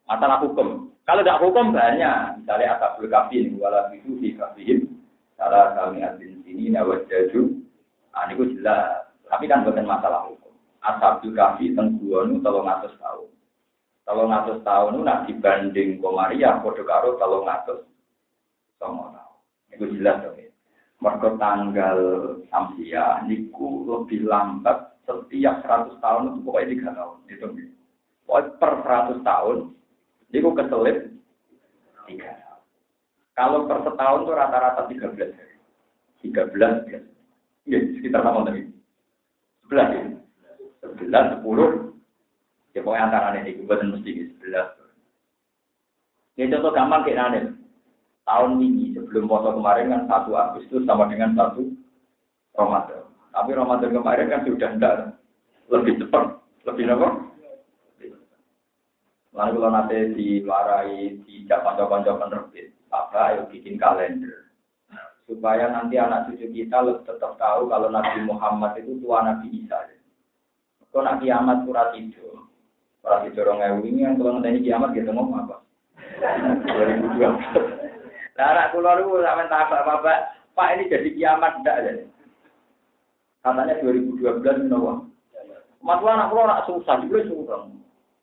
Masalah 0.08 0.40
hukum. 0.40 0.93
Kalau 1.04 1.22
tidak 1.24 1.42
hukum 1.44 1.76
banyak. 1.76 2.40
Misalnya 2.40 2.80
asabul 2.80 3.12
kafin, 3.12 3.60
wala 3.60 3.92
itu 3.92 4.16
fi 4.24 4.40
kafin. 4.40 4.88
Salah 5.36 5.76
kami 5.76 6.00
adin 6.00 6.40
sini 6.48 6.72
nawat 6.72 7.04
jaju. 7.12 7.60
Nah, 8.16 8.32
ini 8.32 8.56
jelas. 8.56 9.12
Tapi 9.28 9.50
kan 9.52 9.68
bukan 9.68 9.84
masalah 9.84 10.32
hukum. 10.32 10.54
Asabul 10.80 11.36
kafi 11.36 11.76
tengguanu 11.76 12.40
telung 12.40 12.72
atus 12.72 12.96
tahun. 13.02 13.30
Telung 14.04 14.32
atus 14.32 14.60
tahun 14.64 14.96
itu 14.96 15.02
nak 15.04 15.24
dibanding 15.28 15.90
Komaria, 16.00 16.60
kode 16.64 16.84
karo 16.88 17.20
telung 17.20 17.48
atus 17.48 17.84
sama 18.80 19.12
tahun. 19.12 19.38
Itu 19.76 19.86
jelas 20.00 20.24
dong. 20.24 20.40
Mereka 21.04 21.36
tanggal 21.36 22.00
Samsia, 22.48 23.28
niku 23.28 23.84
lebih 23.84 24.24
lambat 24.24 24.96
setiap 25.04 25.60
100 25.68 26.00
tahun 26.00 26.24
itu 26.32 26.40
pokoknya 26.48 26.96
3 26.96 26.96
tahun. 26.96 27.16
Itu 27.28 27.48
Pokoknya 28.24 28.56
per 28.56 28.74
100 28.88 29.28
tahun, 29.28 29.58
niku 30.34 30.50
keselip 30.58 31.14
3 32.10 32.18
tahun. 32.20 32.62
Kalau 33.38 33.60
per 33.70 33.80
setahun 33.86 34.26
itu 34.26 34.32
rata-rata 34.34 34.82
13 34.90 35.38
hari. 35.38 35.56
13 36.26 36.90
ya. 36.90 37.00
Iya, 37.64 37.80
sekitar 37.96 38.26
sama 38.26 38.50
tadi. 38.50 38.68
11 39.70 39.94
ya. 39.94 40.04
11, 40.84 41.40
10. 41.40 41.94
Ya 42.74 42.82
pokoknya 42.82 43.06
antara 43.06 43.38
ini, 43.38 43.62
bukan 43.62 43.94
mesti 43.94 44.12
11. 44.42 44.84
Ini 46.34 46.50
contoh 46.50 46.74
gampang 46.74 47.06
kayak 47.06 47.18
nanti 47.22 47.40
tahun 48.26 48.58
ini 48.58 48.98
sebelum 48.98 49.30
foto 49.30 49.54
kemarin 49.54 49.94
kan 49.94 50.02
satu 50.10 50.34
Agustus 50.34 50.82
sama 50.90 51.06
dengan 51.06 51.38
satu 51.38 51.70
Ramadan. 52.58 53.06
Tapi 53.30 53.50
Ramadan 53.54 53.94
kemarin 53.94 54.32
kan 54.34 54.42
sudah 54.42 54.70
tidak 54.74 54.96
lebih 55.70 55.94
cepat, 56.02 56.42
lebih 56.66 56.90
apa? 56.90 57.33
Lalu 59.34 59.58
kalau 59.58 59.74
nanti 59.74 59.98
diwarai 60.14 61.18
di 61.26 61.36
kanca-kanca 61.50 62.22
penerbit, 62.22 62.70
apa 62.94 63.34
ayo 63.34 63.42
bikin 63.50 63.82
kalender 63.82 64.44
supaya 65.26 65.72
nanti 65.72 65.96
anak 65.96 66.30
cucu 66.30 66.52
kita 66.52 66.84
tetap 67.08 67.34
tahu 67.40 67.72
kalau 67.72 67.88
Nabi 67.90 68.22
Muhammad 68.28 68.76
itu 68.78 69.00
tua 69.00 69.24
Nabi 69.24 69.50
Isa. 69.64 69.90
Kalau 70.92 71.10
Nabi 71.10 71.26
kiamat 71.32 71.66
surat 71.66 71.90
itu, 71.98 72.38
surat 73.02 73.26
itu 73.26 73.42
orang 73.42 73.82
ini 73.82 74.06
yang 74.06 74.20
kalau 74.20 74.38
nanti 74.38 74.62
kiamat 74.62 74.94
kita 74.94 75.10
ngomong 75.10 75.50
apa? 75.50 75.58
2012. 76.70 77.18
Lah 78.38 78.48
anak 78.50 78.74
kula 78.74 78.98
niku 78.98 79.22
sampean 79.22 79.46
takok 79.46 79.86
Bapak, 79.86 80.18
Pak 80.58 80.72
ini 80.74 80.90
jadi 80.90 81.10
kiamat 81.14 81.54
ndak 81.62 81.78
ya? 81.86 81.94
Katanya 83.46 83.78
2012 83.82 84.70
menapa? 84.70 84.94
Mas 85.84 86.02
anak 86.02 86.32
nak 86.34 86.66
susah, 86.66 86.96
juga 87.04 87.28
susah. 87.28 87.70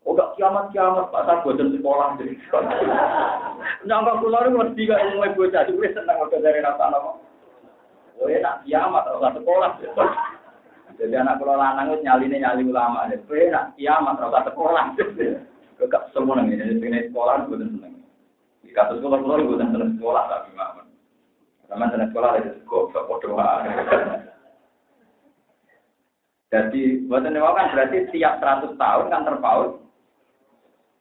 Oh 0.09 0.17
gak 0.17 0.33
kiamat 0.41 0.73
kiamat 0.73 1.13
Pak 1.13 1.29
saya 1.29 1.45
bosan 1.45 1.77
sekolah 1.77 2.17
jadi. 2.17 2.33
Nyangka 3.85 4.17
niku 4.17 4.57
mesti 4.57 4.89
gak 4.89 5.03
umum 5.13 5.37
bocah, 5.37 5.67
juga 5.69 5.93
seneng 5.93 6.17
udah 6.25 6.41
dari 6.41 6.65
rasa 6.65 6.89
apa. 6.89 7.11
Oh 8.21 8.29
ya 8.29 8.41
nak 8.41 8.65
kiamat 8.65 9.05
ora 9.13 9.29
sekolah. 9.37 9.71
Jadi 10.97 11.15
anak 11.17 11.41
kula 11.41 11.57
lanang 11.57 12.01
nyaline 12.01 12.41
nyali 12.41 12.65
ulama. 12.65 13.09
Kowe 13.29 13.45
nak 13.53 13.77
kiamat 13.77 14.17
ora 14.21 14.41
sekolah. 14.45 14.97
Gak 15.81 16.13
semua 16.17 16.41
nang 16.41 16.49
ini 16.49 17.09
sekolah 17.09 17.49
boten 17.49 17.77
seneng. 17.77 18.05
Di 18.65 18.73
kasus 18.73 19.01
sekolah 19.01 19.21
sekolah 19.21 19.37
gue 19.37 19.61
seneng 19.61 19.97
sekolah 20.01 20.23
tapi 20.29 20.51
mah. 20.57 20.85
Sama 21.69 21.93
seneng 21.93 22.09
sekolah 22.13 22.41
itu 22.41 22.51
goblok 22.65 23.05
bodoh. 23.09 23.37
Jadi 26.51 27.07
buatan 27.07 27.33
dewa 27.33 27.55
kan 27.55 27.71
berarti 27.71 28.11
tiap 28.11 28.43
100 28.43 28.75
tahun 28.75 29.07
kan 29.07 29.23
terpaut 29.23 29.80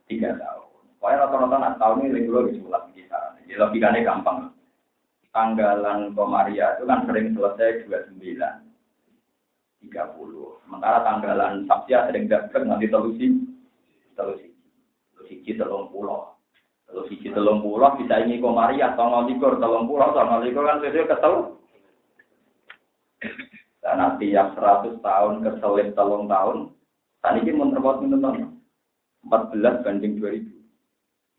tiga 0.10 0.34
tahun. 0.36 0.68
Pokoknya 0.98 1.22
rata-rata 1.24 1.56
enam 1.62 1.76
tahun 1.80 1.98
ini 2.04 2.10
lebih 2.28 2.52
di 2.52 2.54
sebelah 2.60 2.84
kita. 2.92 3.22
Jadi 3.40 3.54
ya, 3.54 3.62
logikanya 3.62 4.00
gampang. 4.04 4.38
Tanggalan 5.30 6.18
Komaria 6.18 6.76
itu 6.76 6.90
kan 6.90 7.06
sering 7.06 7.38
selesai 7.38 7.86
dua 7.86 8.02
sembilan, 8.10 8.56
tiga 9.86 10.04
puluh. 10.18 10.58
Sementara 10.66 11.06
tanggalan 11.06 11.70
Sabtia 11.70 12.10
sering 12.10 12.26
dapat 12.26 12.66
nanti 12.66 12.90
terusin, 12.90 13.46
terusin, 14.18 14.52
terusin 15.14 15.56
telung 15.56 15.94
pulau. 15.94 16.34
Terus 16.90 17.06
siji 17.14 17.30
telung 17.30 17.62
pulau 17.62 17.94
bisa 18.02 18.26
ini 18.26 18.42
komaria 18.42 18.98
atau 18.98 19.06
ngolikur 19.06 19.62
telung 19.62 19.86
pulau 19.86 20.10
atau 20.10 20.26
ngolikur 20.26 20.66
kan 20.66 20.82
sesuai 20.82 21.10
ketel. 21.14 21.36
Dan 23.86 23.96
nanti 24.02 24.34
yang 24.34 24.58
seratus 24.58 24.98
tahun 25.06 25.46
keselip 25.46 25.94
telung 25.94 26.26
tahun, 26.26 26.74
tadi 27.22 27.46
ini 27.46 27.54
mau 27.54 27.70
terbuat 27.70 28.02
minum. 28.02 28.49
14 29.30 29.86
banding 29.86 30.18
2000. 30.18 30.50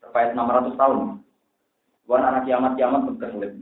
Terkait 0.01 0.31
600 0.33 0.79
tahun. 0.79 0.99
bukan 2.09 2.27
anak 2.27 2.43
kiamat-kiamat 2.43 3.01
berkeselip. 3.07 3.53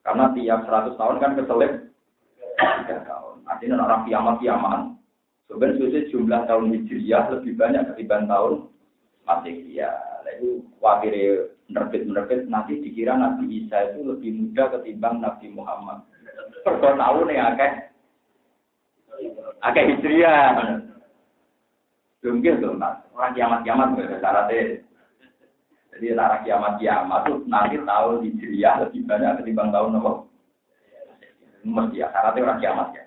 Karena 0.00 0.24
tiap 0.32 0.60
100 0.64 0.96
tahun 0.96 1.16
kan 1.20 1.32
keselip 1.36 1.72
3 2.56 3.04
tahun. 3.04 3.34
Artinya 3.44 3.84
orang 3.84 4.02
kiamat-kiamat. 4.08 4.80
Sebenarnya 5.48 6.08
jumlah 6.12 6.40
tahun 6.48 6.72
hijriah 6.72 7.24
lebih 7.32 7.52
banyak 7.56 7.84
ketimbang 7.92 8.28
tahun 8.28 8.68
masehi. 9.28 9.80
Nah, 9.80 10.08
Lalu 10.28 10.60
wakil 10.84 11.16
menerbit-menerbit 11.68 12.52
nanti 12.52 12.84
dikira 12.84 13.16
Nabi 13.16 13.64
Isa 13.64 13.92
itu 13.92 14.04
lebih 14.04 14.30
muda 14.36 14.76
ketimbang 14.76 15.24
Nabi 15.24 15.48
Muhammad. 15.52 16.04
Perkara 16.64 17.00
tahun 17.00 17.32
ya 17.32 17.44
akeh. 17.56 17.72
Akeh 19.64 19.84
hijriah. 19.88 20.84
Dunggil 22.18 22.58
tuh, 22.58 22.74
orang 23.14 23.34
kiamat-kiamat 23.34 23.86
nggak 23.94 24.18
syaratnya. 24.18 24.82
Jadi 25.94 26.14
arah 26.14 26.42
kiamat-kiamat 26.42 27.20
tuh 27.30 27.38
nanti 27.46 27.78
tahun 27.78 28.22
hijriah 28.26 28.74
lebih 28.82 29.06
banyak 29.06 29.38
ketimbang 29.42 29.70
tahun 29.70 29.98
apa? 30.02 30.10
Mesti 31.62 32.02
ya, 32.02 32.06
syaratnya 32.10 32.42
orang 32.42 32.60
kiamat 32.62 32.88
ya. 32.94 33.04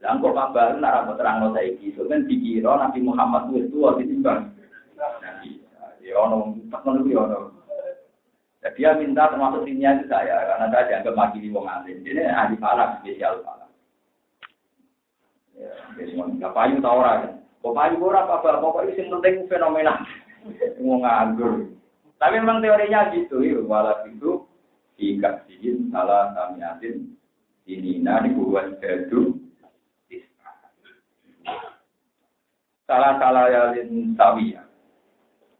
Lah 0.00 0.16
kok 0.16 0.32
kabar 0.32 0.80
nara 0.80 1.04
terang 1.12 1.52
saiki, 1.52 1.92
so 1.92 2.08
kan 2.08 2.24
dikira 2.24 2.72
Nabi 2.72 3.04
Muhammad 3.04 3.52
itu 3.52 3.68
tua 3.68 4.00
ditimbang 4.00 4.56
Ya 6.00 6.16
ono, 6.16 6.56
ngono 6.56 7.04
ya 7.04 7.20
ono. 7.20 7.38
Jadi 8.60 8.76
dia 8.76 8.92
minta 8.92 9.28
termasuk 9.32 9.64
timnya 9.64 9.96
itu 9.96 10.04
saya, 10.08 10.36
karena 10.52 10.68
saya 10.68 10.88
dianggap 10.88 11.14
makili 11.16 11.48
wong 11.48 11.64
alim. 11.64 12.04
Jadi 12.04 12.28
ahli 12.28 12.60
falak, 12.60 13.00
spesial 13.00 13.40
falak. 13.40 13.72
Ya, 15.56 15.72
semua 16.04 16.28
nggak 16.28 16.52
payu 16.52 16.76
tau 16.84 17.00
orang. 17.00 17.39
Payu 17.60 18.00
ora 18.00 18.24
apa-apa, 18.24 18.60
pokoknya 18.64 18.96
sing 18.96 19.12
penting 19.12 19.44
fenomena. 19.46 20.00
Mau 20.80 21.00
nganggur. 21.04 21.68
Tapi 22.16 22.40
memang 22.40 22.64
teorinya 22.64 23.12
gitu, 23.12 23.44
ya. 23.44 23.60
Walau 23.60 24.08
itu, 24.08 24.48
jika 24.96 25.44
sih 25.44 25.76
salah 25.92 26.32
samiatin, 26.32 27.16
ini 27.68 28.00
nanti 28.00 28.32
buat 28.32 28.80
jadu, 28.80 29.40
salah-salah 32.90 33.46
yalin 33.54 34.18
sawiyah. 34.18 34.66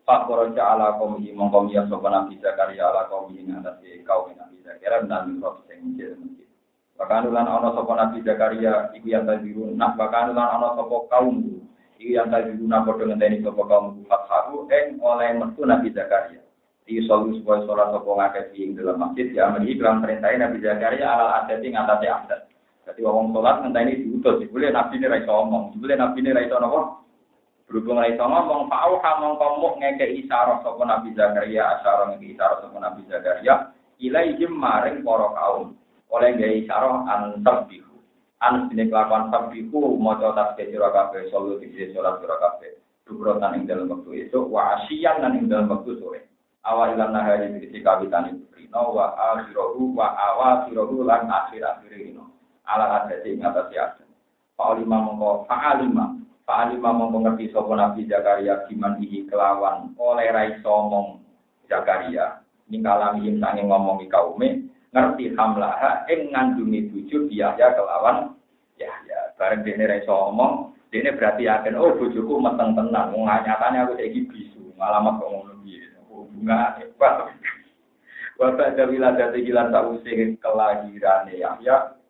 Pak 0.02 0.26
Koroja 0.26 0.74
ala 0.74 0.98
komihi 0.98 1.30
mongkomi 1.30 1.78
ya 1.78 1.86
sopan 1.86 2.10
Nabi 2.10 2.42
Zakaria 2.42 2.90
ala 2.90 3.06
komihi 3.06 3.46
ngatasi 3.46 4.02
kaum 4.02 4.34
Nabi 4.34 4.58
Zakaria 4.66 5.06
dan 5.06 5.30
mikrob 5.30 5.62
sing 5.70 5.86
mungkin 5.86 6.18
mungkin. 6.18 6.48
Bahkan 6.98 7.30
ulan 7.30 7.46
ono 7.46 7.78
sopan 7.78 8.02
Nabi 8.02 8.18
Zakaria 8.26 8.90
iku 8.90 9.06
yang 9.06 9.30
tadi 9.30 9.54
nah 9.54 9.94
bahkan 9.94 10.34
ulan 10.34 10.50
ono 10.58 10.68
sopo 10.82 11.06
kaum 11.06 11.59
yang 12.00 12.32
tadi 12.32 12.56
nah 12.64 12.80
bodoh 12.80 13.04
ngenteni 13.04 13.44
sopo 13.44 13.68
kaum 13.68 14.00
fatharu 14.08 14.64
eng 14.72 14.96
oleh 15.04 15.36
metu 15.36 15.68
Nabi 15.68 15.92
Zakaria. 15.92 16.40
Di 16.88 17.04
solu 17.04 17.36
supaya 17.36 17.60
sholat 17.68 17.92
sopo 17.92 18.16
ngakeh 18.16 18.56
ing 18.56 18.72
dalam 18.72 18.96
masjid 18.96 19.28
ya 19.36 19.52
amri 19.52 19.76
perintahnya 19.76 20.48
Nabi 20.48 20.64
Zakaria 20.64 21.06
ala 21.12 21.44
aseti 21.44 21.68
ngatasi 21.68 22.06
aset. 22.08 22.40
Jadi 22.88 23.00
wong 23.04 23.36
sholat 23.36 23.60
ngenteni 23.60 24.00
diutus, 24.00 24.40
boleh 24.48 24.72
Nabi 24.72 24.96
ini 24.96 25.12
raiso 25.12 25.32
omong, 25.44 25.76
boleh 25.76 25.96
Nabi 26.00 26.18
ini 26.24 26.32
raiso 26.32 26.56
nopo 26.56 27.00
Berhubung 27.70 28.02
sama 28.18 28.42
ngomong 28.50 28.66
Pak 28.66 28.98
kamu 28.98 29.38
kamu 29.38 29.68
ngeke 29.78 30.06
isyarat 30.18 30.66
sopo 30.66 30.82
Nabi 30.82 31.14
Zakaria, 31.14 31.78
asyara 31.78 32.10
ngeke 32.10 32.34
isyarat 32.34 32.66
sopo 32.66 32.82
Nabi 32.82 33.06
Zakaria, 33.06 33.70
ilaihim 34.02 34.58
maring 34.58 35.06
poro 35.06 35.30
kaum. 35.38 35.78
Oleh 36.10 36.34
ngeke 36.34 36.66
isyarat 36.66 37.06
antar 37.06 37.70
bihu. 37.70 37.89
An 38.40 38.72
sini 38.72 38.88
kelakuan 38.88 39.28
sabbihu, 39.28 40.00
moco 40.00 40.32
tasbih 40.32 40.72
sira 40.72 40.88
kabeh, 40.88 41.28
solu 41.28 41.60
tikse 41.60 41.92
sholat 41.92 42.24
sira 42.24 42.40
kabeh. 42.40 42.80
Dukrotan 43.04 43.60
ing 43.60 43.68
dalam 43.68 43.92
waktu 43.92 44.28
itu, 44.28 44.40
wa 44.48 44.80
asyian 44.80 45.20
dan 45.20 45.36
ing 45.36 45.46
dalam 45.50 45.68
waktu 45.68 46.00
sore. 46.00 46.24
Awal 46.64 46.96
ilan 46.96 47.12
nahari 47.12 47.52
berisi 47.52 47.84
kawitan 47.84 48.32
itu 48.32 48.44
rino, 48.56 48.96
wa 48.96 49.12
akhirohu, 49.36 49.92
wa 49.92 50.12
awakhirohu, 50.16 51.04
lan 51.04 51.28
akhir-akhir 51.28 51.92
rino. 51.92 52.32
Ala 52.64 53.04
adati 53.04 53.36
ing 53.36 53.44
atas 53.44 53.68
yasin. 53.76 54.08
Fa'alima 54.56 55.04
mongko, 55.04 55.44
fa'alima, 55.48 56.20
Pak 56.50 56.66
Alimah 56.66 56.90
mau 56.90 57.14
mengerti 57.14 57.46
sopo 57.54 57.78
Nabi 57.78 58.10
Zakaria 58.10 58.66
giman 58.66 58.98
ihi 58.98 59.22
kelawan 59.30 59.94
oleh 59.94 60.34
rai 60.34 60.58
somong 60.66 61.22
Zakaria. 61.70 62.42
Ini 62.66 62.82
kalami 62.82 63.38
sange 63.38 63.62
ngomongi 63.62 64.10
kaume 64.10 64.66
ngerti 64.90 65.34
hamlaha 65.38 66.04
ing 66.10 66.34
ngandungi 66.34 66.90
bojo 66.90 67.30
ya 67.30 67.54
kelawan 67.54 68.34
Yahya. 68.80 69.36
Bareng 69.36 69.62
dene 69.62 69.84
ra 69.84 70.00
iso 70.00 70.32
omong, 70.32 70.72
dene 70.88 71.12
berarti 71.14 71.44
yakin 71.44 71.76
oh 71.76 71.92
bojoku 71.96 72.40
meteng 72.40 72.72
tenan. 72.72 73.12
Wong 73.12 73.28
nyatane 73.28 73.76
aku 73.84 74.00
saiki 74.00 74.24
bisu, 74.24 74.72
malah 74.80 75.04
kok 75.04 75.28
ngono 75.28 75.54
piye. 75.62 75.84
Bunga 76.08 76.80
hebat. 76.80 77.28
Bapak 78.40 78.72
Dawila 78.72 79.12
dari 79.20 79.44
gilan 79.44 79.68
tak 79.68 79.84
usir 79.92 80.16
kelahirane 80.40 81.36
ya 81.36 81.60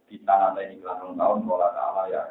di 0.07 0.15
tanah 0.23 0.55
ini 0.63 0.79
kelan 0.79 1.19
tahun 1.19 1.43
bola 1.43 1.75
ta'ala 1.75 2.07
ya. 2.07 2.23